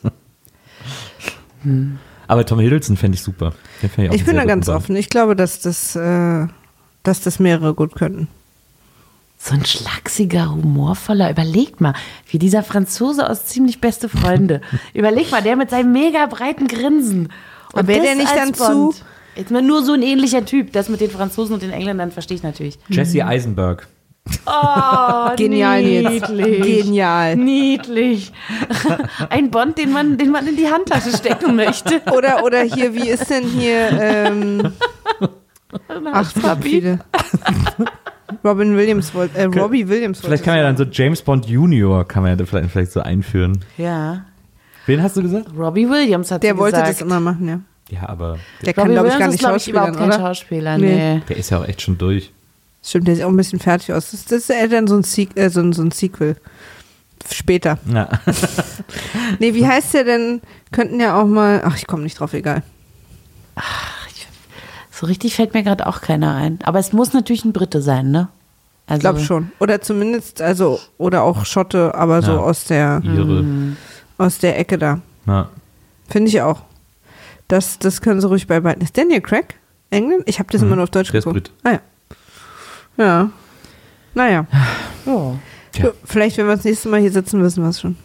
[2.29, 3.53] Aber Tom Hiddleston fände ich super.
[3.81, 4.77] Ich einen bin da ganz Bond.
[4.77, 4.95] offen.
[4.95, 6.45] Ich glaube, dass das, äh,
[7.01, 8.27] dass das mehrere gut könnten.
[9.39, 11.31] So ein schlachsiger, humorvoller.
[11.31, 11.95] Überleg mal,
[12.29, 14.61] wie dieser Franzose aus ziemlich beste Freunde.
[14.93, 17.29] Überleg mal, der mit seinem mega breiten Grinsen.
[17.73, 18.93] Aber wäre der nicht dann zu-
[19.35, 20.71] Jetzt mal nur so ein ähnlicher Typ.
[20.71, 22.77] Das mit den Franzosen und den Engländern verstehe ich natürlich.
[22.89, 23.87] Jesse Eisenberg.
[24.45, 26.29] Oh, Genial, Nils.
[26.29, 26.83] niedlich.
[26.83, 27.35] Genial.
[27.35, 28.31] Niedlich.
[29.29, 32.01] Ein Bond, den man, den man in die Handtasche stecken möchte.
[32.15, 34.71] Oder, oder hier, wie ist denn hier, ähm,
[36.11, 36.69] ach, Papi.
[36.69, 36.99] viele.
[38.43, 41.47] Robin Williams wollte, äh, Robbie Williams wollte Vielleicht kann man ja dann so James Bond
[41.47, 43.63] Junior kann man ja vielleicht, vielleicht so einführen.
[43.77, 44.25] Ja.
[44.85, 45.47] Wen hast du gesagt?
[45.57, 46.89] Robbie Williams hat Der wollte gesagt.
[46.89, 47.59] das immer machen, ja.
[47.89, 50.19] Ja, aber Der kann, Robbie glaube ich, gar ist, nicht Schauspieler, überhaupt kein oder?
[50.19, 50.77] Schauspieler.
[50.77, 51.15] Nee.
[51.15, 51.21] Nee.
[51.27, 52.31] der ist ja auch echt schon durch.
[52.83, 54.11] Stimmt, der sieht auch ein bisschen fertig aus.
[54.11, 56.35] Das, das ist eher dann so ein, Sequ äh, so, ein, so ein Sequel.
[57.31, 57.77] Später.
[57.91, 58.09] Ja.
[59.39, 60.41] Nee, wie heißt der denn?
[60.71, 61.61] Könnten ja auch mal.
[61.63, 62.63] Ach, ich komme nicht drauf, egal.
[64.91, 66.59] So richtig fällt mir gerade auch keiner ein.
[66.63, 68.27] Aber es muss natürlich ein Brite sein, ne?
[68.87, 69.51] Also, Ich glaube schon.
[69.59, 72.37] Oder zumindest, also, oder auch Schotte, aber so Ja.
[72.39, 73.45] aus der Ihre.
[74.17, 74.99] aus der Ecke da.
[75.27, 75.49] Ja.
[76.09, 76.63] Finde ich auch.
[77.47, 78.81] Das, das können sie ruhig beibehalten.
[78.83, 79.55] Ist Daniel Craig?
[79.91, 80.23] England?
[80.25, 81.51] Ich habe das immer nur auf Deutsch Der ist geguckt.
[81.63, 81.79] Ah ja.
[82.99, 83.31] Ja.
[84.13, 84.45] Naja.
[85.05, 85.35] Ja.
[85.71, 85.85] Tja.
[85.85, 87.95] So, Vielleicht, wenn wir das nächste Mal hier sitzen, wissen wir es schon.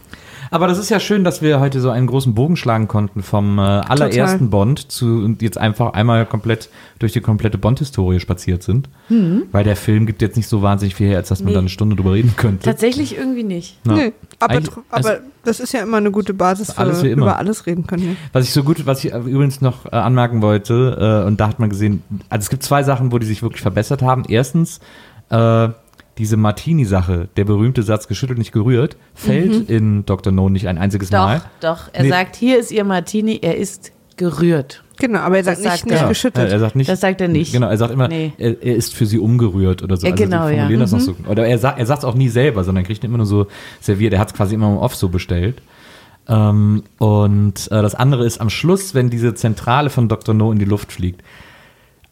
[0.54, 3.58] Aber das ist ja schön, dass wir heute so einen großen Bogen schlagen konnten vom
[3.58, 6.68] äh, allerersten Bond zu und jetzt einfach einmal komplett
[7.00, 8.88] durch die komplette Bond-Historie spaziert sind.
[9.50, 11.54] Weil der Film gibt jetzt nicht so wahnsinnig viel her, als dass man Nee.
[11.54, 12.64] da eine Stunde drüber reden könnte.
[12.64, 13.78] Tatsächlich irgendwie nicht.
[13.84, 13.94] Ja.
[13.94, 15.10] Nee, aber, aber also-
[15.44, 17.22] das ist ja immer eine gute Basis für Alles wie immer.
[17.22, 18.16] über alles reden können.
[18.32, 21.48] Was ich so gut, was ich äh, übrigens noch äh, anmerken wollte, äh, und da
[21.48, 24.22] hat man gesehen, also es gibt zwei Sachen, wo die sich wirklich verbessert haben.
[24.28, 24.78] Erstens,
[25.30, 25.68] äh,
[26.18, 30.32] diese Martini-Sache, der berühmte Satz geschüttelt, nicht gerührt, fällt in Dr.
[30.32, 31.42] No nicht ein einziges Doch, Mal.
[31.60, 31.88] doch.
[31.92, 32.08] Er Nee.
[32.10, 34.84] sagt, hier ist ihr Martini, er ist gerührt.
[34.98, 36.52] Genau, aber er sagt Das nicht, sagt nicht geschüttelt.
[36.52, 36.88] Er sagt nicht.
[36.88, 37.52] Das sagt er nicht.
[37.52, 38.32] Genau, er sagt immer, Nee.
[38.38, 40.06] er, er ist für sie umgerührt oder so.
[40.06, 40.54] Ja, also genau, ja.
[40.54, 41.16] formulieren das noch so.
[41.28, 43.48] Oder er sagt er es auch nie selber, sondern kriegt ihn immer nur so
[43.80, 44.12] serviert.
[44.12, 45.60] Er hat es quasi immer im Off so bestellt.
[46.28, 50.32] Ähm, und äh, das andere ist am Schluss, wenn diese Zentrale von Dr.
[50.32, 51.22] No in die Luft fliegt.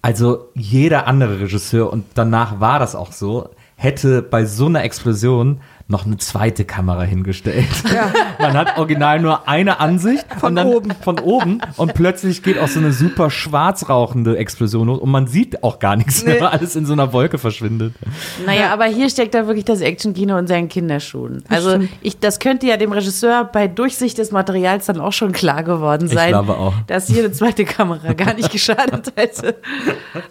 [0.03, 3.50] Also jeder andere Regisseur, und danach war das auch so,
[3.83, 5.61] hätte bei so einer Explosion
[5.93, 7.66] noch eine zweite Kamera hingestellt.
[8.40, 10.90] Man hat original nur eine Ansicht Von und dann oben.
[11.03, 15.26] von oben und plötzlich geht auch so eine super schwarz rauchende Explosion los und man
[15.28, 16.40] sieht auch gar nichts mehr, Nee.
[16.40, 17.95] weil alles in so einer Wolke verschwindet.
[18.47, 21.45] Naja, aber hier steckt da wirklich das Action-Kino in seinen Kinderschuhen.
[21.49, 25.62] Also ich, das könnte ja dem Regisseur bei Durchsicht des Materials dann auch schon klar
[25.62, 26.34] geworden sein,
[26.86, 29.57] dass hier eine zweite Kamera gar nicht geschadet hätte.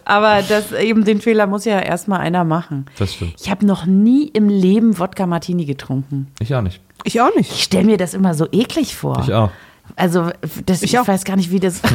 [0.05, 2.85] Aber das eben den Fehler muss ja erstmal einer machen.
[2.97, 3.35] Das stimmt.
[3.39, 6.27] Ich habe noch nie im Leben Wodka Martini getrunken.
[6.39, 6.81] Ich auch nicht.
[7.03, 7.51] Ich auch nicht.
[7.51, 9.19] Ich stelle mir das immer so eklig vor.
[9.23, 9.49] Ich auch.
[9.95, 10.29] Also
[10.65, 11.81] das, ich, Ich weiß gar nicht, wie das.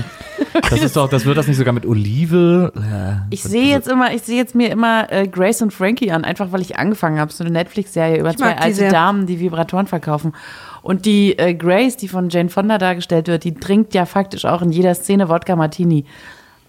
[0.70, 2.72] Das ist doch, das wird das nicht sogar mit Olive?
[2.74, 6.24] Äh, Ich sehe jetzt immer, ich sehe jetzt mir immer äh, Grace und Frankie an,
[6.24, 8.90] einfach weil ich angefangen habe, so eine Netflix-Serie über Ich zwei alte sehr.
[8.90, 10.32] Damen, die Vibratoren verkaufen.
[10.80, 14.62] Und die äh, Grace, die von Jane Fonda dargestellt wird, die trinkt ja faktisch auch
[14.62, 16.06] in jeder Szene Wodka Martini.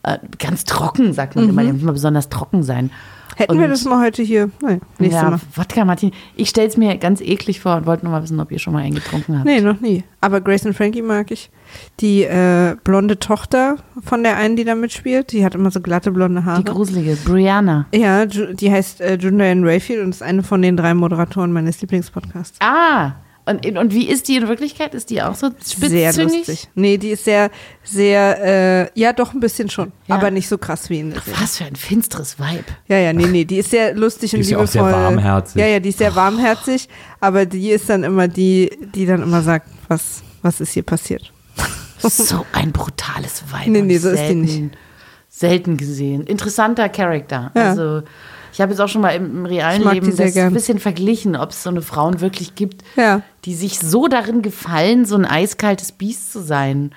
[0.03, 2.91] Äh, ganz trocken, sagt man immer, die muss immer besonders trocken sein.
[3.37, 4.49] Hätten wir Und- das mal heute hier.
[4.61, 5.39] Nein, nächstes ja, Mal.
[5.55, 6.11] Wodka Martini.
[6.35, 8.73] Ich stelle es mir ganz eklig vor und wollte nur mal wissen, ob ihr schon
[8.73, 9.45] mal einen getrunken habt.
[9.45, 10.03] Nee, noch nie.
[10.21, 11.51] Aber Grace und Frankie mag ich.
[11.99, 16.11] Die äh, blonde Tochter von der einen, die da mitspielt, die hat immer so glatte
[16.11, 16.63] blonde Haare.
[16.63, 17.85] Die gruselige, Brianna.
[17.93, 22.57] ja, die heißt äh, Julian Rayfield und ist eine von den drei Moderatoren meines Lieblingspodcasts.
[22.61, 23.11] Ah,
[23.47, 24.93] und, und wie ist die in Wirklichkeit?
[24.93, 26.47] Ist die auch so Sehr spitzzüngig?
[26.47, 26.69] lustig.
[26.75, 27.49] Nee, die ist sehr,
[27.83, 29.91] sehr, äh, ja, doch ein bisschen schon.
[30.07, 30.15] Ja.
[30.15, 31.41] Aber nicht so krass wie in der Serie.
[31.41, 32.65] Was für ein finsteres Vibe.
[32.87, 34.91] Ja, ja, nee, nee, die ist sehr lustig und Die ist ja auch liebevoll.
[34.91, 35.55] sehr warmherzig.
[35.61, 36.89] Ja, ja, die ist sehr warmherzig,
[37.19, 41.31] aber die ist dann immer die, die dann immer sagt, was, was ist hier passiert.
[41.99, 43.71] So ein brutales Vibe.
[43.71, 44.77] Nee, nee, so ist die selten, nicht.
[45.29, 46.23] Selten gesehen.
[46.27, 47.51] Interessanter Charakter.
[47.55, 47.69] Ja.
[47.69, 48.03] Also,
[48.57, 50.47] ich habe jetzt auch schon mal im, im realen Leben das gern.
[50.47, 53.21] ein bisschen verglichen, ob es so eine Frauen wirklich gibt, Ja.
[53.45, 56.91] die sich so darin gefallen, so ein eiskaltes Biest zu sein.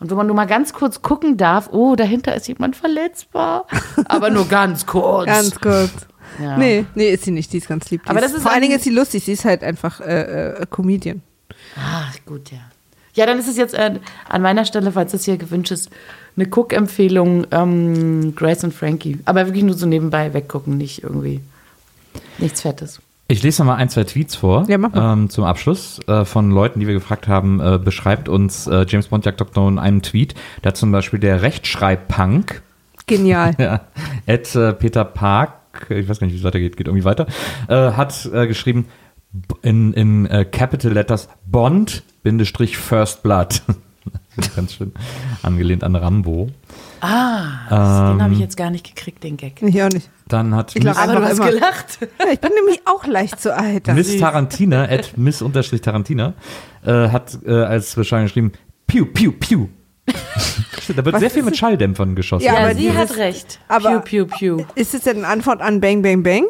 [0.00, 3.66] Und wo man nur mal ganz kurz gucken darf, oh, dahinter ist jemand verletzbar.
[4.06, 5.26] Aber nur ganz kurz.
[5.26, 5.92] Ganz kurz.
[6.42, 6.56] Ja.
[6.56, 8.04] Nee, nee, ist sie nicht, die ist ganz lieb.
[8.04, 10.62] Die Aber das ist vor allen Dingen ist sie lustig, sie ist halt einfach äh,
[10.62, 11.20] äh, Comedian.
[11.76, 12.60] Ah, gut, ja.
[13.12, 14.00] Ja, dann ist es jetzt äh,
[14.30, 15.90] an meiner Stelle, falls das hier gewünscht ist,
[16.36, 19.18] eine Cook-Empfehlung, ähm, Grace und Frankie.
[19.24, 21.40] Aber wirklich nur so nebenbei weggucken, nicht irgendwie
[22.38, 23.00] nichts Fettes.
[23.28, 26.80] Ich lese noch mal ein, zwei Tweets vor Ja, ähm, zum Abschluss äh, von Leuten,
[26.80, 29.68] die wir gefragt haben, äh, beschreibt uns äh, James Bond Jagd Dr.
[29.68, 30.34] in einem Tweet.
[30.60, 32.62] Da zum Beispiel der Rechtschreibpunk,
[33.06, 33.54] Genial.
[33.58, 33.80] ja,
[34.26, 37.26] Ed äh, Peter Park, ich weiß gar nicht, wie es weitergeht, geht irgendwie weiter,
[37.68, 38.86] äh, hat äh, geschrieben
[39.62, 43.62] in, in äh, Capital Letters Bond, Bindestrich First Blood.
[44.56, 44.92] Ganz schön
[45.42, 46.48] angelehnt an Rambo.
[47.00, 49.60] Ah, den habe ich jetzt gar nicht gekriegt, den Gag.
[49.60, 50.08] Ich auch nicht.
[50.28, 51.50] Dann hat Ich Miss, Aber du hast immer.
[51.50, 51.98] gelacht.
[52.32, 53.88] Ich bin nämlich auch leicht zu alt.
[53.88, 56.34] Miss Tarantina, at Miss Unterstrich Tarantina,
[56.84, 58.52] äh, hat äh, als Beschreibung geschrieben,
[58.86, 59.68] Piu, Piu, Piu.
[60.06, 61.56] da wird Was sehr viel mit?
[61.56, 62.44] Schalldämpfern geschossen.
[62.44, 63.58] Ja, aber sie hat recht.
[63.68, 64.64] aber- piu, piu, piu.
[64.74, 66.44] Ist es denn eine Antwort an Bang Bang Bang?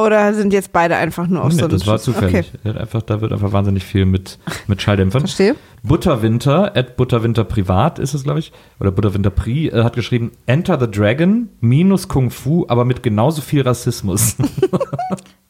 [0.00, 2.52] Oder sind jetzt beide einfach nur auf Nee, so einen das war zufällig.
[2.64, 5.20] Okay, Einfach, da wird einfach wahnsinnig viel mit, mit Schalldämpfern.
[5.22, 5.56] verstehe.
[5.82, 10.78] Butterwinter, at Butterwinter Privat ist es, glaube ich, oder Butterwinter Pri, äh, hat geschrieben, Enter
[10.80, 14.36] the Dragon minus Kung Fu, aber mit genauso viel Rassismus.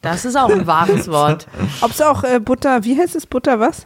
[0.01, 1.45] Das ist auch ein wahres Wort.
[1.81, 3.27] Ob es auch äh, Butter, wie heißt es?
[3.27, 3.85] Butter was?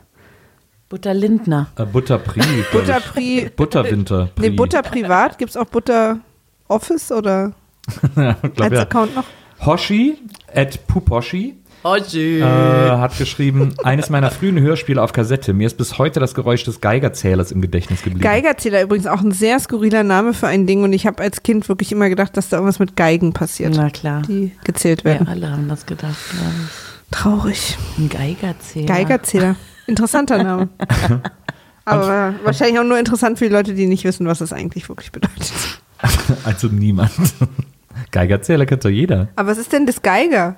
[0.88, 1.68] Butter Lindner.
[1.78, 2.42] äh, Butter Pri.
[2.72, 3.02] Butter.
[3.02, 4.30] Pri, Butterwinter.
[4.38, 4.50] nee, Pri.
[4.52, 5.38] Butter privat?
[5.38, 6.20] Gibt es auch Butter
[6.70, 7.52] Office oder
[8.16, 8.82] ja, glaub, als ja.
[8.84, 9.26] Account noch?
[9.66, 10.18] Hoshi,
[10.56, 11.56] at Puposhi,
[11.88, 15.54] Oh, äh, hat geschrieben, eines meiner frühen Hörspiele auf Kassette.
[15.54, 18.24] Mir ist bis heute das Geräusch des Geigerzählers im Gedächtnis geblieben.
[18.24, 21.70] Geigerzähler übrigens auch ein sehr skurriler Name für ein Ding und ich habe als Kind
[21.70, 24.24] wirklich immer gedacht, dass da irgendwas mit Geigen passiert, Na klar.
[24.28, 25.28] die gezählt Wir werden.
[25.28, 26.54] alle haben das gedacht, glaube
[27.12, 27.78] Traurig.
[28.00, 28.88] Ein Geigerzähler.
[28.88, 29.56] Geigerzähler.
[29.86, 30.70] Interessanter Name.
[31.86, 35.12] Aber wahrscheinlich auch nur interessant für die Leute, die nicht wissen, was es eigentlich wirklich
[35.12, 35.54] bedeutet.
[36.44, 37.12] Also niemand.
[38.16, 39.28] Geigerzähler kennt doch jeder.
[39.36, 40.56] Aber was ist denn das Geiger?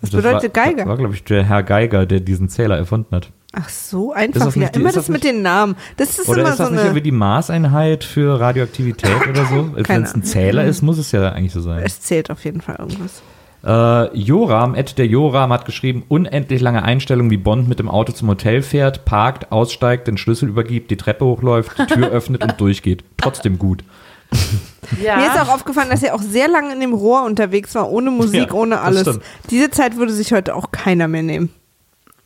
[0.00, 0.86] Was Das bedeutet war, Geiger?
[0.86, 3.30] war, glaube ich, der Herr Geiger, der diesen Zähler erfunden hat.
[3.52, 4.68] Ach so, einfach das wieder.
[4.68, 5.74] die- immer das, das mit den Namen.
[5.96, 6.88] Das ist Oder immer ist das so nicht eine.
[6.90, 9.74] irgendwie die Maßeinheit für Radioaktivität oder so?
[9.74, 11.82] Wenn Keine es ein Zähler ist, muss es ja eigentlich so sein.
[11.84, 13.22] Es zählt auf jeden Fall irgendwas.
[13.62, 18.12] Äh, Joram, Ed der Joram hat geschrieben, unendlich lange Einstellungen, wie Bond mit dem Auto
[18.12, 22.58] zum Hotel fährt, parkt, aussteigt, den Schlüssel übergibt, die Treppe hochläuft, die Tür öffnet und
[22.58, 23.04] durchgeht.
[23.18, 23.84] Trotzdem gut.
[25.02, 25.16] Ja.
[25.16, 28.10] Mir ist auch aufgefallen, dass er auch sehr lange in dem Rohr unterwegs war, ohne
[28.10, 29.18] Musik, Ja, ohne alles.
[29.50, 31.50] Diese Zeit würde sich heute auch keiner mehr nehmen.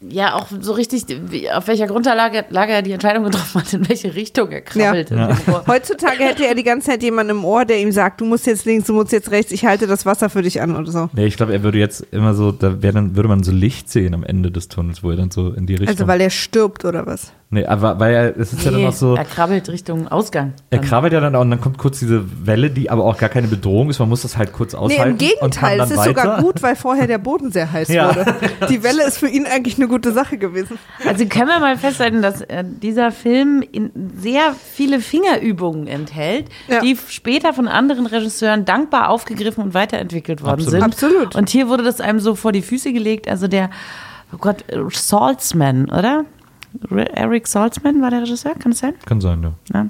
[0.07, 3.89] ja, auch so richtig, wie, auf welcher Grundlage Lage er die Entscheidung getroffen hat, in
[3.89, 5.11] welche Richtung er krabbelt.
[5.11, 5.31] Ja.
[5.31, 5.65] in dem Rohr.
[5.69, 8.67] Heutzutage hätte er die ganze Zeit jemanden im Ohr, der ihm sagt, du musst jetzt
[8.67, 11.09] links, du musst jetzt rechts, ich halte das Wasser für dich an oder so.
[11.15, 13.91] Nee, ich glaube, er würde jetzt immer so, da wär dann, würde man so Licht
[13.91, 15.89] sehen am Ende des Tunnels, wo er dann so in die Richtung.
[15.89, 17.33] Also weil er stirbt oder was?
[17.55, 20.53] Nee, aber weil er, es ist ja dann Nee, noch so, er krabbelt Richtung Ausgang.
[20.71, 20.87] er Dann.
[20.89, 23.49] krabbelt ja dann auch und dann kommt kurz diese Welle, die aber auch gar keine
[23.49, 25.11] Bedrohung ist, man muss das halt kurz Nee, aushalten.
[25.13, 26.43] im Gegenteil, es ist dann sogar weiter.
[26.43, 28.09] gut, weil vorher der Boden sehr heiß Ja.
[28.15, 28.35] wurde.
[28.69, 30.79] Die Welle ist für ihn eigentlich eine gute Sache gewesen.
[31.07, 36.81] Also können wir mal festhalten, dass äh, dieser Film in sehr viele Fingerübungen enthält, Ja.
[36.81, 40.71] die später von anderen Regisseuren dankbar aufgegriffen und weiterentwickelt worden Absolut.
[40.73, 40.83] sind.
[40.83, 41.35] Absolut.
[41.37, 43.29] Und hier wurde das einem so vor die Füße gelegt.
[43.29, 43.71] Also der,
[44.33, 46.25] oh Gott, Saltzman, oder?
[46.91, 48.95] Eric Saltzman war der Regisseur, kann das sein?
[49.07, 49.53] Kann sein, ja.
[49.73, 49.87] Ja.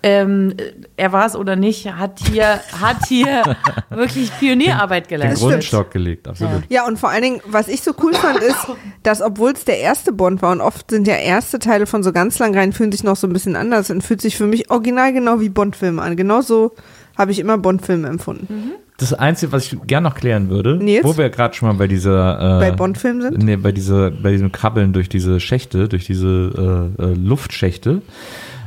[0.00, 3.56] Ähm, äh, er war es oder nicht, hat hier, hat hier
[3.90, 5.48] wirklich Pionierarbeit Den geleistet.
[5.48, 6.62] Grundstock gelegt, absolut.
[6.68, 8.68] Ja, und vor allen Dingen, was ich so cool fand, ist,
[9.02, 12.12] dass obwohl es der erste Bond war und oft sind ja erste Teile von so
[12.12, 14.70] ganz lang rein, fühlen sich noch so ein bisschen anders und fühlt sich für mich
[14.70, 16.16] original genau wie Bond-Filme an.
[16.16, 16.76] Genauso
[17.16, 18.72] habe ich immer Bond-Filme empfunden.
[18.98, 21.04] Das Einzige, was ich gerne noch klären würde, Nils?
[21.04, 23.38] wo wir gerade schon mal bei dieser äh, Bei Bond-Filmen sind?
[23.44, 28.02] Nee, bei, dieser, bei diesem Krabbeln durch diese Schächte, durch diese äh, äh, Luftschächte.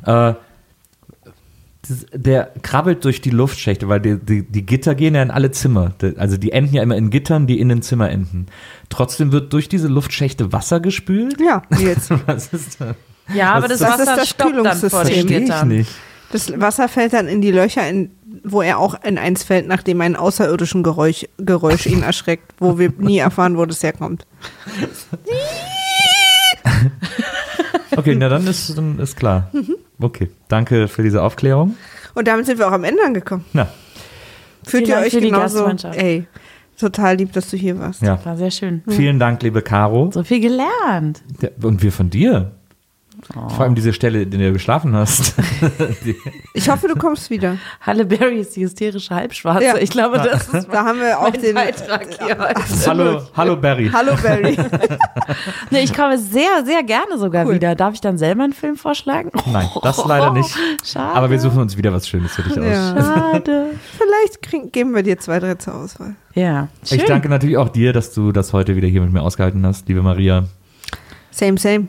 [0.05, 0.33] Äh,
[2.13, 5.91] der krabbelt durch die Luftschächte, weil die, die, die Gitter gehen ja in alle Zimmer.
[6.17, 8.45] Also die enden ja immer in Gittern, die in den Zimmer enden.
[8.89, 11.41] Trotzdem wird durch diese Luftschächte Wasser gespült.
[11.41, 12.09] Ja, jetzt.
[12.25, 12.95] Was ist das?
[13.33, 15.67] Ja, aber Das das, Wasser das stoppt dann vor den Gittern.
[15.67, 15.91] nicht.
[16.31, 18.11] Das Wasser fällt dann in die Löcher, in,
[18.43, 22.91] wo er auch in eins fällt, nachdem ein außerirdischen Geräusch, Geräusch ihn erschreckt, wo wir
[22.97, 24.25] nie erfahren, wo das herkommt.
[27.95, 29.49] Okay, na dann ist, dann ist klar.
[29.51, 29.75] Mhm.
[29.99, 31.75] Okay, danke für diese Aufklärung.
[32.13, 33.43] Und damit sind wir auch am Ende angekommen.
[33.53, 33.67] Na,
[34.65, 35.57] Fühlt Vielen ihr euch genauso?
[35.57, 35.97] Gastfreundschaft.
[35.99, 36.25] Ey,
[36.79, 38.01] total lieb, dass du hier warst.
[38.01, 38.23] ja.
[38.23, 38.81] War sehr schön.
[38.87, 40.09] Vielen Dank, liebe Caro.
[40.13, 41.21] So viel gelernt.
[41.61, 42.51] Und wir von dir.
[43.35, 43.49] Oh.
[43.49, 45.33] Vor allem diese Stelle, in der du geschlafen hast.
[46.53, 47.57] Ich hoffe, du kommst wieder.
[47.79, 49.63] Halle Berry ist die hysterische Halbschwarze.
[49.63, 49.77] Ja.
[49.77, 51.55] Ich glaube, das ist Da haben wir auch den.
[51.55, 52.87] Beitrag hier heute.
[52.87, 53.89] hallo, hallo Barry.
[53.93, 54.57] Hallo Barry.
[55.69, 57.55] Nee, ich komme sehr, sehr gerne sogar Cool.
[57.55, 57.75] wieder.
[57.75, 59.31] Darf ich dann selber einen Film vorschlagen?
[59.51, 60.53] Nein, das leider nicht.
[60.83, 61.15] Schade.
[61.15, 62.65] Aber wir suchen uns wieder was Schönes für dich aus.
[62.65, 62.95] Ja.
[63.31, 63.67] Schade.
[63.97, 66.15] Vielleicht krieg, geben wir dir zwei, drei zur Auswahl.
[66.33, 66.67] Ja.
[66.85, 66.99] Schön.
[66.99, 69.87] Ich danke natürlich auch dir, dass du das heute wieder hier mit mir ausgehalten hast,
[69.87, 70.45] liebe Maria.
[71.31, 71.87] Same, same.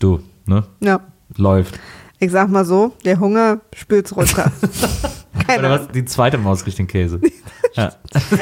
[0.00, 0.64] Du, ne?
[0.80, 1.00] Ja.
[1.36, 1.78] läuft.
[2.18, 4.50] Ich sag mal so, der Hunger spült's runter.
[5.46, 5.88] Keine Oder was?
[5.88, 7.20] Die zweite Maus kriegt den Käse.
[7.74, 7.92] Ja.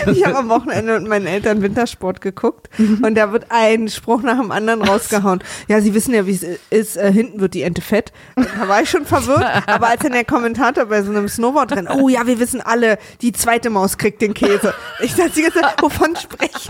[0.06, 4.38] Ich habe am Wochenende mit meinen Eltern Wintersport geguckt und da wird ein Spruch nach
[4.38, 5.42] dem anderen rausgehauen.
[5.66, 8.12] Ja, sie wissen ja, wie es ist, äh, hinten wird die Ente fett.
[8.36, 11.88] Und da war ich schon verwirrt, aber als dann der Kommentator bei so einem Snowboard-Rennen,
[11.88, 14.72] oh ja, wir wissen alle, die zweite Maus kriegt den Käse.
[15.00, 16.68] Ich dachte die ganze Zeit, wovon sprecht?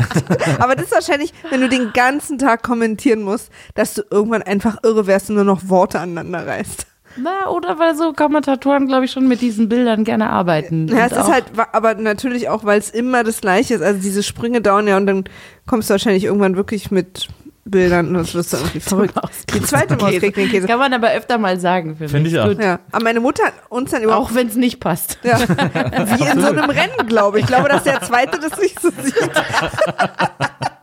[0.58, 4.78] Aber das ist wahrscheinlich, wenn du den ganzen Tag kommentieren musst, dass du irgendwann einfach
[4.82, 6.86] irre wärst und nur noch Worte aneinander reißt.
[7.16, 10.88] Na, oder weil so Kommentatoren, glaube ich, schon mit diesen Bildern gerne arbeiten.
[10.88, 13.82] Ja, es ist halt, aber natürlich auch, weil es immer das Gleiche ist.
[13.82, 15.24] Also diese Sprünge dauern ja und dann
[15.66, 17.28] kommst du wahrscheinlich irgendwann wirklich mit
[17.66, 19.14] Bildern und das wirst du irgendwie verrückt.
[19.54, 20.66] Die zweite Maus kriegt den Käse.
[20.66, 22.48] Kann man aber öfter mal sagen, finde Finde ich auch.
[22.48, 22.62] Gut.
[22.62, 25.18] Ja, aber meine Mutter hat uns dann überhaupt, Auch wenn es nicht passt.
[25.22, 27.44] ja, wie in so einem Rennen, glaube ich.
[27.44, 29.14] Ich glaube, dass der Zweite das nicht so sieht.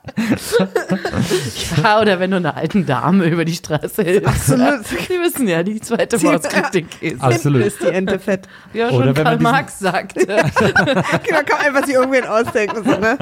[1.83, 4.27] Ja, oder wenn du einer alten Dame über die Straße hilfst.
[4.27, 4.85] Absolut.
[5.09, 7.21] Die wissen ja, die zweite Maus kriegt den Käse.
[7.21, 7.63] Absolut.
[7.65, 8.47] Ist die Ente fett.
[8.73, 10.19] Ja, Oder schon wenn man Karl Marx sagte.
[10.25, 12.83] Genau, kann man einfach sich irgendwen ausdenken.
[12.83, 13.17] So, ne?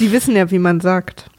[0.00, 1.30] Die wissen ja, wie man sagt.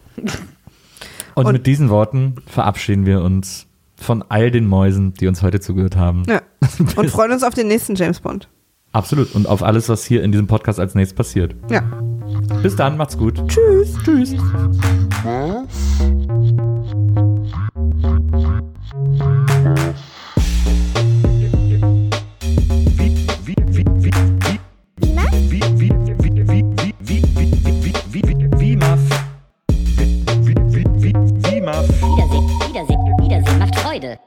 [1.35, 3.67] Und, Und- mit diesen Worten verabschieden wir uns
[3.97, 6.23] von all den Mäusen, die uns heute zugehört haben.
[6.27, 6.41] Ja.
[6.95, 8.49] Und freuen uns auf den nächsten James Bond.
[8.91, 9.35] Absolut.
[9.35, 11.55] Und auf alles, was hier in diesem Podcast als nächstes passiert.
[11.69, 11.83] Ja.
[12.61, 13.41] Bis dann, macht's gut.
[13.47, 13.95] Tschüss.
[14.03, 14.33] Tschüss.
[31.65, 34.19] Wiedersehen, Wiedersehen, Wiedersehen macht Freude.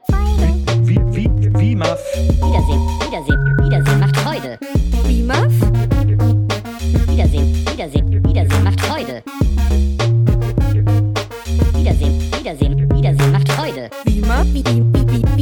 [2.41, 4.57] Wiedersehen, Wiedersehen, Wiedersehen macht Freude.
[5.05, 5.53] Wie Muff?
[7.07, 7.48] Wiedersehen,
[7.79, 9.23] Wiedersehen, Wiedersehen macht Freude.
[11.77, 13.89] Wiedersehen, Wiedersehen, Wiedersehen macht Freude.
[14.03, 14.45] Wie Muff?
[14.51, 15.38] Wie, wie, wie, wie?